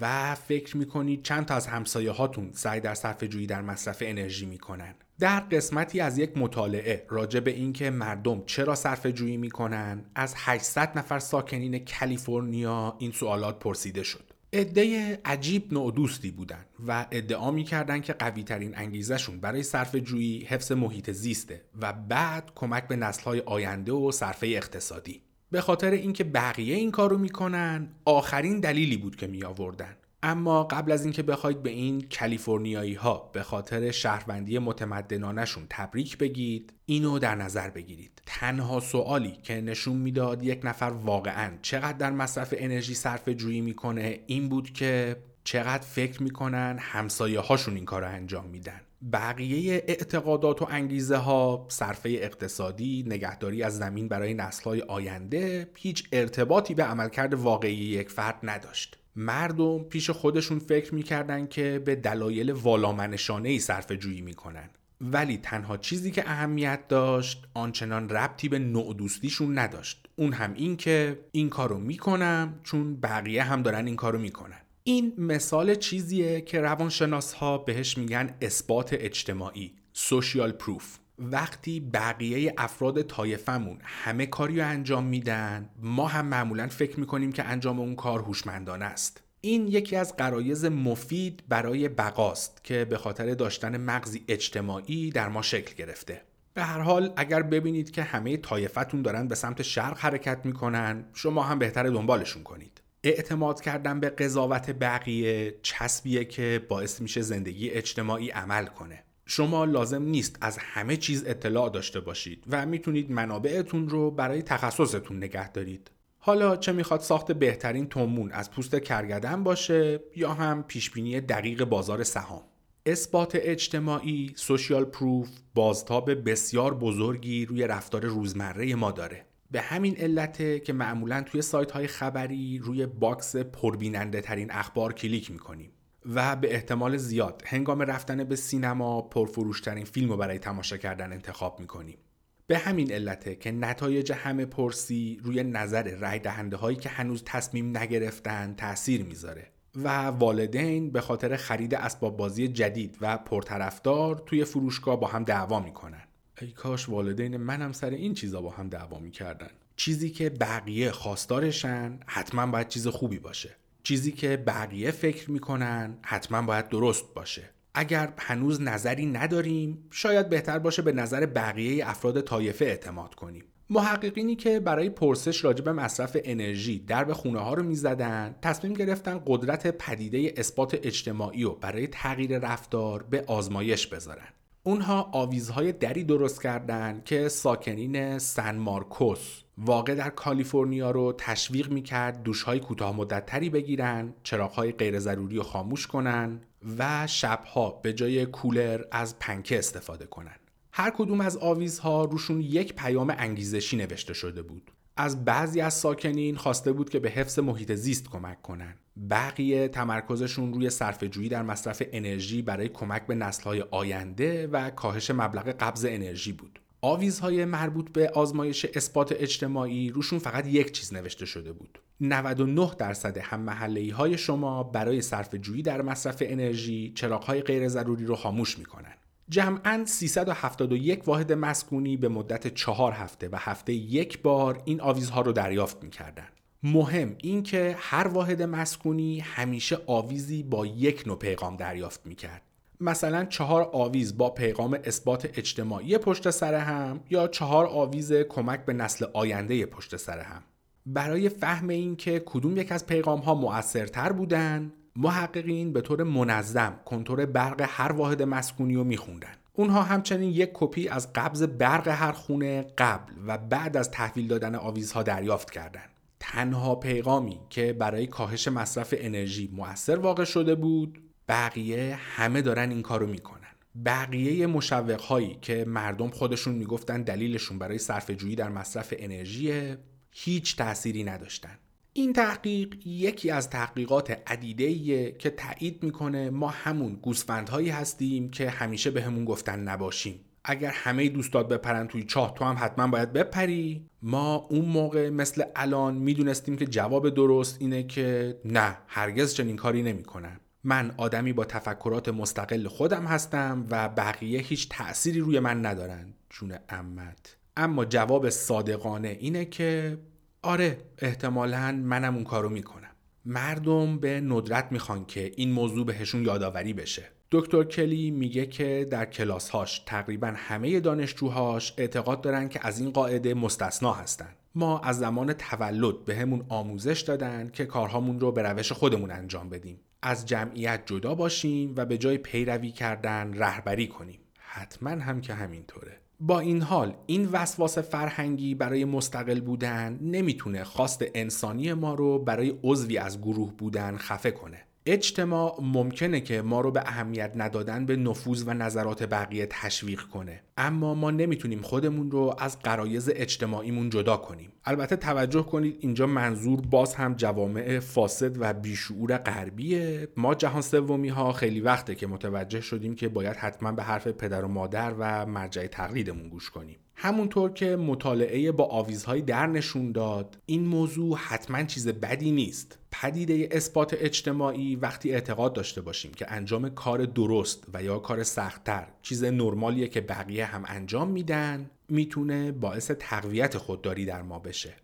و 0.00 0.34
فکر 0.34 0.76
می‌کنید 0.76 1.22
چند 1.22 1.46
تا 1.46 1.54
از 1.54 1.66
همسایه 1.66 2.10
هاتون 2.10 2.50
سعی 2.52 2.80
در 2.80 2.94
صرف 2.94 3.24
جویی 3.24 3.46
در 3.46 3.62
مصرف 3.62 4.02
انرژی 4.06 4.46
می‌کنن؟ 4.46 4.94
در 5.18 5.40
قسمتی 5.40 6.00
از 6.00 6.18
یک 6.18 6.38
مطالعه 6.38 7.06
راجع 7.08 7.40
به 7.40 7.50
اینکه 7.50 7.90
مردم 7.90 8.42
چرا 8.46 8.74
صرف 8.74 9.06
جویی 9.06 9.36
می‌کنن 9.36 10.04
از 10.14 10.34
800 10.36 10.98
نفر 10.98 11.18
ساکنین 11.18 11.84
کالیفرنیا 11.84 12.96
این 12.98 13.12
سوالات 13.12 13.58
پرسیده 13.58 14.02
شد. 14.02 14.24
عده 14.52 15.18
عجیب 15.24 15.72
نوع 15.72 15.92
دوستی 15.92 16.30
بودن 16.30 16.64
و 16.86 17.06
ادعا 17.10 17.50
می‌کردن 17.50 18.00
که 18.00 18.12
قوی 18.12 18.44
ترین 18.44 18.78
انگیزشون 18.78 19.40
برای 19.40 19.62
صرف 19.62 19.96
جویی 19.96 20.44
حفظ 20.44 20.72
محیط 20.72 21.10
زیسته 21.10 21.64
و 21.80 21.92
بعد 21.92 22.52
کمک 22.54 22.88
به 22.88 22.96
نسلهای 22.96 23.40
آینده 23.40 23.92
و 23.92 24.12
صرفه 24.12 24.46
اقتصادی. 24.46 25.22
به 25.50 25.60
خاطر 25.60 25.90
اینکه 25.90 26.24
بقیه 26.24 26.76
این 26.76 26.90
کارو 26.90 27.18
می‌کنن 27.18 27.88
آخرین 28.04 28.60
دلیلی 28.60 28.96
بود 28.96 29.16
که 29.16 29.26
می 29.26 29.44
آوردن 29.44 29.96
اما 30.22 30.64
قبل 30.64 30.92
از 30.92 31.04
اینکه 31.04 31.22
بخواید 31.22 31.62
به 31.62 31.70
این 31.70 32.08
کالیفرنیایی 32.18 32.94
ها 32.94 33.30
به 33.32 33.42
خاطر 33.42 33.90
شهروندی 33.90 34.58
متمدنانشون 34.58 35.66
تبریک 35.70 36.18
بگید 36.18 36.72
اینو 36.86 37.18
در 37.18 37.34
نظر 37.34 37.70
بگیرید. 37.70 38.22
تنها 38.26 38.80
سوالی 38.80 39.38
که 39.42 39.60
نشون 39.60 39.96
می‌داد 39.96 40.42
یک 40.42 40.60
نفر 40.64 40.92
واقعا 41.04 41.52
چقدر 41.62 41.98
در 41.98 42.10
مصرف 42.10 42.54
انرژی 42.56 42.94
صرف 42.94 43.28
جویی 43.28 43.60
می‌کنه 43.60 44.20
این 44.26 44.48
بود 44.48 44.72
که 44.72 45.16
چقدر 45.44 45.84
فکر 45.84 46.22
می‌کنن 46.22 46.78
همسایه 46.80 47.40
هاشون 47.40 47.74
این 47.74 47.84
کار 47.84 48.02
رو 48.02 48.08
انجام 48.08 48.46
میدن. 48.46 48.80
بقیه 49.12 49.84
اعتقادات 49.88 50.62
و 50.62 50.66
انگیزه 50.70 51.16
ها 51.16 51.66
صرفه 51.68 52.08
اقتصادی 52.08 53.04
نگهداری 53.06 53.62
از 53.62 53.78
زمین 53.78 54.08
برای 54.08 54.42
های 54.64 54.80
آینده 54.80 55.70
هیچ 55.76 56.08
ارتباطی 56.12 56.74
به 56.74 56.84
عملکرد 56.84 57.34
واقعی 57.34 57.74
یک 57.74 58.10
فرد 58.10 58.38
نداشت. 58.42 58.98
مردم 59.16 59.78
پیش 59.84 60.10
خودشون 60.10 60.58
فکر 60.58 60.94
می‌کردن 60.94 61.46
که 61.46 61.82
به 61.84 61.94
دلایل 61.94 62.52
والامنشانه 62.52 63.48
ای 63.48 63.58
صرف 63.58 63.92
جویی 63.92 64.20
می‌کنن. 64.20 64.70
ولی 65.00 65.36
تنها 65.36 65.76
چیزی 65.76 66.10
که 66.10 66.30
اهمیت 66.30 66.88
داشت 66.88 67.46
آنچنان 67.54 68.08
ربطی 68.08 68.48
به 68.48 68.58
نوع 68.58 68.94
دوستیشون 68.94 69.58
نداشت. 69.58 70.08
اون 70.16 70.32
هم 70.32 70.54
این 70.54 70.76
که 70.76 71.18
این 71.32 71.48
کارو 71.48 71.78
می‌کنم 71.78 72.60
چون 72.62 73.00
بقیه 73.00 73.42
هم 73.42 73.62
دارن 73.62 73.86
این 73.86 73.96
کارو 73.96 74.18
می‌کنن. 74.18 74.60
این 74.88 75.12
مثال 75.18 75.74
چیزیه 75.74 76.40
که 76.40 76.60
روانشناس 76.60 77.32
ها 77.32 77.58
بهش 77.58 77.98
میگن 77.98 78.34
اثبات 78.40 78.92
اجتماعی 78.92 79.74
سوشیال 79.92 80.52
پروف 80.52 80.98
وقتی 81.18 81.80
بقیه 81.80 82.54
افراد 82.58 83.02
طایفمون 83.02 83.78
همه 83.82 84.26
کاری 84.26 84.60
رو 84.60 84.68
انجام 84.68 85.04
میدن 85.04 85.68
ما 85.82 86.06
هم 86.06 86.26
معمولا 86.26 86.68
فکر 86.68 87.00
می‌کنیم 87.00 87.32
که 87.32 87.44
انجام 87.44 87.80
اون 87.80 87.94
کار 87.94 88.20
هوشمندانه 88.20 88.84
است. 88.84 89.22
این 89.40 89.68
یکی 89.68 89.96
از 89.96 90.16
قرایز 90.16 90.64
مفید 90.64 91.42
برای 91.48 91.88
بقاست 91.88 92.64
که 92.64 92.84
به 92.84 92.98
خاطر 92.98 93.34
داشتن 93.34 93.76
مغزی 93.76 94.24
اجتماعی 94.28 95.10
در 95.10 95.28
ما 95.28 95.42
شکل 95.42 95.74
گرفته. 95.74 96.22
به 96.54 96.62
هر 96.62 96.80
حال 96.80 97.12
اگر 97.16 97.42
ببینید 97.42 97.90
که 97.90 98.02
همه 98.02 98.36
طایفتون 98.36 99.02
دارن 99.02 99.28
به 99.28 99.34
سمت 99.34 99.62
شرق 99.62 99.98
حرکت 99.98 100.40
می‌کنن 100.44 101.04
شما 101.14 101.42
هم 101.42 101.58
بهتر 101.58 101.82
دنبالشون 101.82 102.42
کنید. 102.42 102.80
اعتماد 103.04 103.60
کردن 103.60 104.00
به 104.00 104.08
قضاوت 104.08 104.70
بقیه 104.70 105.58
چسبیه 105.62 106.24
که 106.24 106.66
باعث 106.68 107.00
میشه 107.00 107.20
زندگی 107.20 107.70
اجتماعی 107.70 108.30
عمل 108.30 108.66
کنه. 108.66 109.04
شما 109.26 109.64
لازم 109.64 110.02
نیست 110.02 110.38
از 110.40 110.58
همه 110.58 110.96
چیز 110.96 111.24
اطلاع 111.26 111.70
داشته 111.70 112.00
باشید 112.00 112.44
و 112.50 112.66
می‌تونید 112.66 113.10
منابعتون 113.10 113.88
رو 113.88 114.10
برای 114.10 114.42
تخصصتون 114.42 115.16
نگه 115.16 115.52
دارید. 115.52 115.90
حالا 116.18 116.56
چه 116.56 116.72
می‌خواد 116.72 117.00
ساخت 117.00 117.32
بهترین 117.32 117.86
تومون 117.86 118.32
از 118.32 118.50
پوست 118.50 118.74
کرگدن 118.76 119.44
باشه 119.44 120.00
یا 120.16 120.34
هم 120.34 120.62
پیشبینی 120.62 121.20
دقیق 121.20 121.64
بازار 121.64 122.04
سهام؟ 122.04 122.42
اثبات 122.86 123.32
اجتماعی 123.34 124.32
social 124.36 124.84
proof 124.84 125.28
بازتاب 125.54 126.30
بسیار 126.30 126.74
بزرگی 126.74 127.46
روی 127.46 127.66
رفتار 127.66 128.06
روزمره 128.06 128.74
ما 128.74 128.90
داره. 128.90 129.27
به 129.50 129.60
همین 129.60 129.96
علته 129.96 130.60
که 130.60 130.72
معمولا 130.72 131.22
توی 131.22 131.42
سایت 131.42 131.70
های 131.70 131.86
خبری 131.86 132.58
روی 132.58 132.86
باکس 132.86 133.36
پربیننده 133.36 134.20
ترین 134.20 134.50
اخبار 134.50 134.92
کلیک 134.92 135.30
می‌کنیم 135.30 135.72
و 136.06 136.36
به 136.36 136.54
احتمال 136.54 136.96
زیاد 136.96 137.42
هنگام 137.46 137.82
رفتن 137.82 138.24
به 138.24 138.36
سینما 138.36 139.02
پرفروشترین 139.02 139.84
فیلم 139.84 140.10
رو 140.10 140.16
برای 140.16 140.38
تماشا 140.38 140.76
کردن 140.76 141.12
انتخاب 141.12 141.60
می‌کنیم. 141.60 141.98
به 142.46 142.58
همین 142.58 142.92
علته 142.92 143.36
که 143.36 143.50
نتایج 143.50 144.12
همه 144.12 144.44
پرسی 144.46 145.20
روی 145.22 145.42
نظر 145.42 145.96
رای 145.96 146.18
دهنده 146.18 146.56
هایی 146.56 146.76
که 146.76 146.88
هنوز 146.88 147.22
تصمیم 147.26 147.76
نگرفتن 147.76 148.54
تاثیر 148.54 149.04
می‌ذاره 149.04 149.52
و 149.76 150.06
والدین 150.06 150.90
به 150.90 151.00
خاطر 151.00 151.36
خرید 151.36 151.74
اسباب 151.74 152.16
بازی 152.16 152.48
جدید 152.48 152.98
و 153.00 153.18
پرطرفدار 153.18 154.22
توی 154.26 154.44
فروشگاه 154.44 155.00
با 155.00 155.06
هم 155.06 155.24
دعوا 155.24 155.60
می‌کنن. 155.60 156.07
ای 156.40 156.48
کاش 156.48 156.88
والدین 156.88 157.36
منم 157.36 157.72
سر 157.72 157.90
این 157.90 158.14
چیزا 158.14 158.40
با 158.40 158.50
هم 158.50 158.68
دعوا 158.68 158.98
می‌کردن. 158.98 159.50
چیزی 159.76 160.10
که 160.10 160.30
بقیه 160.30 160.90
خواستارشن 160.90 161.98
حتما 162.06 162.46
باید 162.46 162.68
چیز 162.68 162.86
خوبی 162.88 163.18
باشه. 163.18 163.50
چیزی 163.82 164.12
که 164.12 164.36
بقیه 164.36 164.90
فکر 164.90 165.30
می‌کنن 165.30 165.98
حتما 166.02 166.42
باید 166.42 166.68
درست 166.68 167.14
باشه. 167.14 167.50
اگر 167.74 168.12
هنوز 168.18 168.60
نظری 168.60 169.06
نداریم 169.06 169.78
شاید 169.90 170.28
بهتر 170.28 170.58
باشه 170.58 170.82
به 170.82 170.92
نظر 170.92 171.26
بقیه 171.26 171.90
افراد 171.90 172.20
طایفه 172.20 172.64
اعتماد 172.64 173.14
کنیم. 173.14 173.44
محققینی 173.70 174.36
که 174.36 174.60
برای 174.60 174.90
پرسش 174.90 175.44
راجع 175.44 175.70
مصرف 175.70 176.16
انرژی 176.24 176.78
درب 176.78 177.12
خونه 177.12 177.38
ها 177.38 177.54
رو 177.54 177.62
می‌زدن 177.62 178.34
تصمیم 178.42 178.72
گرفتن 178.72 179.20
قدرت 179.26 179.66
پدیده 179.66 180.34
اثبات 180.36 180.78
اجتماعی 180.82 181.42
رو 181.42 181.54
برای 181.54 181.86
تغییر 181.86 182.38
رفتار 182.38 183.02
به 183.02 183.24
آزمایش 183.26 183.86
بذارن. 183.86 184.28
اونها 184.68 185.10
آویزهای 185.12 185.72
دری 185.72 186.04
درست 186.04 186.42
کردند 186.42 187.04
که 187.04 187.28
ساکنین 187.28 188.18
سن 188.18 188.56
مارکوس 188.56 189.42
واقع 189.58 189.94
در 189.94 190.10
کالیفرنیا 190.10 190.90
رو 190.90 191.14
تشویق 191.18 191.70
می‌کرد 191.70 192.22
دوشهای 192.22 192.60
کوتاه 192.60 192.96
مدت 192.96 193.26
تری 193.26 193.50
بگیرن 193.50 194.14
چراغهای 194.22 194.72
غیر 194.72 194.98
ضروری 194.98 195.36
رو 195.36 195.42
خاموش 195.42 195.86
کنن 195.86 196.40
و 196.78 197.06
شبها 197.06 197.70
به 197.82 197.92
جای 197.92 198.26
کولر 198.26 198.84
از 198.92 199.18
پنکه 199.18 199.58
استفاده 199.58 200.06
کنن. 200.06 200.36
هر 200.72 200.90
کدوم 200.90 201.20
از 201.20 201.36
آویزها 201.36 202.04
روشون 202.04 202.40
یک 202.40 202.74
پیام 202.74 203.14
انگیزشی 203.18 203.76
نوشته 203.76 204.14
شده 204.14 204.42
بود. 204.42 204.70
از 205.00 205.24
بعضی 205.24 205.60
از 205.60 205.74
ساکنین 205.74 206.36
خواسته 206.36 206.72
بود 206.72 206.90
که 206.90 206.98
به 206.98 207.10
حفظ 207.10 207.38
محیط 207.38 207.72
زیست 207.72 208.10
کمک 208.10 208.42
کنن. 208.42 208.74
بقیه 209.10 209.68
تمرکزشون 209.68 210.52
روی 210.52 210.70
صرفه‌جویی 210.70 211.28
در 211.28 211.42
مصرف 211.42 211.82
انرژی 211.92 212.42
برای 212.42 212.68
کمک 212.68 213.06
به 213.06 213.14
نسل‌های 213.14 213.64
آینده 213.70 214.46
و 214.46 214.70
کاهش 214.70 215.10
مبلغ 215.10 215.48
قبض 215.48 215.84
انرژی 215.84 216.32
بود. 216.32 216.60
آویزهای 216.80 217.44
مربوط 217.44 217.90
به 217.90 218.08
آزمایش 218.08 218.64
اثبات 218.74 219.12
اجتماعی 219.18 219.90
روشون 219.90 220.18
فقط 220.18 220.46
یک 220.46 220.72
چیز 220.72 220.94
نوشته 220.94 221.26
شده 221.26 221.52
بود. 221.52 221.78
99 222.00 222.70
درصد 222.78 223.18
هم 223.18 223.40
محلی 223.40 223.90
های 223.90 224.18
شما 224.18 224.62
برای 224.62 225.02
صرف 225.02 225.34
جویی 225.34 225.62
در 225.62 225.82
مصرف 225.82 226.22
انرژی 226.26 226.92
چراغ 226.94 227.24
های 227.24 227.40
غیر 227.40 227.68
ضروری 227.68 228.04
رو 228.04 228.16
خاموش 228.16 228.58
می‌کنن. 228.58 228.94
جمعا 229.30 229.84
371 229.86 231.08
واحد 231.08 231.32
مسکونی 231.32 231.96
به 231.96 232.08
مدت 232.08 232.54
چهار 232.54 232.92
هفته 232.92 233.28
و 233.28 233.36
هفته 233.38 233.72
یک 233.72 234.22
بار 234.22 234.62
این 234.64 234.80
آویزها 234.80 235.20
رو 235.20 235.32
دریافت 235.32 235.84
می‌کردن. 235.84 236.28
مهم 236.62 237.14
این 237.18 237.42
که 237.42 237.76
هر 237.78 238.08
واحد 238.08 238.42
مسکونی 238.42 239.20
همیشه 239.20 239.78
آویزی 239.86 240.42
با 240.42 240.66
یک 240.66 241.02
نوع 241.06 241.18
پیغام 241.18 241.56
دریافت 241.56 242.06
می‌کرد. 242.06 242.42
مثلا 242.80 243.24
چهار 243.24 243.70
آویز 243.72 244.18
با 244.18 244.30
پیغام 244.30 244.78
اثبات 244.84 245.38
اجتماعی 245.38 245.98
پشت 245.98 246.30
سر 246.30 246.54
هم 246.54 247.00
یا 247.10 247.28
چهار 247.28 247.66
آویز 247.66 248.12
کمک 248.12 248.64
به 248.64 248.72
نسل 248.72 249.06
آینده 249.12 249.66
پشت 249.66 249.96
سر 249.96 250.18
هم. 250.18 250.42
برای 250.86 251.28
فهم 251.28 251.68
این 251.68 251.96
که 251.96 252.22
کدوم 252.26 252.56
یک 252.56 252.72
از 252.72 252.86
پیغام 252.86 253.20
ها 253.20 253.34
مؤثرتر 253.34 254.12
بودن 254.12 254.72
محققین 255.00 255.72
به 255.72 255.80
طور 255.80 256.02
منظم 256.02 256.80
کنتور 256.84 257.26
برق 257.26 257.66
هر 257.68 257.92
واحد 257.92 258.22
مسکونی 258.22 258.74
رو 258.74 258.84
میخوندن. 258.84 259.34
اونها 259.52 259.82
همچنین 259.82 260.30
یک 260.30 260.50
کپی 260.54 260.88
از 260.88 261.12
قبض 261.12 261.42
برق 261.42 261.88
هر 261.88 262.12
خونه 262.12 262.66
قبل 262.78 263.12
و 263.26 263.38
بعد 263.38 263.76
از 263.76 263.90
تحویل 263.90 264.28
دادن 264.28 264.54
آویزها 264.54 265.02
دریافت 265.02 265.50
کردند. 265.50 265.90
تنها 266.20 266.74
پیغامی 266.74 267.40
که 267.50 267.72
برای 267.72 268.06
کاهش 268.06 268.48
مصرف 268.48 268.94
انرژی 268.98 269.50
مؤثر 269.52 269.96
واقع 269.96 270.24
شده 270.24 270.54
بود 270.54 271.02
بقیه 271.28 271.98
همه 272.00 272.42
دارن 272.42 272.70
این 272.70 272.82
کارو 272.82 273.06
می‌کنن. 273.06 273.38
بقیه 273.84 274.46
مشوق 274.46 275.00
هایی 275.00 275.38
که 275.42 275.64
مردم 275.64 276.10
خودشون 276.10 276.54
می‌گفتن 276.54 277.02
دلیلشون 277.02 277.58
برای 277.58 277.78
صرف 277.78 278.10
جویی 278.10 278.36
در 278.36 278.48
مصرف 278.48 278.94
انرژی 278.98 279.76
هیچ 280.10 280.56
تأثیری 280.56 281.04
نداشتن. 281.04 281.58
این 281.92 282.12
تحقیق 282.12 282.74
یکی 282.86 283.30
از 283.30 283.50
تحقیقات 283.50 284.22
عدیده 284.26 285.12
که 285.12 285.30
تایید 285.30 285.82
می‌کنه 285.82 286.30
ما 286.30 286.48
همون 286.48 286.94
گوسفندهایی 286.94 287.68
هستیم 287.68 288.30
که 288.30 288.50
همیشه 288.50 288.90
به 288.90 289.02
همون 289.02 289.24
گفتن 289.24 289.60
نباشیم. 289.60 290.20
اگر 290.44 290.70
همه 290.70 291.08
دوستات 291.08 291.48
بپرن 291.48 291.86
توی 291.86 292.02
چاه 292.02 292.34
تو 292.34 292.44
هم 292.44 292.56
حتما 292.58 292.86
باید 292.86 293.12
بپری. 293.12 293.86
ما 294.02 294.34
اون 294.50 294.64
موقع 294.64 295.10
مثل 295.10 295.42
الان 295.56 295.94
می‌دونستیم 295.94 296.56
که 296.56 296.66
جواب 296.66 297.10
درست 297.10 297.56
اینه 297.60 297.82
که 297.82 298.38
نه 298.44 298.78
هرگز 298.86 299.34
چنین 299.34 299.56
کاری 299.56 299.82
نمی‌کنم 299.82 300.40
من 300.64 300.94
آدمی 300.96 301.32
با 301.32 301.44
تفکرات 301.44 302.08
مستقل 302.08 302.68
خودم 302.68 303.04
هستم 303.04 303.66
و 303.70 303.88
بقیه 303.88 304.40
هیچ 304.40 304.68
تأثیری 304.68 305.20
روی 305.20 305.40
من 305.40 305.66
ندارن 305.66 306.14
جون 306.30 306.54
امت 306.68 307.36
اما 307.56 307.84
جواب 307.84 308.28
صادقانه 308.30 309.16
اینه 309.20 309.44
که 309.44 309.98
آره 310.42 310.78
احتمالا 310.98 311.72
منم 311.72 312.14
اون 312.14 312.24
کارو 312.24 312.48
می‌کنم. 312.48 312.90
مردم 313.24 313.98
به 313.98 314.20
ندرت 314.20 314.68
می‌خوان 314.70 315.04
که 315.04 315.32
این 315.36 315.52
موضوع 315.52 315.86
بهشون 315.86 316.24
یادآوری 316.24 316.72
بشه. 316.72 317.04
دکتر 317.30 317.64
کلی 317.64 318.10
میگه 318.10 318.46
که 318.46 318.86
در 318.90 319.04
کلاسهاش 319.04 319.78
تقریبا 319.78 320.32
همه 320.36 320.80
دانشجوهاش 320.80 321.74
اعتقاد 321.78 322.20
دارن 322.20 322.48
که 322.48 322.66
از 322.66 322.80
این 322.80 322.90
قاعده 322.90 323.34
مستثنا 323.34 323.92
هستن. 323.92 324.34
ما 324.54 324.80
از 324.80 324.98
زمان 324.98 325.32
تولد 325.32 326.04
به 326.04 326.16
همون 326.16 326.44
آموزش 326.48 327.00
دادن 327.00 327.50
که 327.52 327.66
کارهامون 327.66 328.20
رو 328.20 328.32
به 328.32 328.42
روش 328.42 328.72
خودمون 328.72 329.10
انجام 329.10 329.48
بدیم. 329.48 329.80
از 330.02 330.26
جمعیت 330.26 330.82
جدا 330.86 331.14
باشیم 331.14 331.74
و 331.76 331.86
به 331.86 331.98
جای 331.98 332.18
پیروی 332.18 332.70
کردن 332.70 333.34
رهبری 333.34 333.86
کنیم. 333.88 334.20
حتما 334.38 334.90
هم 334.90 335.20
که 335.20 335.34
همینطوره. 335.34 336.00
با 336.20 336.40
این 336.40 336.62
حال 336.62 336.94
این 337.06 337.28
وسواس 337.32 337.78
فرهنگی 337.78 338.54
برای 338.54 338.84
مستقل 338.84 339.40
بودن 339.40 339.98
نمی‌تونه 340.02 340.64
خواست 340.64 341.04
انسانی 341.14 341.72
ما 341.72 341.94
رو 341.94 342.18
برای 342.18 342.58
عضوی 342.64 342.98
از 342.98 343.20
گروه 343.20 343.52
بودن 343.52 343.96
خفه 343.96 344.30
کنه. 344.30 344.67
اجتماع 344.90 345.58
ممکنه 345.62 346.20
که 346.20 346.42
ما 346.42 346.60
رو 346.60 346.70
به 346.70 346.80
اهمیت 346.80 347.32
ندادن 347.36 347.86
به 347.86 347.96
نفوذ 347.96 348.44
و 348.46 348.54
نظرات 348.54 349.02
بقیه 349.02 349.46
تشویق 349.50 350.00
کنه. 350.02 350.40
اما 350.56 350.94
ما 350.94 351.10
نمی‌تونیم 351.10 351.62
خودمون 351.62 352.10
رو 352.10 352.36
از 352.38 352.58
قرایز 352.58 353.10
اجتماعیمون 353.14 353.90
جدا 353.90 354.16
کنیم. 354.16 354.52
البته 354.64 354.96
توجه 354.96 355.42
کنید 355.42 355.76
اینجا 355.80 356.06
منظور 356.06 356.60
باز 356.60 356.94
هم 356.94 357.14
جوامع 357.14 357.78
فاسد 357.78 358.36
و 358.40 358.52
بیشعور 358.52 359.16
غربیه. 359.16 360.08
ما 360.16 360.34
جهان 360.34 360.62
سومی 360.62 361.08
ها 361.08 361.32
خیلی 361.32 361.60
وقته 361.60 361.94
که 361.94 362.06
متوجه 362.06 362.60
شدیم 362.60 362.94
که 362.94 363.08
باید 363.08 363.36
حتما 363.36 363.72
به 363.72 363.82
حرف 363.82 364.06
پدر 364.06 364.44
و 364.44 364.48
مادر 364.48 364.94
و 364.98 365.26
مرجع 365.26 365.66
تقلیدمون 365.66 366.28
گوش 366.28 366.50
کنیم. 366.50 366.76
همونطور 367.00 367.52
که 367.52 367.76
مطالعه 367.76 368.52
با 368.52 368.64
آویزهای 368.64 369.22
در 369.22 369.46
نشون 369.46 369.92
داد 369.92 370.38
این 370.46 370.64
موضوع 370.64 371.18
حتما 371.18 371.64
چیز 371.64 371.88
بدی 371.88 372.30
نیست. 372.30 372.78
پدیده 372.90 373.48
اثبات 373.50 373.96
اجتماعی 373.98 374.76
وقتی 374.76 375.12
اعتقاد 375.12 375.52
داشته 375.52 375.80
باشیم 375.80 376.12
که 376.12 376.32
انجام 376.32 376.68
کار 376.68 377.04
درست 377.04 377.64
و 377.74 377.82
یا 377.82 377.98
کار 377.98 378.22
سختتر 378.22 378.86
چیز 379.02 379.24
نرمالیه 379.24 379.88
که 379.88 380.00
بقیه 380.00 380.44
هم 380.44 380.64
انجام 380.66 381.10
میدن 381.10 381.70
می‌تونه 381.88 382.52
باعث 382.52 382.90
تقویت 382.90 383.58
خودداری 383.58 384.04
در 384.04 384.22
ما 384.22 384.38
بشه. 384.38 384.74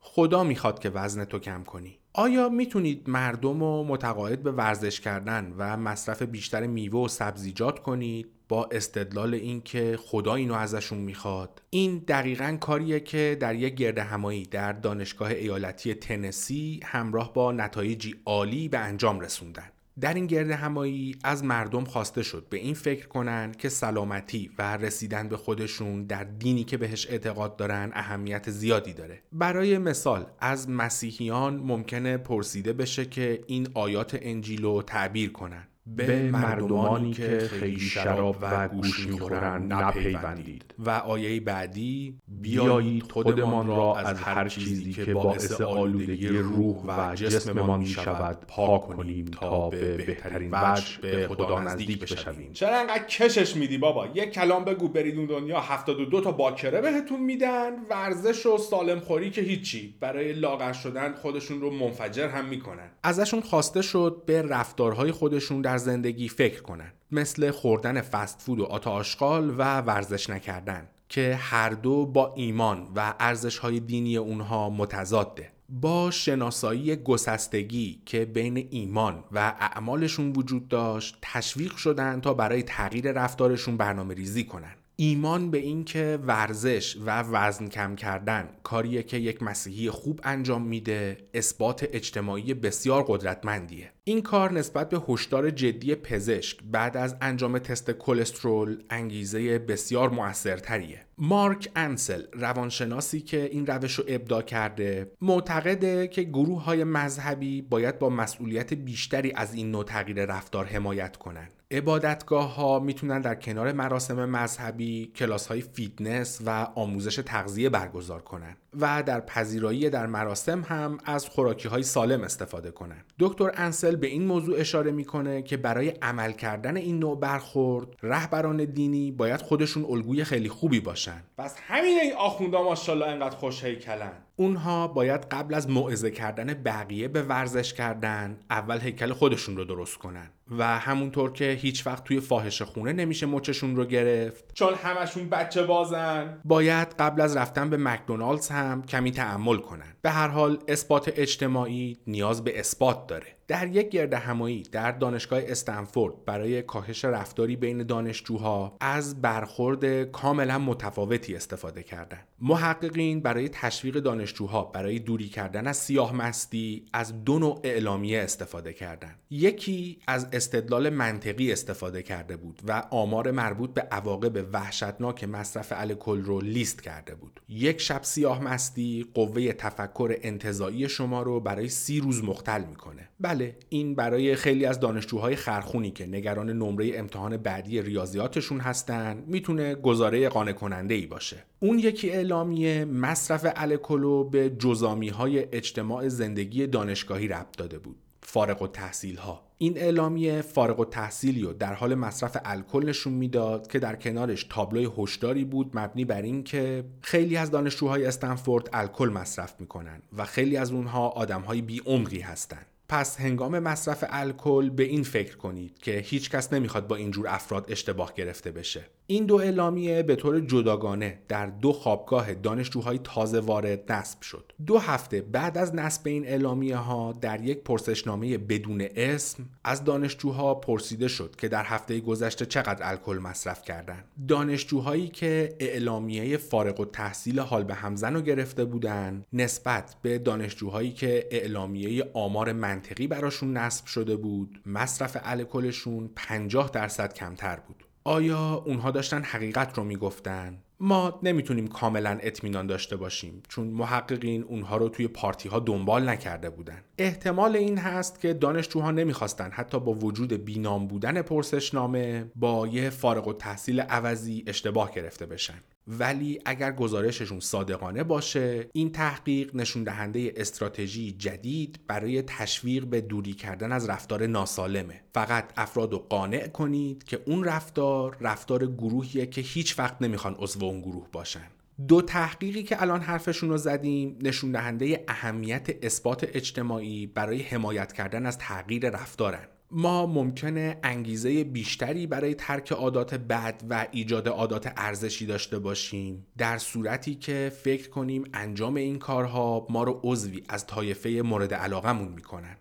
خدا 0.00 0.44
می‌خواد 0.44 0.78
که 0.78 0.90
وزن 0.90 1.24
تو 1.24 1.38
کم 1.38 1.64
کنی. 1.64 1.98
آیا 2.12 2.48
می‌تونید 2.48 3.10
مردم 3.10 3.60
رو 3.60 3.84
متقاعد 3.84 4.42
به 4.42 4.52
ورزش 4.52 5.00
کردن 5.00 5.54
و 5.58 5.76
مصرف 5.76 6.22
بیشتر 6.22 6.66
میوه 6.66 7.00
و 7.00 7.08
سبزیجات 7.08 7.78
کنید؟ 7.78 8.37
با 8.48 8.68
استدلال 8.72 9.34
اینکه 9.34 9.98
خدا 10.02 10.34
اینو 10.34 10.54
ازشون 10.54 10.98
می‌خواد. 10.98 11.62
این 11.70 11.98
دقیقا 11.98 12.56
کاریه 12.60 13.00
که 13.00 13.36
در 13.40 13.54
یک 13.54 13.74
گرد 13.74 13.98
همایی 13.98 14.42
در 14.42 14.72
دانشگاه 14.72 15.30
ایالتی 15.30 15.94
تنسی 15.94 16.80
همراه 16.84 17.32
با 17.32 17.52
نتایجی 17.52 18.14
عالی 18.26 18.68
به 18.68 18.78
انجام 18.78 19.20
رسوندن. 19.20 19.68
در 20.00 20.14
این 20.14 20.26
گرد 20.26 20.50
همایی 20.50 21.16
از 21.24 21.44
مردم 21.44 21.84
خواسته 21.84 22.22
شد 22.22 22.46
به 22.50 22.56
این 22.56 22.74
فکر 22.74 23.08
کنند 23.08 23.56
که 23.56 23.68
سلامتی 23.68 24.50
و 24.58 24.76
رسیدن 24.76 25.28
به 25.28 25.36
خودشون 25.36 26.04
در 26.04 26.24
دینی 26.24 26.64
که 26.64 26.76
بهش 26.76 27.06
اعتقاد 27.10 27.56
دارن 27.56 27.90
اهمیت 27.94 28.50
زیادی 28.50 28.92
داره. 28.92 29.22
برای 29.32 29.78
مثال 29.78 30.26
از 30.40 30.68
مسیحیان 30.68 31.56
ممکنه 31.56 32.16
پرسیده 32.16 32.72
بشه 32.72 33.04
که 33.04 33.44
این 33.46 33.68
آیات 33.74 34.18
انجیل 34.22 34.62
رو 34.62 34.82
تعبیر 34.82 35.32
کنن. 35.32 35.68
به 35.96 36.30
مردمانی 36.30 37.12
که 37.12 37.38
خیلی 37.38 37.80
شراب 37.80 38.36
و 38.40 38.68
گوش 38.68 39.06
می‌خورند 39.06 39.72
نپیوندید. 39.72 40.74
و 40.78 40.90
آیه 40.90 41.40
بعدی 41.40 42.18
بیایید 42.28 43.12
خودمان 43.12 43.66
را 43.66 43.96
از 43.96 44.20
هر 44.20 44.48
چیزی 44.48 44.92
که 44.92 45.14
باعث 45.14 45.60
آلودگی 45.60 46.28
روح 46.28 46.76
و 46.86 47.14
جسممان 47.14 47.80
می‌شود 47.80 48.38
پاک 48.48 48.82
کنیم 48.82 49.24
تا 49.24 49.70
به 49.70 49.96
بهترین 49.96 50.50
وجه 50.52 51.00
به 51.02 51.28
خدا 51.28 51.60
نزدیک 51.60 52.02
بشویم. 52.02 52.52
چرا 52.52 52.80
انقدر 52.80 53.04
کشش 53.04 53.56
میدی 53.56 53.78
بابا؟ 53.78 54.06
یک 54.06 54.30
کلام 54.30 54.64
بگو 54.64 54.88
برید 54.88 55.16
اون 55.16 55.26
دنیا 55.26 55.60
72 55.60 56.20
تا 56.20 56.32
باکره 56.32 56.80
بهتون 56.80 57.20
میدن 57.20 57.70
ورزش 57.90 58.46
و 58.46 58.58
سالم 58.58 59.00
خوری 59.00 59.30
که 59.30 59.40
هیچی. 59.40 59.94
برای 60.00 60.32
لاغر 60.32 60.72
شدن 60.72 61.12
خودشون 61.14 61.60
رو 61.60 61.70
منفجر 61.70 62.28
هم 62.28 62.44
می‌کنن. 62.44 62.90
ازشون 63.02 63.40
خواسته 63.40 63.82
شد 63.82 64.22
به 64.26 64.42
رفتارهای 64.42 65.12
خودشون 65.12 65.60
در 65.60 65.77
زندگی 65.78 66.28
فکر 66.28 66.62
کنن. 66.62 66.92
مثل 67.10 67.50
خوردن 67.50 68.00
فست 68.00 68.42
فود 68.42 68.60
و 68.60 68.64
آتا 68.64 68.90
آشغال 68.90 69.54
و 69.58 69.80
ورزش 69.80 70.30
نکردن 70.30 70.88
که 71.08 71.38
هر 71.40 71.70
دو 71.70 72.06
با 72.06 72.34
ایمان 72.36 72.88
و 72.96 73.14
ارزش 73.20 73.58
های 73.58 73.80
دینی 73.80 74.16
اونها 74.16 74.70
متضاده. 74.70 75.50
با 75.68 76.10
شناسایی 76.10 76.96
گسستگی 76.96 78.02
که 78.06 78.24
بین 78.24 78.68
ایمان 78.70 79.24
و 79.32 79.54
اعمالشون 79.60 80.32
وجود 80.32 80.68
داشت 80.68 81.18
تشویق 81.22 81.76
شدن 81.76 82.20
تا 82.20 82.34
برای 82.34 82.62
تغییر 82.62 83.12
رفتارشون 83.12 83.76
برنامه 83.76 84.14
ریزی 84.14 84.44
کنن. 84.44 84.74
ایمان 85.00 85.50
به 85.50 85.58
اینکه 85.58 86.18
ورزش 86.26 86.96
و 86.96 87.22
وزن 87.22 87.66
کم 87.66 87.96
کردن 87.96 88.48
کاریه 88.62 89.02
که 89.02 89.16
یک 89.16 89.42
مسیحی 89.42 89.90
خوب 89.90 90.20
انجام 90.24 90.62
میده 90.62 91.16
اثبات 91.34 91.88
اجتماعی 91.92 92.54
بسیار 92.54 93.04
قدرتمندیه. 93.08 93.92
این 94.04 94.22
کار 94.22 94.52
نسبت 94.52 94.88
به 94.88 95.02
هشدار 95.08 95.50
جدی 95.50 95.94
پزشک 95.94 96.58
بعد 96.62 96.96
از 96.96 97.16
انجام 97.20 97.58
تست 97.58 97.90
کلسترول 97.90 98.82
انگیزه 98.90 99.58
بسیار 99.58 100.10
موثرتریه. 100.10 101.06
مارک 101.18 101.70
انسل 101.76 102.22
روانشناسی 102.32 103.20
که 103.20 103.44
این 103.52 103.66
روش 103.66 103.94
رو 103.94 104.04
ابداع 104.08 104.42
کرده 104.42 105.10
معتقده 105.20 106.08
که 106.08 106.22
گروه 106.22 106.64
های 106.64 106.84
مذهبی 106.84 107.62
باید 107.62 107.98
با 107.98 108.08
مسئولیت 108.08 108.74
بیشتری 108.74 109.32
از 109.32 109.54
این 109.54 109.70
نوع 109.70 109.84
تغییر 109.84 110.24
رفتار 110.24 110.66
حمایت 110.66 111.16
کنند. 111.16 111.57
عبادتگاه 111.70 112.54
ها 112.54 112.78
می‌تونن 112.78 113.20
در 113.20 113.34
کنار 113.34 113.72
مراسم 113.72 114.24
مذهبی 114.24 115.12
کلاس 115.16 115.46
های 115.46 115.60
فیتنس 115.60 116.40
و 116.46 116.50
آموزش 116.74 117.16
تغذیه 117.16 117.68
برگزار 117.68 118.22
کنن. 118.22 118.56
و 118.80 119.02
در 119.02 119.20
پذیرایی 119.20 119.90
در 119.90 120.06
مراسم 120.06 120.62
هم 120.62 120.98
از 121.04 121.28
خوراکی 121.28 121.68
های 121.68 121.82
سالم 121.82 122.22
استفاده 122.22 122.70
کنن 122.70 123.04
دکتر 123.18 123.50
انسل 123.54 123.96
به 123.96 124.06
این 124.06 124.26
موضوع 124.26 124.60
اشاره 124.60 124.90
می‌کنه 124.90 125.42
که 125.42 125.56
برای 125.56 125.88
عمل 125.88 126.32
کردن 126.32 126.76
این 126.76 126.98
نوع 126.98 127.20
برخورد 127.20 127.88
رهبران 128.02 128.64
دینی 128.64 129.12
باید 129.12 129.42
خودشون 129.42 129.84
الگوی 129.84 130.24
خیلی 130.24 130.48
خوبی 130.48 130.80
باشن. 130.80 131.22
پس 131.38 131.56
همین 131.68 131.98
این 132.02 132.12
آخوندا 132.12 132.62
ماشاءالله 132.62 133.06
انقدر 133.06 133.36
خوش 133.36 133.64
هیکلن. 133.64 134.12
اونها 134.36 134.88
باید 134.88 135.26
قبل 135.30 135.54
از 135.54 135.70
موعظه 135.70 136.10
کردن 136.10 136.54
بقیه 136.54 137.08
به 137.08 137.22
ورزش 137.22 137.74
کردن 137.74 138.38
اول 138.50 138.80
هیکل 138.80 139.12
خودشون 139.12 139.56
رو 139.56 139.64
درست 139.64 139.98
کنن. 139.98 140.30
و 140.58 140.78
همونطور 140.78 141.32
که 141.32 141.44
هیچ 141.44 141.86
وقت 141.86 142.04
توی 142.04 142.20
فاحشه 142.20 142.64
خونه 142.64 142.92
نمیشه 142.92 143.26
مچشون 143.26 143.76
رو 143.76 143.84
گرفت. 143.84 144.54
چون 144.54 144.74
همشون 144.74 145.28
بچه 145.28 145.62
بازن. 145.62 146.40
باید 146.44 146.88
قبل 146.98 147.20
از 147.20 147.36
رفتن 147.36 147.70
به 147.70 147.76
مکدونالدز 147.76 148.48
هم 148.48 148.67
کمی 148.88 149.12
تعمل 149.12 149.56
کنن. 149.56 149.96
به 150.02 150.10
هر 150.10 150.28
حال 150.28 150.58
اثبات 150.68 151.12
اجتماعی 151.16 151.98
نیاز 152.06 152.44
به 152.44 152.60
اثبات 152.60 153.06
داره. 153.06 153.37
در 153.48 153.66
یک 153.66 153.88
گرد 153.88 154.14
همایی 154.14 154.62
در 154.62 154.92
دانشگاه 154.92 155.40
استنفورد 155.46 156.24
برای 156.24 156.62
کاهش 156.62 157.04
رفتاری 157.04 157.56
بین 157.56 157.82
دانشجوها 157.82 158.76
از 158.80 159.22
برخورد 159.22 160.04
کاملا 160.04 160.58
متفاوتی 160.58 161.36
استفاده 161.36 161.82
کردند. 161.82 162.26
محققین 162.40 163.20
برای 163.20 163.48
تشویق 163.48 163.94
دانشجوها 163.94 164.64
برای 164.64 164.98
دوری 164.98 165.28
کردن 165.28 165.66
از 165.66 165.76
سیاه 165.76 166.14
مستی 166.14 166.86
از 166.92 167.24
دو 167.24 167.38
نوع 167.38 167.60
اعلامیه 167.64 168.20
استفاده 168.20 168.72
کردند. 168.72 169.18
یکی 169.30 169.98
از 170.06 170.28
استدلال 170.32 170.90
منطقی 170.90 171.52
استفاده 171.52 172.02
کرده 172.02 172.36
بود 172.36 172.62
و 172.68 172.82
آمار 172.90 173.30
مربوط 173.30 173.70
به 173.70 173.80
عواقب 173.80 174.46
وحشتناک 174.52 175.24
مصرف 175.24 175.72
الکل 175.76 176.22
رو 176.22 176.40
لیست 176.40 176.82
کرده 176.82 177.14
بود. 177.14 177.40
یک 177.48 177.80
شب 177.80 178.02
سیاه 178.02 178.42
مستی 178.42 179.06
قوه 179.14 179.52
تفکر 179.52 180.16
انتظایی 180.22 180.88
شما 180.88 181.22
رو 181.22 181.40
برای 181.40 181.68
سی 181.68 182.00
روز 182.00 182.24
مختل 182.24 182.64
می‌کنه. 182.64 183.08
بله 183.20 183.37
بله 183.38 183.56
این 183.68 183.94
برای 183.94 184.36
خیلی 184.36 184.64
از 184.64 184.80
دانشجوهای 184.80 185.36
خرخونی 185.36 185.90
که 185.90 186.06
نگران 186.06 186.50
نمره 186.50 186.92
امتحان 186.94 187.36
بعدی 187.36 187.82
ریاضیاتشون 187.82 188.60
هستن 188.60 189.24
می‌تونه 189.26 189.74
گزاره 189.74 190.28
قانع 190.28 190.52
کننده 190.52 190.94
ای 190.94 191.06
باشه. 191.06 191.44
اون 191.60 191.78
یکی 191.78 192.10
اعلامیه 192.10 192.84
مصرف 192.84 193.46
الکلو 193.56 194.24
به 194.24 194.50
جزامی 194.50 195.08
های 195.08 195.46
اجتماع 195.52 196.08
زندگی 196.08 196.66
دانشگاهی 196.66 197.28
ربط 197.28 197.56
داده 197.56 197.78
بود. 197.78 197.96
فارغ 198.22 198.62
و 198.62 198.66
تحصیل 198.66 199.16
ها 199.16 199.48
این 199.58 199.78
اعلامیه 199.78 200.42
فارغ 200.42 200.80
و 200.80 200.84
تحصیلی 200.84 201.44
و 201.44 201.52
در 201.52 201.74
حال 201.74 201.94
مصرف 201.94 202.36
الکل 202.44 202.88
نشون 202.88 203.12
می‌داد 203.12 203.66
که 203.66 203.78
در 203.78 203.96
کنارش 203.96 204.46
تابلوی 204.50 204.88
هشداری 204.98 205.44
بود 205.44 205.70
مبنی 205.74 206.04
بر 206.04 206.22
اینکه 206.22 206.84
خیلی 207.02 207.36
از 207.36 207.50
دانشجوهای 207.50 208.06
استنفورد 208.06 208.68
الکل 208.72 209.08
مصرف 209.08 209.60
می‌کنن 209.60 210.02
و 210.16 210.24
خیلی 210.24 210.56
از 210.56 210.72
اونها 210.72 211.08
آدمهای 211.08 211.62
بی 211.62 211.82
عمقی 211.86 212.20
هستند 212.20 212.66
پس 212.88 213.20
هنگام 213.20 213.58
مصرف 213.58 214.04
الکل 214.08 214.70
به 214.70 214.82
این 214.82 215.02
فکر 215.02 215.36
کنید 215.36 215.78
که 215.78 215.98
هیچ 215.98 216.30
کس 216.30 216.52
نمی‌خواد 216.52 216.86
با 216.86 216.96
اینجور 216.96 217.28
افراد 217.28 217.66
اشتباه 217.68 218.14
گرفته 218.14 218.50
بشه. 218.50 218.84
این 219.10 219.26
دو 219.26 219.36
اعلامیه 219.36 220.02
به 220.02 220.16
طور 220.16 220.40
جداگانه 220.40 221.18
در 221.28 221.46
دو 221.46 221.72
خوابگاه 221.72 222.34
دانشجوهای 222.34 223.00
تازه 223.04 223.40
وارد 223.40 223.92
نصب 223.92 224.22
شد. 224.22 224.52
دو 224.66 224.78
هفته 224.78 225.20
بعد 225.20 225.58
از 225.58 225.74
نصب 225.74 226.06
این 226.06 226.26
اعلامیه 226.26 226.76
ها 226.76 227.12
در 227.20 227.40
یک 227.40 227.58
پرسشنامه 227.58 228.38
بدون 228.38 228.88
اسم 228.96 229.44
از 229.64 229.84
دانشجوها 229.84 230.54
پرسیده 230.54 231.08
شد 231.08 231.36
که 231.36 231.48
در 231.48 231.64
هفته 231.64 232.00
گذشته 232.00 232.46
چقدر 232.46 232.88
الکل 232.88 233.18
مصرف 233.18 233.62
کردند. 233.62 234.04
دانشجوهایی 234.28 235.08
که 235.08 235.56
اعلامیه 235.60 236.36
فارغ 236.36 236.80
و 236.80 236.84
تحصیل 236.84 237.40
حال 237.40 237.64
به 237.64 237.74
همزن 237.74 238.14
رو 238.14 238.20
گرفته 238.20 238.64
بودند 238.64 239.26
نسبت 239.32 239.96
به 240.02 240.18
دانشجوهایی 240.18 240.92
که 240.92 241.28
اعلامیه 241.30 242.10
آمار 242.14 242.52
منطقی 242.78 243.06
براشون 243.06 243.56
نصب 243.56 243.86
شده 243.86 244.16
بود 244.16 244.60
مصرف 244.66 245.16
الکلشون 245.22 246.10
50 246.16 246.70
درصد 246.70 247.12
کمتر 247.12 247.56
بود. 247.56 247.84
آیا 248.04 248.62
اونها 248.66 248.90
داشتن 248.90 249.22
حقیقت 249.22 249.78
رو 249.78 249.84
می‌گفتن؟ 249.84 250.58
ما 250.80 251.20
نمی‌تونیم 251.22 251.66
کاملا 251.66 252.18
اطمینان 252.22 252.66
داشته 252.66 252.96
باشیم 252.96 253.42
چون 253.48 253.66
محققین 253.66 254.42
اونها 254.42 254.76
رو 254.76 254.88
توی 254.88 255.08
پارتی 255.08 255.48
ها 255.48 255.58
دنبال 255.58 256.08
نکرده 256.08 256.50
بودن. 256.50 256.84
احتمال 256.98 257.56
این 257.56 257.78
هست 257.78 258.20
که 258.20 258.34
دانشجوها 258.34 258.90
نمی‌خواستن 258.90 259.50
حتی 259.50 259.80
با 259.80 259.92
وجود 259.92 260.32
بینام 260.32 260.86
بودن 260.86 261.22
پرسشنامه 261.22 262.30
با 262.36 262.66
یه 262.66 262.90
فارغ 262.90 263.28
و 263.28 263.32
تحصیل 263.32 263.80
عوضی 263.80 264.44
اشتباه 264.46 264.92
گرفته 264.92 265.26
بشن. 265.26 265.58
ولی 265.88 266.38
اگر 266.44 266.72
گزارششون 266.72 267.40
صادقانه 267.40 268.02
باشه 268.02 268.68
این 268.72 268.92
تحقیق 268.92 269.56
نشون 269.56 269.84
دهنده 269.84 270.32
استراتژی 270.36 271.12
جدید 271.12 271.80
برای 271.86 272.22
تشویق 272.22 272.84
به 272.84 273.00
دوری 273.00 273.32
کردن 273.32 273.72
از 273.72 273.90
رفتار 273.90 274.26
ناسالمه. 274.26 275.00
فقط 275.14 275.52
افراد 275.56 275.92
رو 275.92 275.98
قانع 275.98 276.48
کنید 276.48 277.04
که 277.04 277.20
اون 277.26 277.44
رفتار 277.44 278.16
رفتار 278.20 278.66
گروهیه 278.66 279.26
که 279.26 279.40
هیچ 279.40 279.78
وقت 279.78 280.02
نمی‌خوان 280.02 280.34
عضو 280.34 280.64
اون 280.64 280.80
گروه 280.80 281.08
باشن. 281.12 281.46
دو 281.88 282.02
تحقیقی 282.02 282.62
که 282.62 282.82
الان 282.82 283.00
حرفشون 283.00 283.50
رو 283.50 283.56
زدیم 283.56 284.18
نشون 284.22 284.52
دهنده 284.52 285.04
اهمیت 285.08 285.68
اثبات 285.82 286.28
اجتماعی 286.32 287.06
برای 287.06 287.42
حمایت 287.42 287.92
کردن 287.92 288.26
از 288.26 288.38
تغییر 288.38 288.90
رفتارن. 288.90 289.48
ما 289.70 290.06
ممکنه 290.06 290.78
انگیزه 290.82 291.44
بیشتری 291.44 292.06
برای 292.06 292.34
ترک 292.34 292.72
عادات 292.72 293.14
بد 293.14 293.62
و 293.70 293.86
ایجاد 293.90 294.28
عادات 294.28 294.72
ارزشی 294.76 295.26
داشته 295.26 295.58
باشیم. 295.58 296.26
در 296.38 296.58
صورتی 296.58 297.14
که 297.14 297.52
فکر 297.62 297.90
کنیم 297.90 298.24
انجام 298.34 298.74
این 298.74 298.98
کارها 298.98 299.66
ما 299.70 299.82
رو 299.82 300.00
عضوی 300.04 300.42
از 300.48 300.66
طایفه 300.66 301.22
مورد 301.24 301.54
علاقمون 301.54 302.08
می‌کنن. 302.08 302.56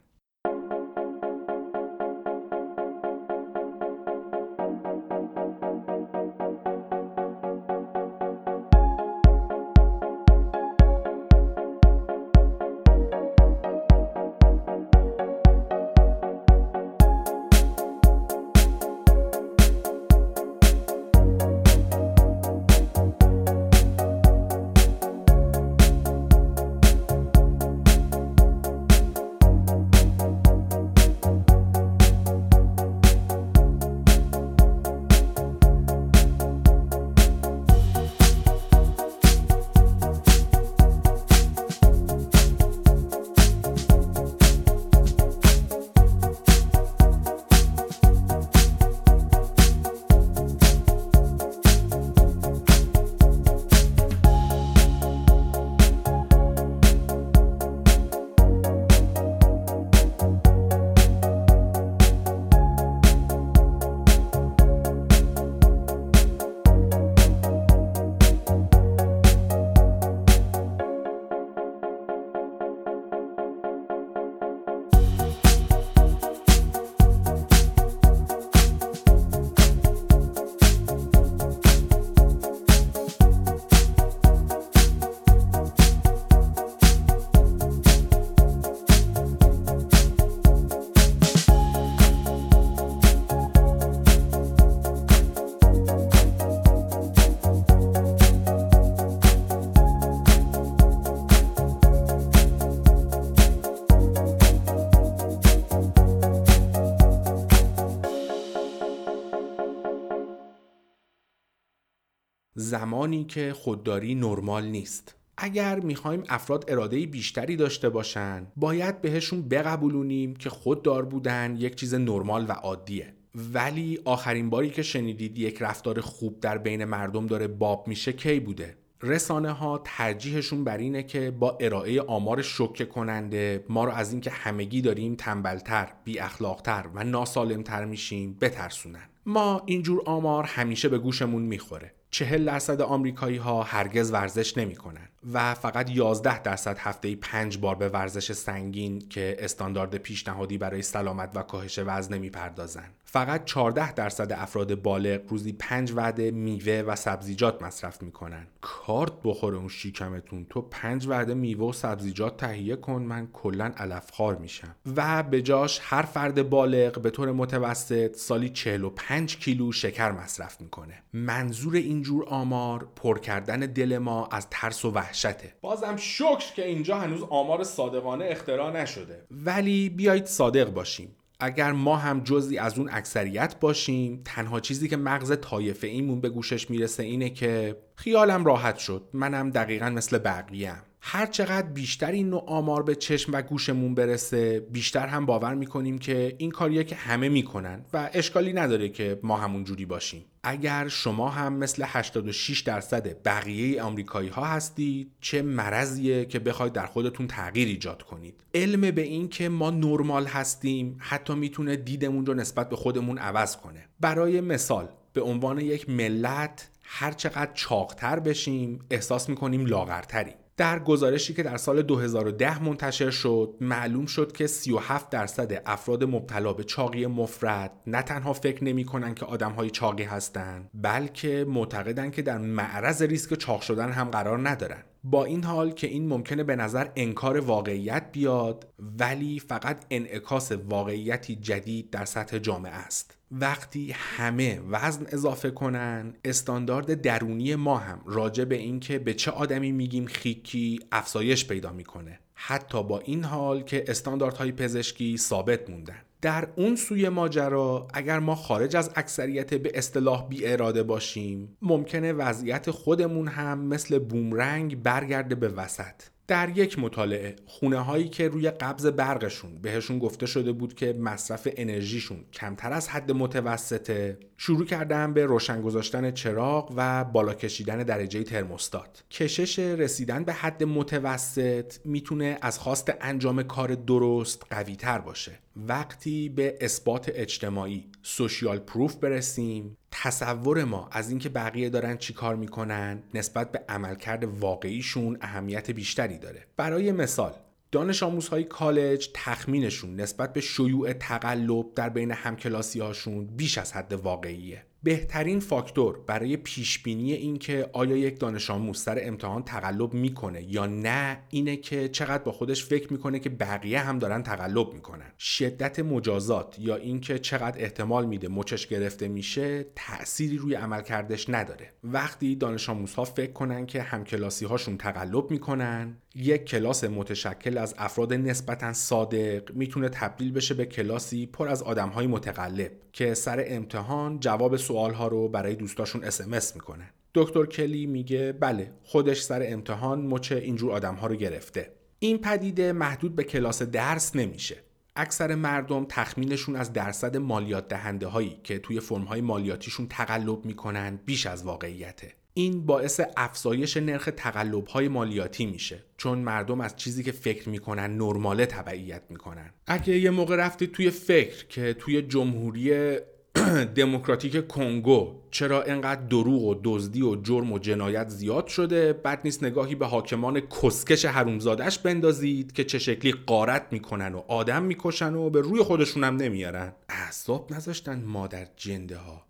زمانی 112.67 113.23
که 113.23 113.53
خودداری 113.53 114.15
نرمال 114.15 114.65
نیست 114.65 115.15
اگر 115.37 115.79
می‌خوایم 115.79 116.23
افراد 116.29 116.65
اراده 116.67 117.05
بیشتری 117.05 117.55
داشته 117.55 117.89
باشن 117.89 118.47
باید 118.55 119.01
بهشون 119.01 119.41
بقبولونیم 119.41 120.35
که 120.35 120.49
خوددار 120.49 121.05
بودن 121.05 121.55
یک 121.59 121.75
چیز 121.75 121.93
نرمال 121.93 122.45
و 122.47 122.51
عادیه 122.51 123.13
ولی 123.53 123.99
آخرین 124.05 124.49
باری 124.49 124.69
که 124.69 124.81
شنیدید 124.81 125.37
یک 125.37 125.61
رفتار 125.61 126.01
خوب 126.01 126.39
در 126.39 126.57
بین 126.57 126.85
مردم 126.85 127.27
داره 127.27 127.47
باب 127.47 127.87
میشه 127.87 128.13
کی 128.13 128.39
بوده 128.39 128.77
رسانه 129.03 129.51
ها 129.51 129.81
ترجیحشون 129.83 130.63
بر 130.63 130.77
اینه 130.77 131.03
که 131.03 131.31
با 131.31 131.57
ارائه 131.59 132.01
آمار 132.01 132.41
شوکه 132.41 132.85
کننده 132.85 133.65
ما 133.69 133.85
رو 133.85 133.91
از 133.91 134.11
اینکه 134.11 134.29
همگی 134.31 134.81
داریم 134.81 135.15
تنبلتر، 135.15 135.93
بی 136.03 136.19
اخلاقتر 136.19 136.85
و 136.95 137.03
ناسالمتر 137.03 137.85
میشیم 137.85 138.37
بترسونن. 138.41 139.09
ما 139.25 139.63
اینجور 139.65 140.01
آمار 140.05 140.43
همیشه 140.43 140.89
به 140.89 140.97
گوشمون 140.97 141.41
می‌خوره. 141.41 141.93
چهل 142.11 142.45
درصد 142.45 142.81
آمریکایی 142.81 143.37
ها 143.37 143.63
هرگز 143.63 144.11
ورزش 144.11 144.57
نمی‌کنن 144.57 145.09
و 145.33 145.53
فقط 145.53 145.89
11 145.89 146.41
درصد 146.41 146.77
هفته 146.77 147.15
پنج 147.15 147.57
بار 147.57 147.75
به 147.75 147.89
ورزش 147.89 148.31
سنگین 148.31 149.09
که 149.09 149.37
استاندارد 149.39 149.95
پیشنهادی 149.95 150.57
برای 150.57 150.81
سلامت 150.81 151.31
و 151.35 151.41
کاهش 151.41 151.79
وزن 151.85 152.13
نمی‌پردازن. 152.13 152.89
فقط 153.09 153.45
14 153.45 153.93
درصد 153.93 154.31
افراد 154.31 154.81
بالغ 154.81 155.19
روزی 155.29 155.53
5 155.53 155.91
وعده 155.95 156.31
میوه 156.31 156.83
و 156.87 156.95
سبزیجات 156.95 157.63
مصرف 157.63 158.01
می‌کنن. 158.01 158.47
کارت 158.61 159.11
بخوره 159.23 159.57
اون 159.57 159.67
شیکمتون 159.67 160.45
تو 160.49 160.61
5 160.61 161.07
وعده 161.07 161.33
میوه 161.33 161.69
و 161.69 161.73
سبزیجات 161.73 162.37
تهیه 162.37 162.75
کن 162.75 163.01
من 163.01 163.27
کلا 163.33 163.73
علفخوار 163.77 164.35
میشم. 164.35 164.75
و 164.95 165.23
به 165.23 165.41
جاش 165.41 165.79
هر 165.83 166.01
فرد 166.01 166.49
بالغ 166.49 167.01
به 167.01 167.09
طور 167.09 167.31
متوسط 167.31 168.15
سالی 168.15 168.49
45 168.49 169.37
کیلو 169.37 169.71
شکر 169.71 170.11
مصرف 170.11 170.61
می‌کنه. 170.61 171.03
منظور 171.13 171.75
اینجور 171.75 172.25
آمار 172.29 172.87
پر 172.95 173.19
کردن 173.19 173.59
دل 173.59 173.97
ما 173.97 174.27
از 174.31 174.47
ترس 174.49 174.85
و 174.85 174.91
وحشته. 174.91 175.53
بازم 175.61 175.95
شکر 175.95 176.53
که 176.55 176.65
اینجا 176.65 176.97
هنوز 176.97 177.23
آمار 177.29 177.63
صادقانه 177.63 178.25
اختراع 178.25 178.81
نشده. 178.81 179.25
ولی 179.31 179.89
بیایید 179.89 180.25
صادق 180.25 180.73
باشیم. 180.73 181.16
اگر 181.39 181.71
ما 181.71 181.97
هم 181.97 182.19
جزی 182.19 182.57
از 182.57 182.79
اون 182.79 182.89
اکثریت 182.91 183.59
باشیم 183.59 184.21
تنها 184.25 184.59
چیزی 184.59 184.87
که 184.87 184.97
مغز 184.97 185.33
طایفه 185.41 185.87
ایمون 185.87 186.21
به 186.21 186.29
گوشش 186.29 186.69
می‌رسه 186.69 187.03
اینه 187.03 187.29
که 187.29 187.77
خیالم 187.95 188.45
راحت 188.45 188.77
شد. 188.77 189.09
منم 189.13 189.49
دقیقا 189.49 189.89
مثل 189.89 190.17
بقیه 190.17 190.73
هر 191.09 191.25
چقدر 191.25 191.67
بیشتر 191.67 192.11
این 192.11 192.29
نوع 192.29 192.43
آمار 192.47 192.83
به 192.83 192.95
چشم 192.95 193.33
و 193.33 193.41
گوشمون 193.41 193.95
برسه 193.95 194.59
بیشتر 194.59 195.07
هم 195.07 195.25
باور 195.25 195.55
می‌کنیم 195.55 195.97
که 195.97 196.35
این 196.37 196.51
کاریه 196.51 196.83
که 196.83 196.95
همه 196.95 197.29
می‌کنن 197.29 197.85
و 197.93 198.09
اشکالی 198.13 198.53
نداره 198.53 198.89
که 198.89 199.19
ما 199.23 199.37
همون 199.37 199.63
جوری 199.63 199.85
باشیم. 199.85 200.25
اگر 200.43 200.87
شما 200.87 201.29
هم 201.29 201.53
مثل 201.53 201.83
86 201.87 202.59
درصد 202.61 203.23
بقیه 203.23 203.81
آمریکایی 203.81 204.29
ها 204.29 204.45
هستید 204.45 205.11
چه 205.21 205.41
مرضیه 205.41 206.25
که 206.25 206.39
بخواید 206.39 206.73
در 206.73 206.85
خودتون 206.85 207.27
تغییر 207.27 207.67
ایجاد 207.67 208.03
کنید. 208.03 208.43
علم 208.53 208.91
به 208.91 209.01
این 209.01 209.29
که 209.29 209.49
ما 209.49 209.69
نرمال 209.69 210.25
هستیم 210.25 210.97
حتی 210.99 211.35
می‌تونه 211.35 211.75
دیدمون 211.75 212.25
رو 212.25 212.33
نسبت 212.33 212.69
به 212.69 212.75
خودمون 212.75 213.17
عوض 213.17 213.57
کنه. 213.57 213.85
برای 213.99 214.41
مثال 214.41 214.89
به 215.13 215.21
عنوان 215.21 215.59
یک 215.59 215.89
ملت 215.89 216.69
هر 216.83 217.11
چقدر 217.11 217.51
چاقتر 217.53 218.19
بشیم 218.19 218.79
احساس 218.91 219.29
می‌کنیم 219.29 219.65
لاغرتریم. 219.65 220.35
در 220.57 220.79
گزارشی 220.79 221.33
که 221.33 221.43
در 221.43 221.57
سال 221.57 221.81
2010 221.81 222.63
منتشر 222.63 223.09
شد 223.09 223.55
معلوم 223.61 224.05
شد 224.05 224.31
که 224.31 224.47
37 224.47 225.09
درصد 225.09 225.61
افراد 225.65 226.03
مبتلا 226.03 226.53
به 226.53 226.63
چاقی 226.63 227.05
مفرد 227.07 227.71
نه 227.87 228.01
تنها 228.01 228.33
فکر 228.33 228.63
نمی 228.63 228.85
کنن 228.85 229.15
که 229.15 229.25
آدم 229.25 229.51
های 229.51 229.69
چاقی 229.69 230.03
هستند 230.03 230.69
بلکه 230.73 231.45
معتقدن 231.49 232.11
که 232.11 232.21
در 232.21 232.37
معرض 232.37 233.01
ریسک 233.01 233.33
چاق 233.33 233.61
شدن 233.61 233.91
هم 233.91 234.09
قرار 234.09 234.49
ندارن. 234.49 234.83
با 235.09 235.25
این 235.25 235.43
حال 235.43 235.71
که 235.71 235.87
این 235.87 236.07
ممکنه 236.07 236.43
به 236.43 236.55
نظر 236.55 236.87
انکار 236.95 237.39
واقعیت 237.39 238.11
بیاد 238.11 238.67
ولی 238.99 239.39
فقط 239.39 239.85
انعکاس 239.89 240.51
واقعیتی 240.51 241.35
جدید 241.35 241.89
در 241.89 242.05
سطح 242.05 242.37
جامعه 242.37 242.73
است. 242.73 243.17
وقتی 243.31 243.91
همه 243.91 244.61
وزن 244.69 245.05
اضافه 245.09 245.51
کنن 245.51 246.13
استاندارد 246.25 247.01
درونی 247.01 247.55
ما 247.55 247.77
هم 247.77 248.01
راجع 248.05 248.43
به 248.43 248.55
اینکه 248.55 248.99
به 248.99 249.13
چه 249.13 249.31
آدمی 249.31 249.71
میگیم 249.71 250.05
خیکی 250.05 250.79
افزایش 250.91 251.47
پیدا 251.47 251.71
می‌کنه. 251.71 252.19
حتی 252.33 252.83
با 252.83 252.99
این 252.99 253.23
حال 253.23 253.61
که 253.61 253.83
استانداردهای 253.87 254.51
پزشکی 254.51 255.17
ثابت 255.17 255.69
موندن. 255.69 256.01
در 256.21 256.47
اون 256.55 256.75
سوی 256.75 257.09
ماجرا 257.09 257.87
اگر 257.93 258.19
ما 258.19 258.35
خارج 258.35 258.75
از 258.75 258.91
اکثریت 258.95 259.53
به 259.53 259.71
اصطلاح 259.73 260.27
بی 260.27 260.47
اراده 260.47 260.83
باشیم 260.83 261.57
ممکنه 261.61 262.13
وضعیت 262.13 262.71
خودمون 262.71 263.27
هم 263.27 263.59
مثل 263.59 263.99
بومرنگ 263.99 264.83
برگرده 264.83 265.35
به 265.35 265.47
وسط. 265.47 265.93
در 266.27 266.57
یک 266.57 266.79
مطالعه 266.79 267.35
خونه 267.45 267.79
هایی 267.79 268.09
که 268.09 268.27
روی 268.27 268.51
قبض 268.51 268.85
برقشون 268.85 269.61
بهشون 269.61 269.99
گفته 269.99 270.25
شده 270.25 270.51
بود 270.51 270.73
که 270.73 270.93
مصرف 270.93 271.47
انرژیشون 271.55 272.17
کمتر 272.33 272.73
از 272.73 272.89
حد 272.89 273.11
متوسطه 273.11 274.17
شروع 274.37 274.65
کردن 274.65 275.13
به 275.13 275.25
روشن 275.25 275.61
گذاشتن 275.61 276.11
چراغ 276.11 276.73
و 276.75 277.03
بالا 277.03 277.33
کشیدن 277.33 277.83
درجه 277.83 278.23
ترموستات 278.23 279.03
کشش 279.11 279.59
رسیدن 279.59 280.23
به 280.23 280.33
حد 280.33 280.63
متوسط 280.63 281.73
می‌تونه 281.85 282.37
از 282.41 282.59
خواست 282.59 282.93
انجام 283.01 283.43
کار 283.43 283.75
درست 283.75 284.43
قوی 284.49 284.75
تر 284.75 284.99
باشه. 284.99 285.39
وقتی 285.55 286.29
به 286.29 286.57
اثبات 286.61 287.11
اجتماعی 287.13 287.85
سوشیال 288.01 288.59
پروف 288.59 288.95
برسیم 288.95 289.76
تصور 289.91 290.63
ما 290.63 290.89
از 290.91 291.09
اینکه 291.09 291.29
بقیه 291.29 291.69
دارن 291.69 291.97
چی 291.97 292.13
کار 292.13 292.35
می‌کنن 292.35 293.03
نسبت 293.13 293.51
به 293.51 293.61
عملکرد 293.69 294.23
واقعیشون 294.23 295.17
اهمیت 295.21 295.71
بیشتری 295.71 296.17
داره. 296.17 296.43
برای 296.57 296.91
مثال 296.91 297.33
دانش 297.71 298.03
آموزهای 298.03 298.43
کالج 298.43 299.09
تخمینشون 299.13 299.95
نسبت 299.95 300.33
به 300.33 300.41
شیوع 300.41 300.93
تقلب 300.93 301.65
در 301.75 301.89
بین 301.89 302.11
همکلاسی 302.11 302.79
هاشون 302.79 303.25
بیش 303.25 303.57
از 303.57 303.73
حد 303.73 303.93
واقعیه. 303.93 304.65
بهترین 304.87 305.39
فاکتور 305.39 305.99
برای 306.07 306.37
پیش 306.37 306.79
بینی 306.79 307.13
اینکه 307.13 307.69
آیا 307.73 307.97
یک 307.97 308.19
دانش 308.19 308.49
آموز 308.49 308.79
سر 308.79 308.99
امتحان 309.01 309.43
تقلب 309.43 309.93
می‌کنه 309.93 310.43
یا 310.43 310.65
نه 310.65 311.19
اینه 311.29 311.57
که 311.57 311.89
چقدر 311.89 312.23
با 312.23 312.31
خودش 312.31 312.65
فکر 312.65 312.93
می‌کنه 312.93 313.19
که 313.19 313.29
بقیه 313.29 313.79
هم 313.79 313.99
دارن 313.99 314.23
تقلب 314.23 314.73
می‌کنن. 314.73 315.11
شدت 315.19 315.79
مجازات 315.79 316.55
یا 316.59 316.75
اینکه 316.75 317.19
چقدر 317.19 317.63
احتمال 317.63 318.05
میده 318.05 318.27
مچش 318.27 318.67
گرفته 318.67 319.07
میشه 319.07 319.65
تأثیری 319.75 320.37
روی 320.37 320.53
عملکردش 320.53 321.29
نداره. 321.29 321.73
وقتی 321.83 322.35
دانش 322.35 322.69
آموزها 322.69 323.03
فکر 323.03 323.31
کنن 323.31 323.65
که 323.65 323.81
همکلاسی 323.81 324.45
هاشون 324.45 324.77
تقلب 324.77 325.31
می‌کنن 325.31 325.97
یک 326.19 326.45
کلاس 326.45 326.83
متشکل 326.83 327.57
از 327.57 327.75
افراد 327.77 328.13
نسبتا 328.13 328.73
صادق 328.73 329.51
می‌تونه 329.53 329.89
تبدیل 329.89 330.31
بشه 330.31 330.53
به 330.53 330.65
کلاسی 330.65 331.25
پر 331.25 331.47
از 331.47 331.63
آدمهای 331.63 332.07
متقلب 332.07 332.71
که 332.93 333.13
سر 333.13 333.43
امتحان 333.47 334.19
جواب 334.19 334.57
سوال 334.57 334.93
ها 334.93 335.07
رو 335.07 335.29
برای 335.29 335.55
دوستاشون 335.55 336.03
اسمس 336.03 336.55
می‌کنه. 336.55 336.89
دکتر 337.15 337.45
کلی 337.45 337.85
میگه 337.85 338.31
بله 338.39 338.71
خودش 338.83 339.21
سر 339.21 339.43
امتحان 339.45 340.01
مچ 340.01 340.31
اینجور 340.31 340.71
آدم 340.71 340.95
ها 340.95 341.07
رو 341.07 341.15
گرفته. 341.15 341.71
این 341.99 342.17
پدیده 342.17 342.71
محدود 342.71 343.15
به 343.15 343.23
کلاس 343.23 343.61
درس 343.61 344.15
نمیشه. 344.15 344.57
اکثر 344.95 345.35
مردم 345.35 345.85
تخمینشون 345.89 346.55
از 346.55 346.73
درصد 346.73 347.17
مالیات 347.17 347.67
دهنده 347.67 348.07
هایی 348.07 348.39
که 348.43 348.59
توی 348.59 348.79
فرم 348.79 349.03
های 349.03 349.21
مالیاتیشون 349.21 349.87
تقلب 349.87 350.45
می‌کنن 350.45 350.99
بیش 351.05 351.25
از 351.25 351.43
واقعیته. 351.43 352.13
این 352.37 352.65
باعث 352.65 353.01
افزایش 353.17 353.77
نرخ 353.77 354.09
تقلب 354.17 354.67
های 354.67 354.87
مالیاتی 354.87 355.45
میشه. 355.45 355.83
چون 355.97 356.19
مردم 356.19 356.61
از 356.61 356.75
چیزی 356.75 357.03
که 357.03 357.11
فکر 357.11 357.49
می‌کنن 357.49 357.97
نرماله 357.97 358.45
تبعیت 358.45 359.01
می‌کنن. 359.09 359.53
اگه 359.67 359.99
یه 359.99 360.09
موقع 360.09 360.35
رفتید 360.35 360.71
توی 360.71 360.89
فکر 360.89 361.45
که 361.45 361.73
توی 361.73 362.01
جمهوری 362.01 362.97
دموکراتیک 363.75 364.47
کنگو 364.47 365.15
چرا 365.31 365.63
انقدر 365.63 366.01
دروغ 366.01 366.43
و 366.43 366.55
دزدی 366.63 367.01
و 367.01 367.15
جرم 367.15 367.51
و 367.51 367.59
جنایت 367.59 368.09
زیاد 368.09 368.47
شده 368.47 368.93
بد 368.93 369.21
نیست 369.23 369.43
نگاهی 369.43 369.75
به 369.75 369.85
حاکمان 369.85 370.39
کسکش 370.39 371.05
حرومزادش 371.05 371.79
بندازید 371.79 372.51
که 372.51 372.63
چه 372.63 372.79
شکلی 372.79 373.11
قارت 373.11 373.67
می‌کنن 373.71 374.15
و 374.15 374.21
آدم 374.27 374.63
می‌کشن 374.63 375.13
و 375.13 375.29
به 375.29 375.41
روی 375.41 375.63
خودشونم 375.63 376.15
نمیارن. 376.15 376.73
اعصاب 376.89 377.53
نذاشتن 377.53 378.03
مادر 378.05 378.47
جنده 378.55 378.97
ها 378.97 379.26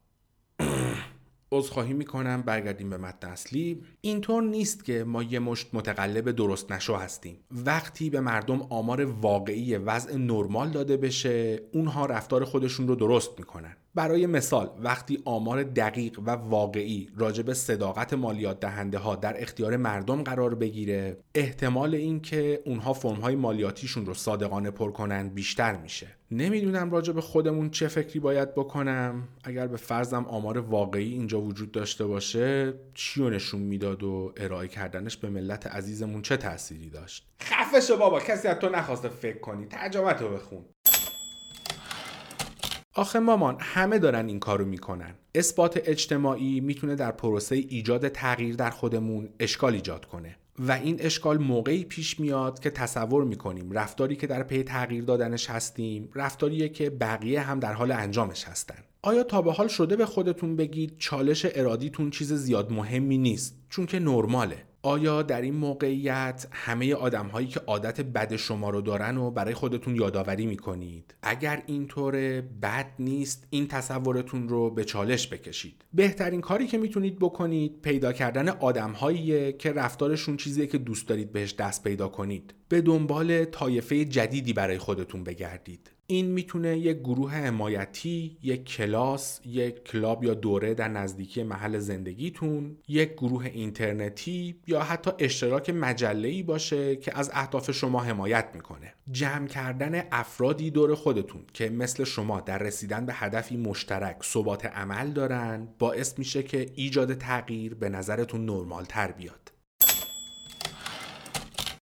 عذرخواهی 1.52 1.93
می‌کنم 1.93 2.41
برگردیم 2.41 2.89
به 2.89 2.98
متن 2.98 3.28
اصلی. 3.28 3.84
اینطور 4.02 4.43
نیست 4.43 4.86
که 4.86 5.04
ما 5.04 5.24
یه 5.24 5.39
مشت 5.39 5.68
متقلب 5.74 6.32
درست 6.32 6.72
نشو 6.72 6.95
هستیم. 6.95 7.39
وقتی 7.66 8.10
به 8.10 8.20
مردم 8.20 8.62
آمار 8.70 9.06
واقعی 9.06 9.76
وضع 9.78 10.16
نرمال 10.16 10.70
داده 10.70 10.98
بشه 10.98 11.62
اونها 11.74 12.06
رفتار 12.06 12.45
خودشون 12.45 12.88
رو 12.88 12.95
درست 12.95 13.32
می‌کنن. 13.38 13.78
برای 13.98 14.26
مثال 14.26 14.70
وقتی 14.80 15.22
آمار 15.26 15.64
دقیق 15.64 16.20
و 16.20 16.30
واقعی 16.30 17.10
راجع 17.18 17.43
به 17.43 17.54
صداقت 17.54 18.14
مالیات 18.14 18.60
دهنده 18.60 18.98
ها 18.98 19.16
در 19.16 19.41
اختیار 19.41 19.78
مردم 19.78 20.24
قرار 20.24 20.56
بگیره 20.56 21.18
احتمال 21.36 21.95
اینکه 21.95 22.62
اونها 22.66 22.93
فرم 22.93 23.20
های 23.20 23.36
مالیاتیشون 23.36 24.06
رو 24.06 24.14
صادقانه 24.14 24.72
پر 24.72 24.91
کنن 24.91 25.30
بیشتر 25.30 25.78
میشه. 25.78 26.08
نمی‌دونم 26.32 26.91
راجع 26.91 27.14
به 27.14 27.22
خودمون 27.22 27.70
چه 27.70 27.88
فکری 27.88 28.20
باید 28.20 28.56
بکنم. 28.56 29.28
اگر 29.43 29.68
به 29.68 29.78
فرضم 29.78 30.26
آمار 30.26 30.58
واقعی 30.58 31.12
اینجا 31.12 31.41
وجود 31.41 31.72
داشته 31.72 32.06
باشه 32.06 32.74
چی 32.93 33.30
نشون 33.30 33.62
می‌داد 33.62 34.04
و 34.04 34.34
ارائه 34.38 34.68
کردنش 34.68 35.18
به 35.18 35.30
ملت 35.30 35.68
عزیزمون 35.68 36.22
چه 36.22 36.38
تأثیری 36.38 36.89
داشت؟ 36.89 37.28
خفش 37.41 37.91
بابا 37.91 38.20
کسی 38.20 38.48
از 38.48 38.60
تو 38.60 38.70
نخواسته 38.70 39.10
فکر 39.10 39.39
کنی. 39.39 39.66
ترجمت 39.66 40.22
رو 40.22 40.30
بخون. 40.30 40.66
آخه 42.98 43.20
مامان 43.20 43.58
همه 43.60 44.00
دارن 44.00 44.28
این 44.28 44.39
کارو 44.39 44.66
می‌کنن. 44.66 45.14
اثبات 45.36 45.82
اجتماعی 45.86 46.60
می‌تونه 46.60 46.95
در 46.95 47.12
پروسه 47.12 47.56
ایجاد 47.56 48.08
تغییر 48.08 48.56
در 48.56 48.70
خودمون 48.70 49.30
اشکال 49.39 49.74
ایجاد 49.74 50.06
کنه. 50.06 50.36
و 50.60 50.72
این 50.72 50.98
اشکال 51.00 51.38
موقعی 51.38 51.84
پیش 51.84 52.20
میاد 52.20 52.60
که 52.60 52.70
تصور 52.70 53.24
می‌کنیم 53.24 53.72
رفتاری 53.72 54.16
که 54.16 54.28
در 54.28 54.43
پی 54.43 54.64
تغییر 54.64 55.04
دادنش 55.04 55.50
هستیم 55.50 56.10
رفتاریه 56.16 56.70
که 56.70 56.89
بقیه 56.89 57.41
هم 57.41 57.60
در 57.60 57.74
حال 57.74 57.91
انجامش 57.91 58.43
هستن. 58.43 58.84
آیا 59.02 59.24
تا 59.24 59.41
به 59.41 59.52
حال 59.52 59.68
شده 59.68 59.95
به 59.95 60.06
خودتون 60.06 60.56
بگید 60.56 60.98
چالش 60.98 61.48
ارادیتون 61.56 62.10
چیز 62.10 62.34
زیاد 62.34 62.72
مهمی 62.72 63.18
نیست؟ 63.18 63.56
چون 63.70 63.86
که 63.86 64.00
نرماله. 64.00 64.64
آیا 64.88 65.22
در 65.22 65.42
این 65.42 65.54
موقعیت 65.54 66.48
همه 66.52 66.94
آدم 66.94 67.28
هایی 67.28 67.48
که 67.48 67.60
عادت 67.60 68.02
بد 68.02 68.36
شما 68.36 68.70
رو 68.70 68.82
دارن 68.82 69.18
و 69.18 69.32
برای 69.32 69.54
خودتون 69.54 69.96
یادآوری 69.96 70.46
می‌کنید؟ 70.46 71.16
اگر 71.22 71.64
اینطوره 71.66 72.42
بد 72.42 72.92
نیست 73.00 73.48
این 73.50 73.68
تصورتون 73.68 74.50
رو 74.50 74.70
به 74.70 74.84
چالش 74.84 75.28
بکشید. 75.34 75.86
بهترین 75.94 76.42
کاری 76.42 76.68
که 76.68 76.78
می‌تونید 76.78 77.20
بکنید 77.20 77.82
پیدا 77.82 78.14
کردن 78.14 78.50
آدم 78.50 78.94
که 79.60 79.72
رفتارشون 79.72 80.38
چیزیه 80.38 80.68
که 80.68 80.78
دوست 80.78 81.08
دارید 81.08 81.32
بهش 81.32 81.54
دست 81.54 81.84
پیدا 81.84 82.08
کنید. 82.08 82.54
به 82.70 82.82
دنبال 82.82 83.46
طایفه 83.46 84.06
جدیدی 84.06 84.54
برای 84.54 84.78
خودتون 84.78 85.24
بگردید. 85.24 85.97
این 86.10 86.26
می‌تونه 86.26 86.78
یک 86.78 86.97
گروه 86.97 87.32
حمایتی، 87.32 88.38
یک 88.43 88.66
کلاس، 88.66 89.41
یک 89.45 89.84
کلاب 89.84 90.24
یا 90.24 90.34
دوره 90.34 90.74
در 90.74 90.88
نزدیکی 90.88 91.43
محل 91.43 91.80
زندگیتون، 91.80 92.78
یک 92.88 93.14
گروه 93.14 93.45
اینترنتی 93.45 94.55
یا 94.68 94.82
حتی 94.82 95.12
اشتراک 95.20 95.70
مجله 95.70 96.43
باشه 96.43 96.95
که 96.95 97.18
از 97.18 97.32
اهداف 97.34 97.72
شما 97.72 97.99
حمایت 97.99 98.49
می‌کنه. 98.53 98.93
جمع 99.12 99.47
کردن 99.47 100.03
افرادی 100.12 100.72
دور 100.72 100.95
خودتون 100.95 101.41
که 101.53 101.70
مثل 101.70 102.03
شما 102.03 102.41
در 102.41 102.58
رسیدن 102.58 103.05
به 103.05 103.14
هدفی 103.14 103.58
مشترک 103.58 104.18
ثبات 104.24 104.66
عمل 104.66 105.12
دارن 105.12 105.68
باعث 105.80 106.20
میشه 106.20 106.43
که 106.43 106.66
ایجاد 106.76 107.14
تغییر 107.14 107.76
به 107.76 107.89
نظرتون 107.89 108.45
نرمال 108.45 108.86
تر 108.86 109.12
بیاد. 109.12 109.51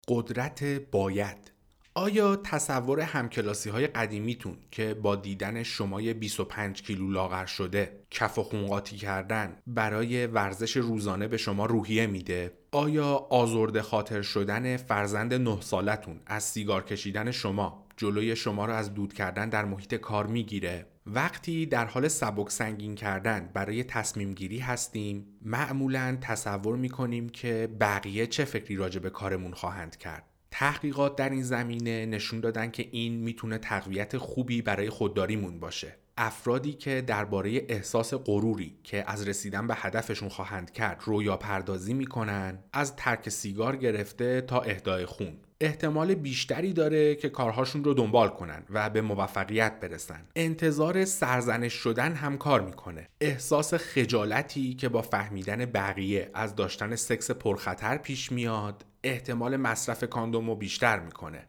قدرت 0.09 0.65
باید 0.65 1.52
آیا 1.95 2.37
تصور 2.37 3.01
همکلاسی 3.01 3.71
های 3.71 3.87
قدیمیتون 3.87 4.57
که 4.71 4.95
با 4.95 5.17
دیدن 5.17 5.63
شمای 5.63 6.15
25 6.15 6.83
کیلو 6.83 7.11
لاغر 7.11 7.47
شده 7.47 8.05
کف 8.11 8.39
و 8.39 8.43
خونقاطی 8.43 8.97
کردن 8.97 9.57
برای 9.67 10.27
ورزش 10.27 10.77
روزانه 10.77 11.29
به 11.29 11.37
شما 11.37 11.67
روحیه 11.67 12.07
میده؟ 12.07 12.53
آیا 12.73 13.27
آزرده 13.31 13.83
خاطر 13.83 14.23
شدن 14.23 14.77
فرزند 14.77 15.35
نه 15.35 15.61
سالتون 15.61 16.21
از 16.27 16.45
سیگار 16.45 16.85
کشیدن 16.85 17.31
شما 17.31 17.87
جلوی 17.97 18.37
شما 18.37 18.67
را 18.67 18.77
از 18.77 18.95
دود 18.95 19.13
کردن 19.13 19.49
در 19.49 19.65
محیط 19.65 19.95
کار 19.95 20.27
می‌گیره؟ 20.27 20.87
وقتی 21.07 21.67
در 21.67 21.85
حال 21.85 22.09
سبک 22.09 22.51
سنگین 22.51 22.95
کردن 22.95 23.51
برای 23.55 23.85
تصمیم 23.85 24.35
گیری 24.35 24.59
هستیم 24.59 25.27
معمولا 25.43 26.19
تصور 26.21 26.77
می‌کنیم 26.77 27.29
که 27.29 27.69
بقیه 27.81 28.27
چه 28.27 28.45
فکری 28.45 28.77
راجع 28.77 29.01
به 29.01 29.11
کارمون 29.11 29.55
خواهند 29.55 29.97
کرد 29.97 30.32
تحقیقات 30.53 31.17
در 31.17 31.31
این 31.31 31.43
زمینه 31.43 32.07
نشون 32.07 32.41
دادن 32.41 32.71
که 32.71 32.89
این 32.91 33.13
می‌تونه 33.13 33.59
تقویت 33.59 34.19
خوبی 34.19 34.63
برای 34.63 34.91
خودداریمون 34.91 35.61
باشه. 35.61 35.97
افرادی 36.19 36.73
که 36.73 37.01
درباره 37.07 37.63
احساس 37.69 38.15
غروری 38.15 38.77
که 38.85 39.05
از 39.07 39.29
رسیدن 39.29 39.67
به 39.67 39.75
هدفشون 39.75 40.29
خواهند 40.29 40.71
کرد 40.71 41.01
رویا 41.05 41.37
پردازی 41.37 41.95
می‌کنن 41.95 42.59
از 42.73 42.97
ترک 42.97 43.29
سیگار 43.29 43.77
گرفته 43.77 44.41
تا 44.41 44.61
اهدای 44.61 45.07
خون. 45.07 45.37
احتمال 45.61 46.15
بیشتری 46.15 46.73
داره 46.73 47.15
که 47.15 47.29
کارهاشون 47.29 47.85
رو 47.85 47.95
دنبال 47.95 48.29
کنن 48.29 48.63
و 48.71 48.91
به 48.91 49.01
موفقیت 49.01 49.81
برسن. 49.81 50.27
انتظار 50.37 51.05
سرزنش 51.05 51.73
شدن 51.73 52.13
هم 52.15 52.39
کار 52.39 52.61
می‌کنه. 52.61 53.09
احساس 53.21 53.75
خجالتی 53.75 54.75
که 54.75 54.89
با 54.89 55.03
فهمیدن 55.03 55.65
بقیه 55.65 56.31
از 56.35 56.55
داشتن 56.55 56.97
سکس 56.97 57.31
پرخطر 57.31 57.97
پیش 57.97 58.33
میاد 58.33 58.85
احتمال 59.05 59.57
مصرف 59.57 60.05
کاندوم 60.05 60.51
رو 60.51 60.57
بیشتر 60.57 61.01
می‌کنه. 61.01 61.49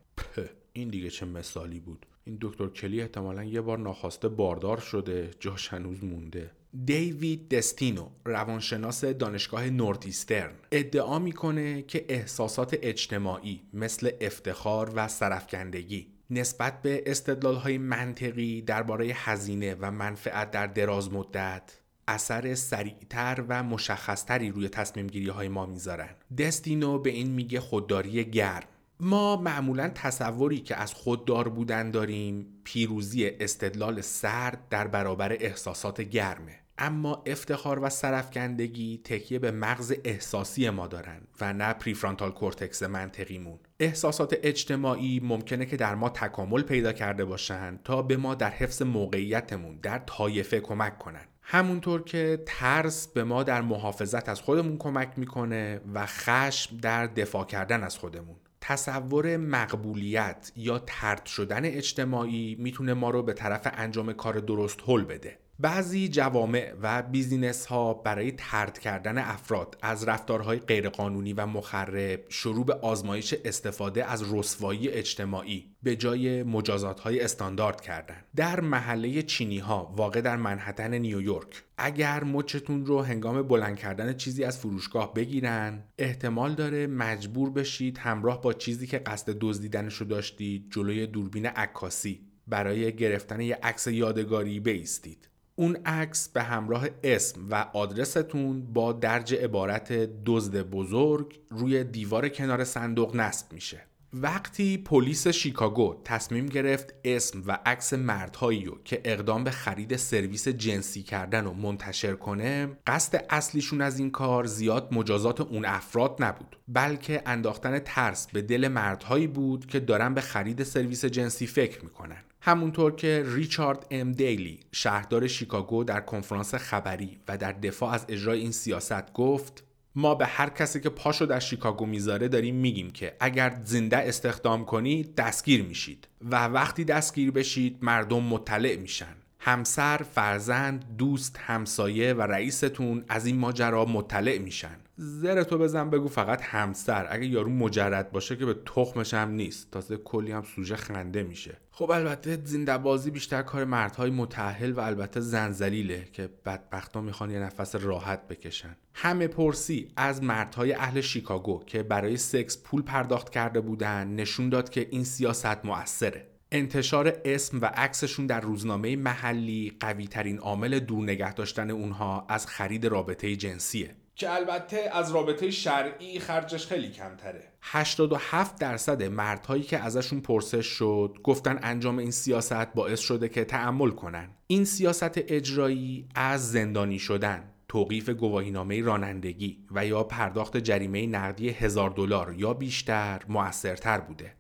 این 0.74 0.90
دیگه 0.90 1.10
چه 1.10 1.26
مثالی 1.26 1.80
بود. 1.80 2.06
این 2.24 2.38
دکتر 2.42 2.68
کلی 2.68 3.02
احتمالا 3.02 3.44
یه 3.44 3.62
بار 3.62 3.80
ناخواسته 3.80 4.30
باردار 4.30 4.80
شده 4.80 5.32
جاش 5.40 5.68
هنوز 5.68 6.04
مونده. 6.04 6.52
دیوید 6.86 7.50
دستینو 7.50 8.10
روانشناس 8.26 9.06
دانشگاه 9.06 9.70
نوردیسترن 9.70 10.54
ادعا 10.72 11.20
می‌کنه 11.20 11.82
که 11.82 12.06
احساسات 12.10 12.78
اجتماعی 12.82 13.62
مثل 13.74 14.12
افتخار 14.22 14.92
و 14.96 15.08
سرفکندگی 15.08 16.08
نسبت 16.30 16.82
به 16.82 17.04
استدلال 17.06 17.78
منطقی 17.78 18.62
درباره 18.62 19.12
هزینه 19.16 19.76
و 19.80 19.92
منفعت 19.92 20.52
در 20.52 20.68
دراز 20.68 21.14
مدت 21.14 21.80
اثر 22.08 22.56
سریعتر 22.56 23.44
و 23.48 23.64
مشخصتری 23.64 24.52
روی 24.52 24.70
تصمیم 24.70 25.08
گیری 25.08 25.30
های 25.30 25.48
ما 25.48 25.66
می‌ذارن. 25.66 26.16
دستینو 26.38 27.00
به 27.00 27.10
این 27.10 27.30
میگه 27.30 27.60
خودداری 27.60 28.26
گرم. 28.26 28.68
ما 29.00 29.36
معمولا 29.36 29.92
تصوری 29.96 30.60
که 30.60 30.76
از 30.76 30.94
خوددار 30.94 31.50
بودن 31.50 31.92
داریم 31.92 32.46
پیروزی 32.64 33.28
استدلال 33.28 34.02
سرد 34.02 34.70
در 34.70 34.88
برابر 34.88 35.34
احساسات 35.34 36.02
گرمه. 36.02 36.60
اما 36.78 37.24
افتخار 37.26 37.80
و 37.80 37.90
سرافکندگی 37.90 39.02
تکیه 39.04 39.40
به 39.40 39.52
مغز 39.52 39.94
احساسی 40.04 40.70
ما 40.70 40.88
دارن 40.88 41.22
و 41.42 41.54
نه 41.54 41.74
prefrontal 41.74 42.32
cortex 42.32 42.84
منطقیمون. 42.84 43.60
احساسات 43.80 44.36
اجتماعی 44.44 45.20
ممکنه 45.24 45.66
که 45.66 45.78
در 45.78 45.96
ما 45.96 46.10
تکامل 46.10 46.62
پیدا 46.62 46.94
کرده 46.94 47.26
باشن 47.26 47.80
تا 47.84 48.02
به 48.02 48.18
ما 48.18 48.36
در 48.36 48.50
حفظ 48.50 48.82
موقعیتمون 48.82 49.80
در 49.82 50.00
طایفه 50.00 50.60
کمک 50.60 51.00
کنن. 51.00 51.26
همونطور 51.44 52.04
که 52.04 52.44
ترس 52.46 53.08
به 53.08 53.24
ما 53.24 53.44
در 53.44 53.62
محافظت 53.62 54.30
از 54.30 54.42
خودمون 54.42 54.78
کمک 54.78 55.12
می‌کنه 55.18 55.82
و 55.94 56.06
خشم 56.06 56.78
در 56.78 57.08
دفاع 57.08 57.46
کردن 57.46 57.84
از 57.84 57.98
خودمون. 57.98 58.36
تصور 58.62 59.38
مقبولیت 59.38 60.52
یا 60.56 60.80
ترد 60.80 61.26
شدن 61.26 61.66
اجتماعی 61.66 62.56
می‌تونه 62.60 62.94
ما 62.94 63.10
رو 63.10 63.24
به 63.24 63.34
طرف 63.34 63.68
انجام 63.74 64.14
کار 64.14 64.40
درست 64.40 64.80
حل 64.88 65.04
بده. 65.04 65.43
بعضی 65.60 66.08
جوامع 66.08 66.74
و 66.82 67.02
بیزینس 67.02 67.66
ها 67.66 67.94
برای 67.94 68.32
ترد 68.32 68.80
کردن 68.80 69.18
افراد 69.18 69.78
از 69.82 70.08
رفتارهای 70.08 70.60
غیرقانونی 70.60 71.34
و 71.34 71.46
مخرب 71.46 72.20
شروع 72.30 72.66
به 72.66 72.74
آزمایش 72.74 73.34
استفاده 73.46 74.06
از 74.06 74.34
رسوایی 74.34 74.90
اجتماعی 74.90 75.76
به 75.84 75.96
جای 75.96 76.44
مجازات 76.44 77.00
های 77.00 77.20
استاندارد 77.20 77.82
کردن 77.82 78.24
در 78.36 78.60
محله 78.60 79.22
چینی 79.22 79.60
ها 79.60 79.94
واقع 79.98 80.22
در 80.22 80.36
منحتن 80.36 80.94
نیویورک 80.94 81.64
اگر 81.78 82.24
مچتون 82.24 82.86
رو 82.86 83.02
هنگام 83.02 83.42
بلند 83.42 83.78
کردن 83.78 84.14
چیزی 84.14 84.44
از 84.44 84.60
فروشگاه 84.60 85.14
بگیرن 85.14 85.84
احتمال 85.98 86.56
داره 86.56 86.88
مجبور 86.88 87.50
بشید 87.50 87.98
همراه 87.98 88.42
با 88.42 88.54
چیزی 88.54 88.88
که 88.88 88.98
قصد 88.98 89.38
دزدیدنش 89.42 89.94
رو 89.94 90.06
داشتید 90.06 90.72
جلوی 90.72 91.08
دوربین 91.08 91.46
عکاسی 91.46 92.22
برای 92.48 92.96
گرفتن 92.96 93.42
یک 93.42 93.58
عکس 93.64 93.88
یادگاری 93.88 94.60
بیستید. 94.60 95.30
اون 95.56 95.76
عکس 95.86 96.30
به 96.30 96.44
همراه 96.44 96.88
اسم 97.04 97.42
و 97.50 97.56
آدرستون 97.74 98.74
با 98.74 98.94
درج 98.94 99.34
عبارت 99.34 99.94
دزد 100.26 100.58
بزرگ 100.58 101.40
روی 101.50 101.84
دیوار 101.84 102.30
کنار 102.30 102.64
صندوق 102.64 103.16
نصب 103.16 103.54
میشه. 103.54 103.82
وقتی 104.14 104.78
پلیس 104.78 105.28
شیکاگو 105.28 106.02
تصمیم 106.06 106.46
گرفت 106.46 106.94
اسم 107.04 107.44
و 107.48 107.60
عکس 107.66 107.94
مردهایی 107.94 108.66
رو 108.66 108.78
که 108.84 109.02
اقدام 109.06 109.44
به 109.44 109.52
خرید 109.52 109.96
سرویس 109.96 110.48
جنسی 110.48 111.04
کردن 111.04 111.46
و 111.46 111.54
منتشر 111.54 112.16
کنه 112.16 112.70
قصد 112.88 113.26
اصلیشون 113.30 113.82
از 113.82 114.00
این 114.00 114.12
کار 114.12 114.46
زیاد 114.46 114.94
مجازات 114.94 115.42
اون 115.42 115.66
افراد 115.66 116.16
نبود 116.20 116.56
بلکه 116.68 117.22
انداختن 117.26 117.80
ترس 117.80 118.28
به 118.28 118.42
دل 118.42 118.68
مردهایی 118.68 119.28
بود 119.28 119.66
که 119.66 119.80
دارن 119.80 120.14
به 120.14 120.22
خرید 120.22 120.64
سرویس 120.64 121.06
جنسی 121.06 121.48
فکر 121.48 121.84
می‌کنن. 121.84 122.24
همونطور 122.46 122.96
که 122.96 123.24
ریچارد 123.28 123.88
ام 123.92 124.12
دیلی 124.12 124.60
شهردار 124.72 125.28
شیکاگو 125.28 125.84
در 125.84 126.00
کنفرانس 126.00 126.56
خبری 126.56 127.20
و 127.28 127.38
در 127.38 127.52
دفاع 127.52 127.94
از 127.94 128.06
اجرای 128.10 128.40
این 128.40 128.52
سیاست 128.52 129.14
گفت 129.14 129.64
ما 129.96 130.16
به 130.16 130.26
هر 130.26 130.50
کسی 130.50 130.80
که 130.80 130.90
پاشو 130.90 131.26
در 131.26 131.40
شیکاگو 131.40 131.86
می‌ذاره 131.86 132.28
داریم 132.28 132.56
میگیم 132.56 132.92
که 132.92 133.16
اگر 133.20 133.62
زنده 133.64 133.98
استخدام 133.98 134.66
کنید 134.66 135.16
دستگیر 135.16 135.64
میشید 135.64 136.08
و 136.22 136.46
وقتی 136.48 136.86
دستگیر 136.86 137.32
بشید 137.32 137.78
مردم 137.82 138.24
مطلع 138.24 138.76
میشن. 138.76 139.16
همسر، 139.40 139.98
فرزند، 139.98 140.86
دوست، 140.98 141.38
همسایه 141.38 142.14
و 142.14 142.22
رئیستون 142.22 143.06
از 143.10 143.26
این 143.26 143.38
ماجرا 143.38 143.86
مطلع 143.86 144.38
میشن. 144.38 144.78
زر 144.96 145.44
تو 145.44 145.58
بزن 145.58 145.90
بگو 145.90 146.08
فقط 146.08 146.42
همسر. 146.42 147.08
اگه 147.10 147.26
یارو 147.26 147.50
مجرد 147.50 148.12
باشه 148.12 148.36
که 148.36 148.46
به 148.46 148.56
تخمش 148.66 149.14
هم 149.14 149.32
نیست. 149.32 149.72
تازه 149.72 149.98
کلی 149.98 150.32
هم 150.32 150.44
سوژه 150.56 150.76
خنده 150.76 151.24
میشه. 151.24 151.58
خب 151.72 151.92
البته 151.92 152.42
زنده 152.44 152.78
بازی 152.78 153.12
بیشتر 153.12 153.42
کار 153.42 153.66
مردهای 153.66 154.10
متحل 154.10 154.72
و 154.72 154.80
البته 154.80 155.20
زنزلیله 155.20 156.08
که 156.14 156.30
بدبختا 156.46 157.02
می‌خوان 157.02 157.32
یه 157.32 157.40
نفس 157.40 157.76
راحت 157.76 158.28
بکشن. 158.28 158.76
همه 158.94 159.28
پرسی 159.28 159.92
از 159.96 160.24
مردهای 160.24 160.74
اهل 160.74 161.02
شیکاگو 161.02 161.64
که 161.66 161.84
برای 161.84 162.18
سکس 162.18 162.64
پول 162.64 162.82
پرداخت 162.82 163.30
کرده 163.30 163.62
بودن 163.62 164.08
نشون 164.08 164.50
داد 164.50 164.70
که 164.70 164.88
این 164.92 165.04
سیاست 165.04 165.66
مؤثره. 165.66 166.28
انتشار 166.52 167.14
اسم 167.26 167.62
و 167.62 167.66
عکسشون 167.66 168.26
در 168.26 168.42
روزنامه 168.42 168.96
محلی 168.96 169.78
قوی 169.80 170.08
ترین 170.08 170.40
عامل 170.40 170.80
دور 170.80 171.04
نگه 171.04 171.34
داشتن 171.34 171.72
اونها 171.72 172.26
از 172.30 172.48
خرید 172.48 172.86
رابطه 172.86 173.36
جنسیه. 173.36 173.96
که 174.16 174.34
البته 174.34 174.90
از 174.94 175.12
رابطه 175.12 175.52
شرعی 175.52 176.20
خرجش 176.20 176.68
خیلی 176.68 176.92
کمتره. 176.92 177.54
87 177.62 178.60
درصد 178.60 179.04
مردهایی 179.04 179.64
که 179.64 179.78
ازشون 179.78 180.22
پرسش 180.22 180.66
شد 180.66 181.18
گفتن 181.24 181.60
انجام 181.62 181.98
این 181.98 182.12
سیاست 182.12 182.74
باعث 182.74 183.00
شده 183.00 183.30
که 183.30 183.46
تعمل 183.46 183.90
کنن. 183.90 184.30
این 184.48 184.66
سیاست 184.66 185.12
اجرایی 185.16 186.08
از 186.16 186.52
زندانی 186.52 187.00
شدن 187.00 187.50
توقیف 187.68 188.10
گواهینامه 188.10 188.82
رانندگی 188.82 189.66
و 189.72 189.86
یا 189.86 190.04
پرداخت 190.04 190.58
جریمه 190.58 191.08
نقدی 191.08 191.50
هزار 191.50 191.90
دلار 191.90 192.34
یا 192.38 192.54
بیشتر 192.54 193.22
موثرتر 193.28 194.00
بوده. 194.00 194.36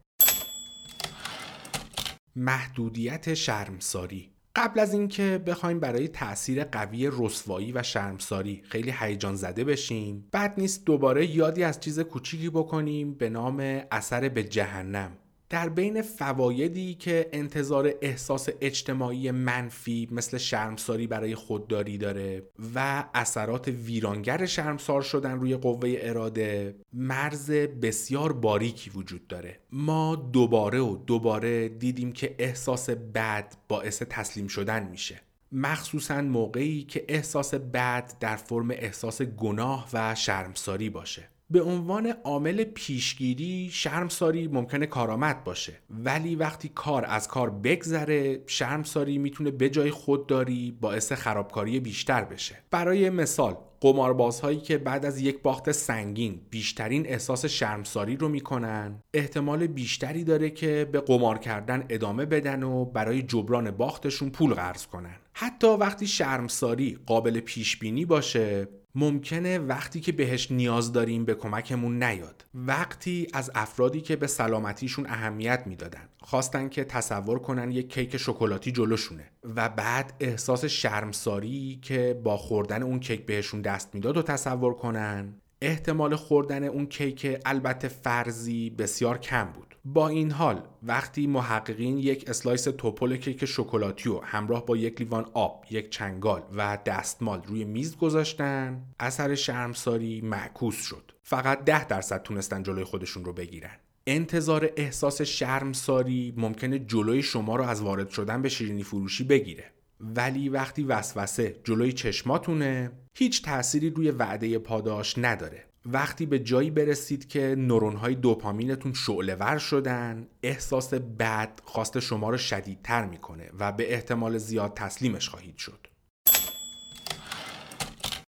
محدودیت 2.35 3.33
شرمساری. 3.33 4.32
قبل 4.55 4.79
از 4.79 4.93
اینکه 4.93 5.43
بخوایم 5.47 5.79
برای 5.79 6.07
تاثیر 6.07 6.63
قوی 6.63 7.09
رسوایی 7.11 7.71
و 7.71 7.83
شرمساری 7.83 8.61
خیلی 8.65 8.93
هیجان 8.99 9.35
زده 9.35 9.63
بشیم 9.63 10.27
بعد 10.31 10.53
نیست 10.57 10.85
دوباره 10.85 11.35
یادی 11.35 11.63
از 11.63 11.79
چیز 11.79 11.99
کوچیکی 11.99 12.49
بکنیم 12.49 13.13
به 13.13 13.29
نام 13.29 13.81
اثر 13.91 14.29
به 14.29 14.43
جهنم. 14.43 15.11
در 15.53 15.69
بین 15.69 16.01
فوایدی 16.01 16.93
که 16.93 17.29
انتظار 17.33 17.93
احساس 18.01 18.49
اجتماعی 18.61 19.31
منفی 19.31 20.07
مثل 20.11 20.37
شرمساری 20.37 21.07
برای 21.07 21.35
خودداری 21.35 21.97
داره 21.97 22.43
و 22.75 23.05
اثرات 23.13 23.67
ویرانگر 23.67 24.45
شرمسار 24.45 25.01
شدن 25.01 25.39
روی 25.39 25.55
قوه 25.55 25.95
اراده 25.97 26.75
مرز 26.93 27.51
بسیار 27.51 28.33
باریکی 28.33 28.89
وجود 28.89 29.27
داره. 29.27 29.59
ما 29.71 30.15
دوباره 30.15 30.79
و 30.79 30.97
دوباره 30.97 31.69
دیدیم 31.69 32.11
که 32.11 32.35
احساس 32.39 32.89
بد 32.89 33.55
باعث 33.67 34.01
تسلیم 34.09 34.47
شدن 34.47 34.87
میشه. 34.89 35.21
مخصوصا 35.51 36.21
موقعی 36.21 36.83
که 36.83 37.05
احساس 37.07 37.53
بد 37.53 38.13
در 38.19 38.35
فرم 38.35 38.71
احساس 38.71 39.21
گناه 39.21 39.89
و 39.93 40.15
شرمساری 40.15 40.89
باشه. 40.89 41.32
به 41.53 41.61
عنوان 41.61 42.13
عامل 42.23 42.63
پیشگیری 42.63 43.69
شرمساری 43.71 44.47
ممکنه 44.47 44.85
کارآمد 44.85 45.43
باشه. 45.43 45.73
ولی 45.89 46.35
وقتی 46.35 46.69
کار 46.75 47.05
از 47.05 47.27
کار 47.27 47.49
بگذره 47.49 48.43
شرمساری 48.47 49.17
می‌تونه 49.17 49.51
به 49.51 49.69
جای 49.69 49.91
خودداری 49.91 50.77
باعث 50.81 51.11
خرابکاری 51.11 51.79
بیشتر 51.79 52.23
بشه. 52.23 52.55
برای 52.71 53.09
مثال 53.09 53.57
قماربازهایی 53.81 54.59
که 54.59 54.77
بعد 54.77 55.05
از 55.05 55.21
یک 55.21 55.41
باخت 55.41 55.71
سنگین 55.71 56.41
بیشترین 56.49 57.07
احساس 57.07 57.45
شرمساری 57.45 58.17
رو 58.17 58.29
می‌کنن 58.29 58.99
احتمال 59.13 59.67
بیشتری 59.67 60.23
داره 60.23 60.49
که 60.49 60.89
به 60.91 60.99
قمار 60.99 61.37
کردن 61.37 61.85
ادامه 61.89 62.25
بدن 62.25 62.63
و 62.63 62.85
برای 62.85 63.21
جبران 63.21 63.71
باختشون 63.71 64.29
پول 64.29 64.53
قرض 64.53 64.87
کنن. 64.87 65.15
حتی 65.33 65.67
وقتی 65.67 66.07
شرمساری 66.07 66.97
قابل 67.05 67.39
پیش 67.39 67.77
بینی 67.77 68.05
باشه 68.05 68.67
ممکنه 68.95 69.59
وقتی 69.59 69.99
که 69.99 70.11
بهش 70.11 70.51
نیاز 70.51 70.91
داریم 70.91 71.25
به 71.25 71.35
کمکمون 71.35 72.03
نیاد. 72.03 72.45
وقتی 72.53 73.27
از 73.33 73.51
افرادی 73.55 74.01
که 74.01 74.15
به 74.15 74.27
سلامتیشون 74.27 75.05
اهمیت 75.05 75.63
می‌دادن 75.65 76.09
خواستن 76.21 76.69
که 76.69 76.83
تصور 76.83 77.39
کنن 77.39 77.71
یک 77.71 77.93
کیک 77.93 78.17
شکلاتی 78.17 78.71
جلوشونه 78.71 79.31
و 79.55 79.69
بعد 79.69 80.13
احساس 80.19 80.65
شرمساری 80.65 81.79
که 81.81 82.21
با 82.23 82.37
خوردن 82.37 82.83
اون 82.83 82.99
کیک 82.99 83.25
بهشون 83.25 83.61
دست 83.61 83.95
می‌داد 83.95 84.17
و 84.17 84.21
تصور 84.21 84.73
کنن 84.73 85.33
احتمال 85.63 86.15
خوردن 86.15 86.63
اون 86.63 86.85
کیک 86.85 87.37
البته 87.45 87.87
فرضی 87.87 88.69
بسیار 88.69 89.17
کم 89.17 89.43
بود 89.45 89.75
با 89.85 90.07
این 90.07 90.31
حال 90.31 90.63
وقتی 90.83 91.27
محققین 91.27 91.97
یک 91.97 92.29
slice 92.29 92.63
تپل 92.63 93.15
کیک 93.15 93.45
شکلاتی 93.45 94.09
رو 94.09 94.23
همراه 94.23 94.65
با 94.65 94.77
یک 94.77 95.01
لیوان 95.01 95.25
آب، 95.33 95.65
یک 95.69 95.89
چنگال 95.89 96.43
و 96.55 96.77
دستمال 96.85 97.43
روی 97.43 97.65
میز 97.65 97.97
گذاشتن، 97.97 98.83
اثر 98.99 99.35
شرمساری 99.35 100.21
معکوس 100.21 100.83
شد. 100.83 101.11
فقط 101.23 101.63
ده 101.63 101.87
درصد 101.87 102.21
تونستن 102.21 102.63
جلوی 102.63 102.83
خودشون 102.83 103.25
رو 103.25 103.33
بگیرن. 103.33 103.77
انتظار 104.07 104.69
احساس 104.77 105.21
شرمساری 105.21 106.33
ممکنه 106.37 106.79
جلوی 106.79 107.21
شما 107.21 107.55
رو 107.55 107.63
از 107.63 107.81
وارد 107.81 108.09
شدن 108.09 108.41
به 108.41 108.49
شیرینی 108.49 108.83
فروشی 108.83 109.23
بگیره. 109.23 109.65
ولی 109.99 110.49
وقتی 110.49 110.83
وسوسه 110.83 111.55
جلوی 111.63 111.91
چشماتونه 111.91 112.91
هیچ 113.15 113.43
تأثیری 113.43 113.89
روی 113.89 114.11
وعده 114.11 114.59
پاداش 114.59 115.15
نداره. 115.17 115.65
وقتی 115.85 116.25
به 116.25 116.39
جایی 116.39 116.71
برسید 116.71 117.27
که 117.27 117.55
نورون 117.57 117.95
های 117.95 118.15
دوپامینتون 118.15 118.93
شعله 118.93 119.35
ور 119.35 119.57
شدن 119.57 120.27
احساس 120.43 120.93
بد 120.93 121.59
خواست 121.63 121.99
شما 121.99 122.29
رو 122.29 122.37
شدیدتر 122.37 123.05
می‌کنه 123.05 123.49
و 123.59 123.71
به 123.71 123.93
احتمال 123.93 124.37
زیاد 124.37 124.73
تسلیمش 124.73 125.29
خواهید 125.29 125.57
شد. 125.57 125.87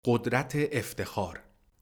قدرت 0.06 0.56
افتخار. 0.72 1.40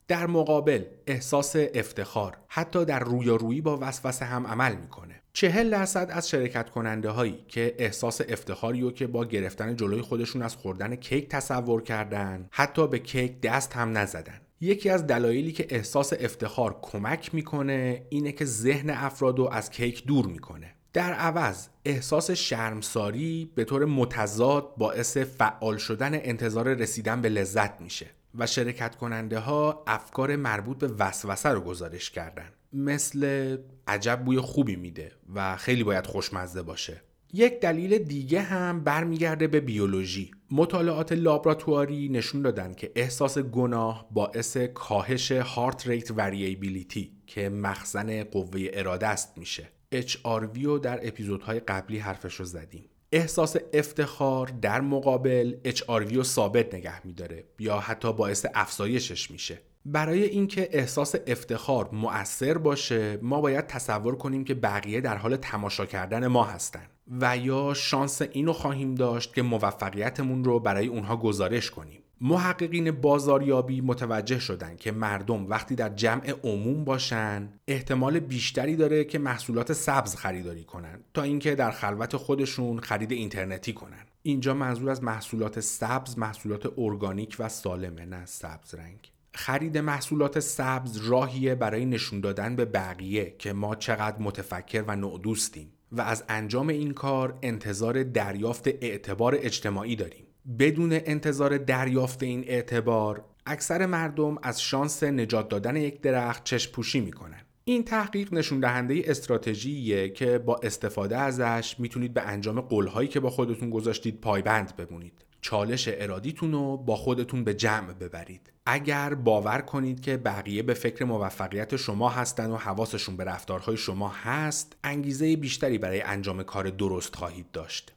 در 0.07 0.27
مقابل 0.27 0.85
احساس 1.07 1.55
افتخار 1.55 2.37
حتی 2.47 2.85
در 2.85 2.99
رویارویی 2.99 3.61
با 3.61 3.77
وسوسه 3.81 4.25
هم 4.25 4.47
عمل 4.47 4.75
می‌کنه. 4.75 5.12
چهل 5.35 5.69
درصد 5.69 6.07
از 6.11 6.29
شرکت 6.29 6.69
کننده 6.69 7.09
هایی 7.09 7.45
که 7.47 7.75
احساس 7.77 8.21
افتخاری 8.29 8.81
رو 8.81 8.91
که 8.91 9.07
با 9.07 9.25
گرفتن 9.25 9.75
جلوی 9.75 10.01
خودشون 10.01 10.41
از 10.41 10.55
خوردن 10.55 10.95
کیک 10.95 11.29
تصور 11.29 11.83
کردن 11.83 12.47
حتی 12.51 12.87
به 12.87 12.99
کیک 12.99 13.41
دست 13.41 13.73
هم 13.73 13.97
نزدن. 13.97 14.41
یکی 14.61 14.89
از 14.89 15.07
دلایلی 15.07 15.51
که 15.51 15.67
احساس 15.69 16.13
افتخار 16.19 16.79
کمک 16.81 17.35
می‌کنه 17.35 18.05
اینه 18.09 18.31
که 18.31 18.45
ذهن 18.45 18.89
افراد 18.89 19.39
رو 19.39 19.49
از 19.51 19.71
کیک 19.71 20.05
دور 20.05 20.25
می‌کنه. 20.25 20.75
در 20.93 21.13
عوض 21.13 21.67
احساس 21.85 22.31
شرمساری 22.31 23.51
به 23.55 23.63
طور 23.63 23.85
متضاد 23.85 24.75
باعث 24.77 25.17
فعال 25.17 25.77
شدن 25.77 26.13
انتظار 26.13 26.73
رسیدن 26.73 27.21
به 27.21 27.29
لذت 27.29 27.81
میشه 27.81 28.05
و 28.35 28.47
شرکت 28.47 28.95
کننده 28.95 29.39
ها 29.39 29.83
افکار 29.87 30.35
مربوط 30.35 30.77
به 30.77 30.87
وسوسه 30.87 31.49
رو 31.49 31.61
گزارش 31.61 32.11
کردن. 32.11 32.49
مثل 32.73 33.57
عجب 33.87 34.21
بوی 34.25 34.39
خوبی 34.39 34.75
میده 34.75 35.11
و 35.35 35.57
خیلی 35.57 35.83
باید 35.83 36.07
خوشمزه 36.07 36.63
باشه. 36.63 37.01
یک 37.33 37.59
دلیل 37.59 37.97
دیگه 37.97 38.41
هم 38.41 38.83
برمیگرده 38.83 39.47
به 39.47 39.59
بیولوژی. 39.59 40.31
مطالعات 40.51 41.11
لابراتواری 41.11 42.09
نشون 42.09 42.41
دادن 42.41 42.73
که 42.73 42.91
احساس 42.95 43.37
گناه 43.37 44.07
باعث 44.11 44.57
کاهش 44.57 45.31
هارت 45.31 45.87
ریت 45.87 46.11
وریبیلیتی 46.11 47.11
که 47.27 47.49
مخزن 47.49 48.23
قوه 48.23 48.67
اراده 48.73 49.07
است 49.07 49.37
میشه. 49.37 49.69
HRV 49.95 50.63
رو 50.63 50.79
در 50.79 51.07
اپیزودهای 51.07 51.59
قبلی 51.59 51.97
حرفش 51.99 52.35
رو 52.35 52.45
زدیم. 52.45 52.85
احساس 53.11 53.55
افتخار 53.73 54.47
در 54.47 54.81
مقابل 54.81 55.55
HRV 55.65 56.13
رو 56.13 56.23
ثابت 56.23 56.75
نگه 56.75 57.07
میداره 57.07 57.43
یا 57.59 57.79
حتی 57.79 58.13
باعث 58.13 58.45
افزایشش 58.53 59.31
میشه. 59.31 59.61
برای 59.85 60.23
اینکه 60.23 60.69
احساس 60.71 61.15
افتخار 61.27 61.89
مؤثر 61.91 62.57
باشه 62.57 63.19
ما 63.21 63.41
باید 63.41 63.67
تصور 63.67 64.15
کنیم 64.15 64.43
که 64.43 64.53
بقیه 64.53 65.01
در 65.01 65.17
حال 65.17 65.35
تماشا 65.35 65.85
کردن 65.85 66.27
ما 66.27 66.43
هستن 66.43 66.85
و 67.21 67.37
یا 67.37 67.73
شانس 67.73 68.21
اینو 68.21 68.53
خواهیم 68.53 68.95
داشت 68.95 69.33
که 69.33 69.41
موفقیتمون 69.41 70.43
رو 70.43 70.59
برای 70.59 70.87
اونها 70.87 71.17
گزارش 71.17 71.71
کنیم. 71.71 71.99
محققین 72.21 72.91
بازاریابی 72.91 73.81
متوجه 73.81 74.39
شدن 74.39 74.75
که 74.75 74.91
مردم 74.91 75.49
وقتی 75.49 75.75
در 75.75 75.89
جمع 75.89 76.33
عموم 76.43 76.85
باشن 76.85 77.49
احتمال 77.67 78.19
بیشتری 78.19 78.75
داره 78.75 79.03
که 79.03 79.19
محصولات 79.19 79.73
سبز 79.73 80.15
خریداری 80.15 80.63
کنن 80.63 80.99
تا 81.13 81.21
اینکه 81.21 81.55
در 81.55 81.71
خلوت 81.71 82.17
خودشون 82.17 82.79
خرید 82.79 83.11
اینترنتی 83.11 83.73
کنن. 83.73 84.05
اینجا 84.21 84.53
منظور 84.53 84.89
از 84.89 85.03
محصولات 85.03 85.59
سبز 85.59 86.17
محصولات 86.17 86.73
ارگانیک 86.77 87.35
و 87.39 87.49
سالمه 87.49 88.05
نه 88.05 88.25
سبز 88.25 88.75
رنگ. 88.75 89.12
خرید 89.35 89.77
محصولات 89.77 90.39
سبز 90.39 90.97
راهیه 90.97 91.55
برای 91.55 91.85
نشون 91.85 92.21
دادن 92.21 92.55
به 92.55 92.65
بقیه 92.65 93.35
که 93.39 93.53
ما 93.53 93.75
چقدر 93.75 94.17
متفکر 94.19 94.83
و 94.87 94.95
نودوستیم 94.95 95.73
و 95.91 96.01
از 96.01 96.23
انجام 96.29 96.67
این 96.67 96.93
کار 96.93 97.39
انتظار 97.41 98.03
دریافت 98.03 98.67
اعتبار 98.67 99.37
اجتماعی 99.39 99.95
داریم 99.95 100.25
بدون 100.59 100.93
انتظار 100.93 101.57
دریافت 101.57 102.23
این 102.23 102.43
اعتبار 102.47 103.25
اکثر 103.45 103.85
مردم 103.85 104.37
از 104.43 104.61
شانس 104.61 105.03
نجات 105.03 105.49
دادن 105.49 105.75
یک 105.75 106.01
درخت 106.01 106.43
چشم 106.43 106.71
پوشی 106.71 107.01
می‌کنن 107.01 107.41
این 107.65 107.83
تحقیق 107.83 108.33
نشون 108.33 108.59
دهنده 108.59 109.01
استراتژیه 109.05 110.09
که 110.09 110.37
با 110.37 110.59
استفاده 110.63 111.17
ازش 111.17 111.75
می‌تونید 111.79 112.13
به 112.13 112.21
انجام 112.21 112.61
قولهایی 112.61 113.07
که 113.07 113.19
با 113.19 113.29
خودتون 113.29 113.69
گذاشتید 113.69 114.21
پایبند 114.21 114.75
بمونید. 114.75 115.22
چالش 115.43 115.89
ارادیتون 115.91 116.51
رو 116.51 116.77
با 116.77 116.95
خودتون 116.95 117.43
به 117.43 117.53
جمع 117.53 117.93
ببرید. 117.93 118.51
اگر 118.65 119.13
باور 119.13 119.61
کنید 119.61 120.01
که 120.01 120.17
بقیه 120.17 120.63
به 120.63 120.73
فکر 120.73 121.05
موفقیت 121.05 121.75
شما 121.75 122.09
هستن 122.09 122.51
و 122.51 122.57
حواسشون 122.57 123.17
به 123.17 123.23
رفتارهای 123.23 123.77
شما 123.77 124.09
هست، 124.09 124.75
انگیزه 124.83 125.35
بیشتری 125.35 125.77
برای 125.77 126.01
انجام 126.01 126.43
کار 126.43 126.69
درست 126.69 127.15
خواهید 127.15 127.51
داشت. 127.51 127.93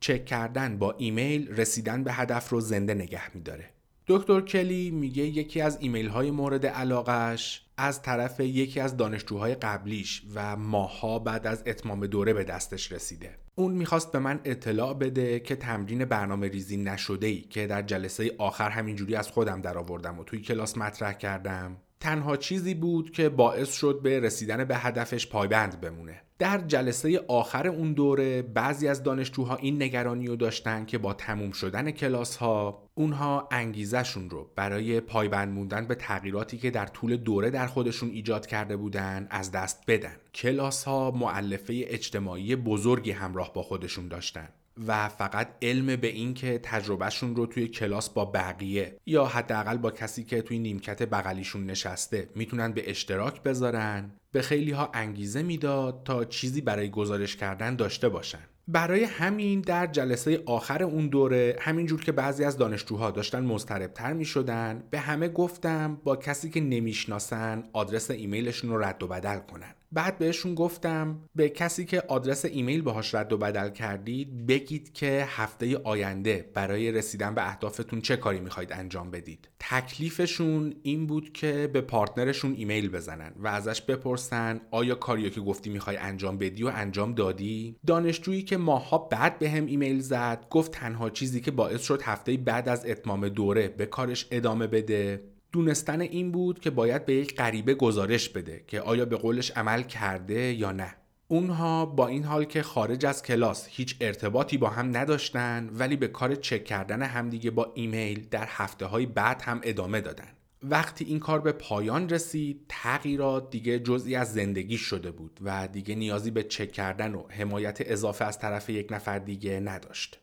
چک 0.00 0.24
کردن 0.24 0.78
با 0.78 0.94
ایمیل 0.98 1.48
رسیدن 1.56 2.04
به 2.04 2.12
هدف 2.12 2.48
رو 2.48 2.60
زنده 2.60 2.94
نگه 2.94 3.36
میداره. 3.36 3.70
دکتر 4.06 4.40
کلی 4.40 4.90
میگه 4.90 5.22
یکی 5.22 5.60
از 5.60 5.78
ایمیل 5.80 6.08
های 6.08 6.30
مورد 6.30 6.66
علاقش 6.66 7.66
از 7.76 8.02
طرف 8.02 8.40
یکی 8.40 8.80
از 8.80 8.96
دانشجوهای 8.96 9.54
قبلیش 9.54 10.22
و 10.34 10.56
ماها 10.56 11.18
بعد 11.18 11.46
از 11.46 11.62
اتمام 11.66 12.06
دوره 12.06 12.32
به 12.32 12.44
دستش 12.44 12.92
رسیده 12.92 13.43
اون 13.56 13.72
می‌خواست 13.72 14.12
به 14.12 14.18
من 14.18 14.40
اطلاع 14.44 14.94
بده 14.94 15.40
که 15.40 15.56
تمرین 15.56 16.04
برنامه 16.04 16.48
ریزی 16.48 16.76
نشده 16.76 17.26
ای 17.26 17.40
که 17.40 17.66
در 17.66 17.82
جلسه 17.82 18.34
آخر 18.38 18.70
همینجوری 18.70 19.16
از 19.16 19.28
خودم 19.28 19.60
درآوردم 19.60 20.18
و 20.18 20.24
توی 20.24 20.40
کلاس 20.40 20.78
مطرح 20.78 21.12
کردم. 21.12 21.76
تنها 22.00 22.36
چیزی 22.36 22.74
بود 22.74 23.10
که 23.10 23.28
باعث 23.28 23.72
شد 23.72 24.00
به 24.02 24.20
رسیدن 24.20 24.64
به 24.64 24.76
هدفش 24.76 25.26
پایبند 25.26 25.80
بمونه. 25.80 26.23
در 26.38 26.58
جلسه 26.58 27.24
آخر 27.28 27.66
اون 27.66 27.92
دوره 27.92 28.42
بعضی 28.42 28.88
از 28.88 29.02
دانشجوها 29.02 29.56
این 29.56 29.82
نگرانی 29.82 30.26
رو 30.26 30.36
داشتن 30.36 30.84
که 30.84 30.98
با 30.98 31.14
تموم 31.14 31.52
شدن 31.52 31.90
کلاس 31.90 32.36
ها 32.36 32.88
اونها 32.94 33.48
انگیزشون 33.50 34.30
رو 34.30 34.50
برای 34.56 35.00
پایبند 35.00 35.54
موندن 35.54 35.86
به 35.86 35.94
تغییراتی 35.94 36.58
که 36.58 36.70
در 36.70 36.86
طول 36.86 37.16
دوره 37.16 37.50
در 37.50 37.66
خودشون 37.66 38.10
ایجاد 38.10 38.46
کرده 38.46 38.76
بودن 38.76 39.26
از 39.30 39.50
دست 39.50 39.82
بدن. 39.86 40.16
کلاس 40.34 40.84
ها 40.84 41.10
معلفه 41.10 41.84
اجتماعی 41.86 42.56
بزرگی 42.56 43.10
همراه 43.10 43.52
با 43.52 43.62
خودشون 43.62 44.08
داشتن. 44.08 44.48
و 44.86 45.08
فقط 45.08 45.48
علم 45.62 45.96
به 45.96 46.06
این 46.06 46.34
که 46.34 46.60
تجربهشون 46.62 47.36
رو 47.36 47.46
توی 47.46 47.68
کلاس 47.68 48.10
با 48.10 48.24
بقیه 48.24 48.96
یا 49.06 49.24
حداقل 49.24 49.76
با 49.76 49.90
کسی 49.90 50.24
که 50.24 50.42
توی 50.42 50.58
نیمکت 50.58 51.02
بغلیشون 51.02 51.66
نشسته 51.66 52.28
می‌تونن 52.34 52.72
به 52.72 52.90
اشتراک 52.90 53.42
بذارن 53.42 54.10
به 54.32 54.42
خیلی 54.42 54.70
ها 54.70 54.90
انگیزه 54.94 55.42
می‌داد 55.42 56.02
تا 56.04 56.24
چیزی 56.24 56.60
برای 56.60 56.90
گزارش 56.90 57.36
کردن 57.36 57.76
داشته 57.76 58.08
باشن. 58.08 58.38
برای 58.68 59.04
همین 59.04 59.60
در 59.60 59.86
جلسه 59.86 60.42
آخر 60.46 60.82
اون 60.82 61.08
دوره 61.08 61.56
همینجور 61.60 62.00
که 62.00 62.12
بعضی 62.12 62.44
از 62.44 62.58
دانشجوها 62.58 63.10
داشتن 63.10 63.44
مضطربتر 63.44 64.12
می 64.12 64.24
شدن 64.24 64.82
به 64.90 64.98
همه 65.00 65.28
گفتم 65.28 66.00
با 66.04 66.16
کسی 66.16 66.50
که 66.50 66.60
نمی‌شناسن 66.60 67.64
آدرس 67.72 68.10
ایمیلشون 68.10 68.70
رو 68.70 68.84
رد 68.84 69.02
و 69.02 69.06
بدل 69.06 69.38
کنن. 69.38 69.74
بعد 69.94 70.18
بهشون 70.18 70.54
گفتم 70.54 71.20
به 71.34 71.48
کسی 71.48 71.84
که 71.84 72.02
آدرس 72.08 72.44
ایمیل 72.44 72.82
باهاش 72.82 73.14
رد 73.14 73.32
و 73.32 73.38
بدل 73.38 73.70
کردید 73.70 74.46
بگید 74.46 74.92
که 74.92 75.26
هفته 75.28 75.76
آینده 75.76 76.50
برای 76.54 76.92
رسیدن 76.92 77.34
به 77.34 77.48
اهدافتون 77.48 78.00
چه 78.00 78.16
کاری 78.16 78.40
می‌خواید 78.40 78.72
انجام 78.72 79.10
بدید. 79.10 79.48
تکلیفشون 79.58 80.74
این 80.82 81.06
بود 81.06 81.32
که 81.32 81.70
به 81.72 81.80
partner 81.80 82.27
شون 82.27 82.54
ایمیل 82.54 82.90
بزنن 82.90 83.32
و 83.36 83.48
ازش 83.48 83.82
بپرسن 83.82 84.60
آیا 84.70 84.94
کاریو 84.94 85.28
که 85.28 85.40
گفتی 85.40 85.70
می‌خوای 85.70 85.96
انجام 85.96 86.38
بدی 86.38 86.62
و 86.62 86.70
انجام 86.74 87.14
دادی؟ 87.14 87.76
دانشجویی 87.86 88.42
که 88.42 88.56
ماها 88.56 88.98
بعد 88.98 89.38
به 89.38 89.50
هم 89.50 89.66
ایمیل 89.66 90.00
زد 90.00 90.46
گفت 90.50 90.72
تنها 90.72 91.10
چیزی 91.10 91.40
که 91.40 91.50
باعث 91.50 91.82
شد 91.82 92.02
هفته 92.02 92.36
بعد 92.36 92.68
از 92.68 92.86
اتمام 92.86 93.28
دوره 93.28 93.68
به 93.68 93.86
کارش 93.86 94.26
ادامه 94.30 94.66
بده. 94.66 95.33
دونستن 95.54 96.00
این 96.00 96.32
بود 96.32 96.60
که 96.60 96.70
باید 96.70 97.06
به 97.06 97.14
یک 97.14 97.36
غریبه 97.36 97.74
گزارش 97.74 98.28
بده 98.28 98.64
که 98.66 98.80
آیا 98.80 99.04
به 99.04 99.16
قولش 99.16 99.50
عمل 99.50 99.82
کرده 99.82 100.52
یا 100.52 100.72
نه. 100.72 100.94
اونها 101.28 101.86
با 101.86 102.08
این 102.08 102.24
حال 102.24 102.44
که 102.44 102.62
خارج 102.62 103.06
از 103.06 103.22
کلاس 103.22 103.66
هیچ 103.70 103.96
ارتباطی 104.00 104.58
با 104.58 104.68
هم 104.68 104.96
نداشتن 104.96 105.70
ولی 105.72 105.96
به 105.96 106.08
کار 106.08 106.34
چک 106.34 106.64
کردن 106.64 107.02
همدیگه 107.02 107.50
با 107.50 107.72
ایمیل 107.74 108.28
در 108.30 108.46
هفته 108.48 108.86
های 108.86 109.06
بعد 109.06 109.42
هم 109.42 109.60
ادامه 109.62 110.00
دادن. 110.00 110.28
وقتی 110.62 111.04
این 111.04 111.18
کار 111.18 111.40
به 111.40 111.52
پایان 111.52 112.08
رسید 112.08 112.64
تغییرات 112.68 113.50
دیگه 113.50 113.78
جزئی 113.78 114.14
از 114.16 114.32
زندگی 114.32 114.78
شده 114.78 115.10
بود 115.10 115.40
و 115.42 115.68
دیگه 115.68 115.94
نیازی 115.94 116.30
به 116.30 116.42
چک 116.42 116.72
کردن 116.72 117.14
و 117.14 117.22
حمایت 117.28 117.78
اضافه 117.80 118.24
از 118.24 118.38
طرف 118.38 118.70
یک 118.70 118.92
نفر 118.92 119.18
دیگه 119.18 119.60
نداشت. 119.60 120.20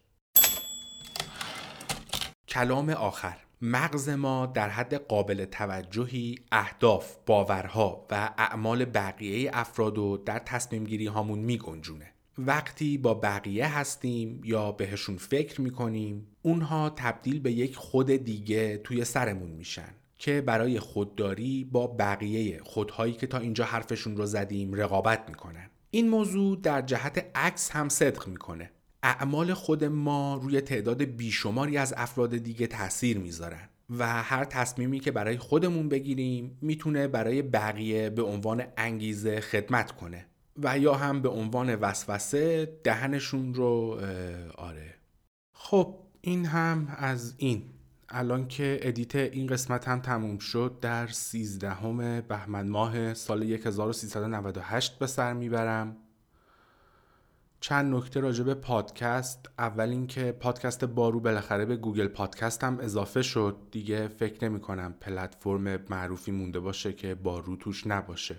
کلام 2.48 2.90
آخر. 2.90 3.38
مغز 3.64 4.10
ما 4.10 4.46
در 4.46 4.70
حد 4.70 4.94
قابل 4.94 5.46
توجهی 5.46 6.36
اهداف، 6.52 7.16
باورها 7.26 8.08
و 8.12 8.34
اعمال 8.38 8.86
بقیه 8.86 9.52
افراد 9.54 9.98
رو 9.98 10.18
در 10.18 10.40
تصمیم 10.40 10.84
گیری 10.84 11.08
هامون 11.08 11.40
می 11.40 11.58
گنجونه. 11.58 12.14
وقتی 12.38 12.98
با 12.98 13.14
بقیه 13.14 13.78
هستیم 13.78 14.42
یا 14.44 14.72
بهشون 14.72 15.18
فکر 15.18 15.62
می‌کنیم 15.62 16.28
اونها 16.42 16.90
تبدیل 16.90 17.40
به 17.40 17.52
یک 17.52 17.76
خود 17.76 18.12
دیگه 18.12 18.78
توی 18.78 19.06
سرمون 19.06 19.50
میشن 19.50 19.94
که 20.18 20.42
برای 20.42 20.80
خودداری 20.80 21.64
با 21.72 21.88
بقیه 21.88 22.60
خودهایی 22.64 23.14
که 23.14 23.28
تا 23.28 23.38
اینجا 23.38 23.66
حرفشون 23.66 24.18
رو 24.18 24.26
زدیم 24.26 24.74
رقابت 24.74 25.30
می‌کنن 25.30 25.70
این 25.92 26.10
موضوع 26.10 26.62
در 26.62 26.82
جهت 26.82 27.26
عکس 27.36 27.72
هم 27.72 27.90
صدق 27.90 28.28
می‌کنه 28.28 28.72
اعمال 29.04 29.54
خود 29.54 29.84
ما 29.84 30.40
روی 30.44 30.62
تعداد 30.62 31.04
بیشماری 31.04 31.78
از 31.78 31.94
افراد 31.98 32.38
دیگه 32.38 32.68
تاثیر 32.68 33.18
می‌ذارن 33.18 33.70
و 33.90 34.08
هر 34.24 34.46
تصمیمی 34.46 35.00
که 35.00 35.12
برای 35.12 35.38
خودمون 35.38 35.90
بگیریم 35.90 36.58
می‌تونه 36.62 37.08
برای 37.08 37.42
بقیه 37.42 38.10
به 38.10 38.22
عنوان 38.22 38.64
انگیزه 38.78 39.42
خدمت 39.42 39.92
کنه 39.92 40.26
و 40.64 40.80
یا 40.80 40.94
هم 40.94 41.22
به 41.22 41.30
عنوان 41.30 41.76
وسوسه 41.76 42.66
دهنشون 42.84 43.54
رو 43.54 44.00
آره. 44.56 44.96
خب 45.54 45.96
این 46.22 46.46
هم 46.46 46.96
از 46.98 47.34
این. 47.38 47.64
الان 48.10 48.48
که 48.48 48.80
ادیت 48.82 49.16
این 49.16 49.48
قسمت 49.48 49.88
هم 49.88 50.00
تموم 50.00 50.38
شد 50.38 50.78
در 50.82 51.08
13 51.08 52.22
بهمن 52.22 52.70
ماه 52.70 53.14
سال 53.14 53.44
1398 53.44 55.00
به 55.00 55.08
سر 55.08 55.34
می‌برم. 55.34 55.98
چند 57.64 57.96
نکته 57.96 58.20
راجع 58.20 58.44
به 58.44 58.54
پادکست. 58.54 59.50
اول 59.60 59.90
اینکه 59.90 60.32
پادکست 60.32 60.86
بارو 60.86 61.20
بالاخره 61.20 61.66
به 61.66 61.76
Google 61.76 62.08
Podcast 62.08 62.64
هم 62.64 62.80
اضافه 62.80 63.22
شد. 63.22 63.58
دیگه 63.72 64.08
فکر 64.08 64.50
نمی 64.50 64.60
کنم 64.60 64.94
پلتفرم 65.02 65.80
معروفی 65.90 66.32
مونده 66.32 66.60
باشه 66.60 66.94
که 66.94 67.16
بارو 67.16 67.56
توش 67.56 67.88
نباشه. 67.88 68.36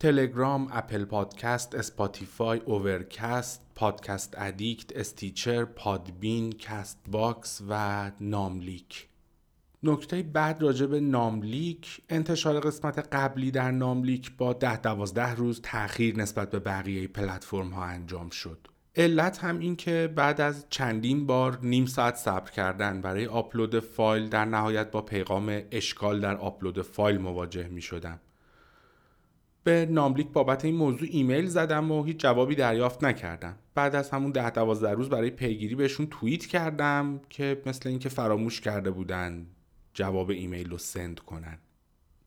تلگرام، 0.00 0.68
Apple 0.72 1.04
Podcast، 1.04 1.74
Spotify، 1.74 2.58
Overcast، 2.58 3.66
Podcast 3.74 4.34
Addict، 4.38 4.96
Stitcher، 4.96 5.64
Podbean، 5.64 6.52
Castbox 6.52 7.62
و 7.68 8.10
ناملیک. 8.20 9.08
نکته 9.84 10.22
بعد 10.22 10.62
راجع 10.62 10.86
به 10.86 11.00
ناملیک 11.00 12.00
انتشار 12.08 12.60
قسمت 12.60 13.08
قبلی 13.12 13.50
در 13.50 13.70
ناملیک 13.70 14.36
با 14.36 14.52
ده 14.52 14.76
دوازده 14.76 15.34
روز 15.34 15.60
تاخیر 15.62 16.18
نسبت 16.18 16.50
به 16.50 16.58
بقیه 16.58 17.08
پلتفرم 17.08 17.70
ها 17.70 17.84
انجام 17.84 18.30
شد 18.30 18.68
علت 18.96 19.44
هم 19.44 19.58
این 19.58 19.76
که 19.76 20.12
بعد 20.16 20.40
از 20.40 20.66
چندین 20.70 21.26
بار 21.26 21.58
نیم 21.62 21.86
ساعت 21.86 22.16
صبر 22.16 22.50
کردن 22.50 23.00
برای 23.00 23.26
آپلود 23.26 23.80
فایل 23.80 24.28
در 24.28 24.44
نهایت 24.44 24.90
با 24.90 25.02
پیغام 25.02 25.60
اشکال 25.70 26.20
در 26.20 26.36
آپلود 26.36 26.82
فایل 26.82 27.18
مواجه 27.18 27.68
می 27.68 27.82
شدم. 27.82 28.20
به 29.64 29.86
ناملیک 29.90 30.28
بابت 30.28 30.64
این 30.64 30.74
موضوع 30.74 31.08
ایمیل 31.10 31.46
زدم 31.46 31.90
و 31.90 32.04
هیچ 32.04 32.16
جوابی 32.16 32.54
دریافت 32.54 33.04
نکردم. 33.04 33.58
بعد 33.74 33.96
از 33.96 34.10
همون 34.10 34.30
ده 34.30 34.50
دوازده 34.50 34.90
روز 34.90 35.08
برای 35.08 35.30
پیگیری 35.30 35.74
بهشون 35.74 36.06
توییت 36.06 36.46
کردم 36.46 37.20
که 37.28 37.62
مثل 37.66 37.88
اینکه 37.88 38.08
فراموش 38.08 38.60
کرده 38.60 38.90
بودن 38.90 39.46
جواب 39.94 40.30
ایمیل 40.30 40.70
رو 40.70 40.78
send 40.78 41.20
کنن. 41.20 41.58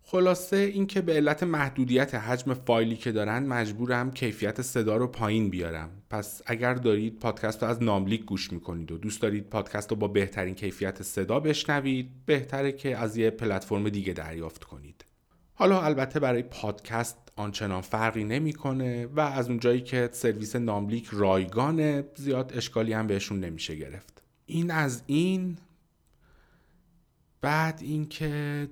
خلاصه 0.08 0.58
اینکه 0.58 1.02
به 1.02 1.14
علت 1.14 1.44
محدودیت 1.44 2.16
حجم 2.16 2.54
فایلی 2.54 2.96
که 2.96 3.12
دارن 3.12 3.46
مجبورم 3.46 4.12
کیفیت 4.12 4.62
صدا 4.62 4.98
رو 4.98 5.08
پایین 5.08 5.50
بیارم. 5.50 5.90
پس 6.10 6.42
اگر 6.46 6.74
دارید 6.74 7.20
پادکست 7.20 7.64
رو 7.64 7.70
از 7.70 7.84
ناملیک 7.84 8.26
گوش 8.26 8.52
می‌کنید 8.54 8.92
و 8.92 8.98
دوست 8.98 9.22
دارید 9.22 9.50
پادکست 9.50 9.92
رو 9.92 9.98
با 9.98 10.08
بهترین 10.08 10.56
کیفیت 10.56 11.04
صدا 11.04 11.40
بشنوید 11.40 12.10
بهتره 12.26 12.72
که 12.72 12.98
از 12.98 13.18
یه 13.18 13.30
پلتفرم 13.30 13.90
دیگه 13.90 14.14
دریافت 14.14 14.64
کنید. 14.64 15.06
حالا 15.54 15.82
البته 15.82 16.20
برای 16.20 16.44
پادکست 16.44 17.18
آنچنان 17.36 17.82
فرقی 17.82 18.24
نمی‌کنه 18.24 19.06
و 19.06 19.20
از 19.20 19.50
اونجایی 19.50 19.82
که 19.82 20.10
سرویس 20.12 20.56
ناملیک 20.56 21.10
رایگانه 21.12 22.04
زیاد 22.16 22.54
اشکالی 22.56 22.94
هم 22.94 23.08
بهشون 23.08 23.40
نمیشه 23.40 23.76
گرفت. 23.76 24.24
این 24.46 24.72
از 24.72 25.04
این 25.06 25.58
بعد 27.45 27.80
اینکه 27.81 28.67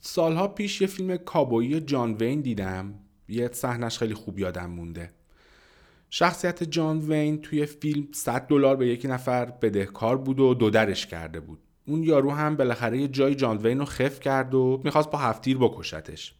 سالها 0.00 0.48
پیش 0.48 0.80
یه 0.80 0.86
فیلم 0.86 1.16
کابویی 1.16 1.80
جان 1.80 2.14
وین 2.14 2.40
دیدم. 2.40 2.94
یه 3.28 3.50
صحنش 3.52 3.98
خیلی 3.98 4.14
خوب 4.14 4.38
یادم 4.38 4.70
مونده. 4.70 5.10
شخصیت 6.10 6.62
جان 6.62 6.98
وین 6.98 7.40
توی 7.40 7.66
فیلم 7.66 8.08
100 8.12 8.46
دلار 8.46 8.76
به 8.76 8.88
یکی 8.88 9.08
نفر 9.08 9.44
بدهکار 9.44 10.18
بود 10.18 10.40
و 10.40 10.54
دو 10.54 10.70
درش 10.70 11.06
کرده 11.06 11.40
بود. 11.40 11.58
اون 11.86 12.02
یارو 12.02 12.30
هم 12.30 12.56
بالاخره 12.56 13.00
یه 13.00 13.08
جای 13.08 13.34
جان 13.34 13.58
وین 13.58 13.78
رو 13.78 13.84
خف 13.84 14.20
کرد 14.20 14.54
و 14.54 14.80
می‌خواست 14.84 15.10
با 15.10 15.18
هفتیر 15.18 15.58
بکشتش. 15.58 16.34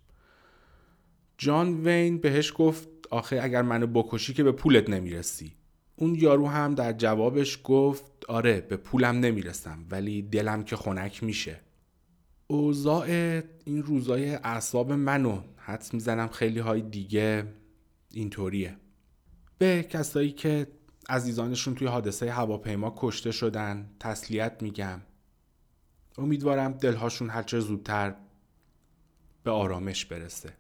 جان 1.39 1.85
وین 1.85 2.19
بهش 2.19 2.53
گفت 2.57 2.89
آخه 3.11 3.41
اگر 3.43 3.63
منو 3.63 3.87
بکشی 3.87 4.35
که 4.35 4.43
به 4.43 4.53
پولت 4.53 4.91
نمی‌رسی. 4.91 5.53
اون 6.01 6.15
یارو 6.15 6.49
هم 6.49 6.75
در 6.75 6.93
جوابش 6.93 7.61
گفت 7.65 8.05
آره 8.29 8.61
به 8.61 8.77
پولم 8.77 9.21
نمی‌رسم 9.21 9.85
ولی 9.91 10.23
دلم 10.23 10.65
که 10.65 10.77
خنک 10.77 11.23
میشه. 11.23 11.61
اوضاع 12.47 13.07
این 13.65 13.83
روزای 13.83 14.35
اعصاب 14.35 14.93
منو 14.93 15.43
حدس 15.57 15.95
می‌زنم 15.95 16.29
خیلی 16.29 16.59
های 16.59 16.83
دیگه 16.83 17.45
اینطوریه. 18.11 18.77
به 19.59 19.83
کسایی 19.83 20.33
که 20.33 20.67
عزیزانشون 21.09 21.75
توی 21.75 21.87
حادثه 21.87 22.31
هواپیما 22.31 22.95
کشته 22.97 23.31
شدن 23.31 23.91
تسلیت 24.01 24.63
میگم. 24.63 25.01
امیدوارم 26.19 26.73
دلهاشون 26.73 27.31
هرچه 27.31 27.61
زودتر 27.61 28.15
به 29.43 29.51
آرامش 29.51 30.05
برسه. 30.05 30.53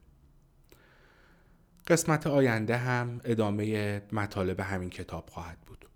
قسمت 1.88 2.26
آینده 2.26 2.76
هم 2.76 3.20
ادامه 3.24 4.02
مطالب 4.12 4.60
همین 4.60 4.90
کتاب 4.90 5.28
خواهد 5.30 5.58
بود. 5.66 5.87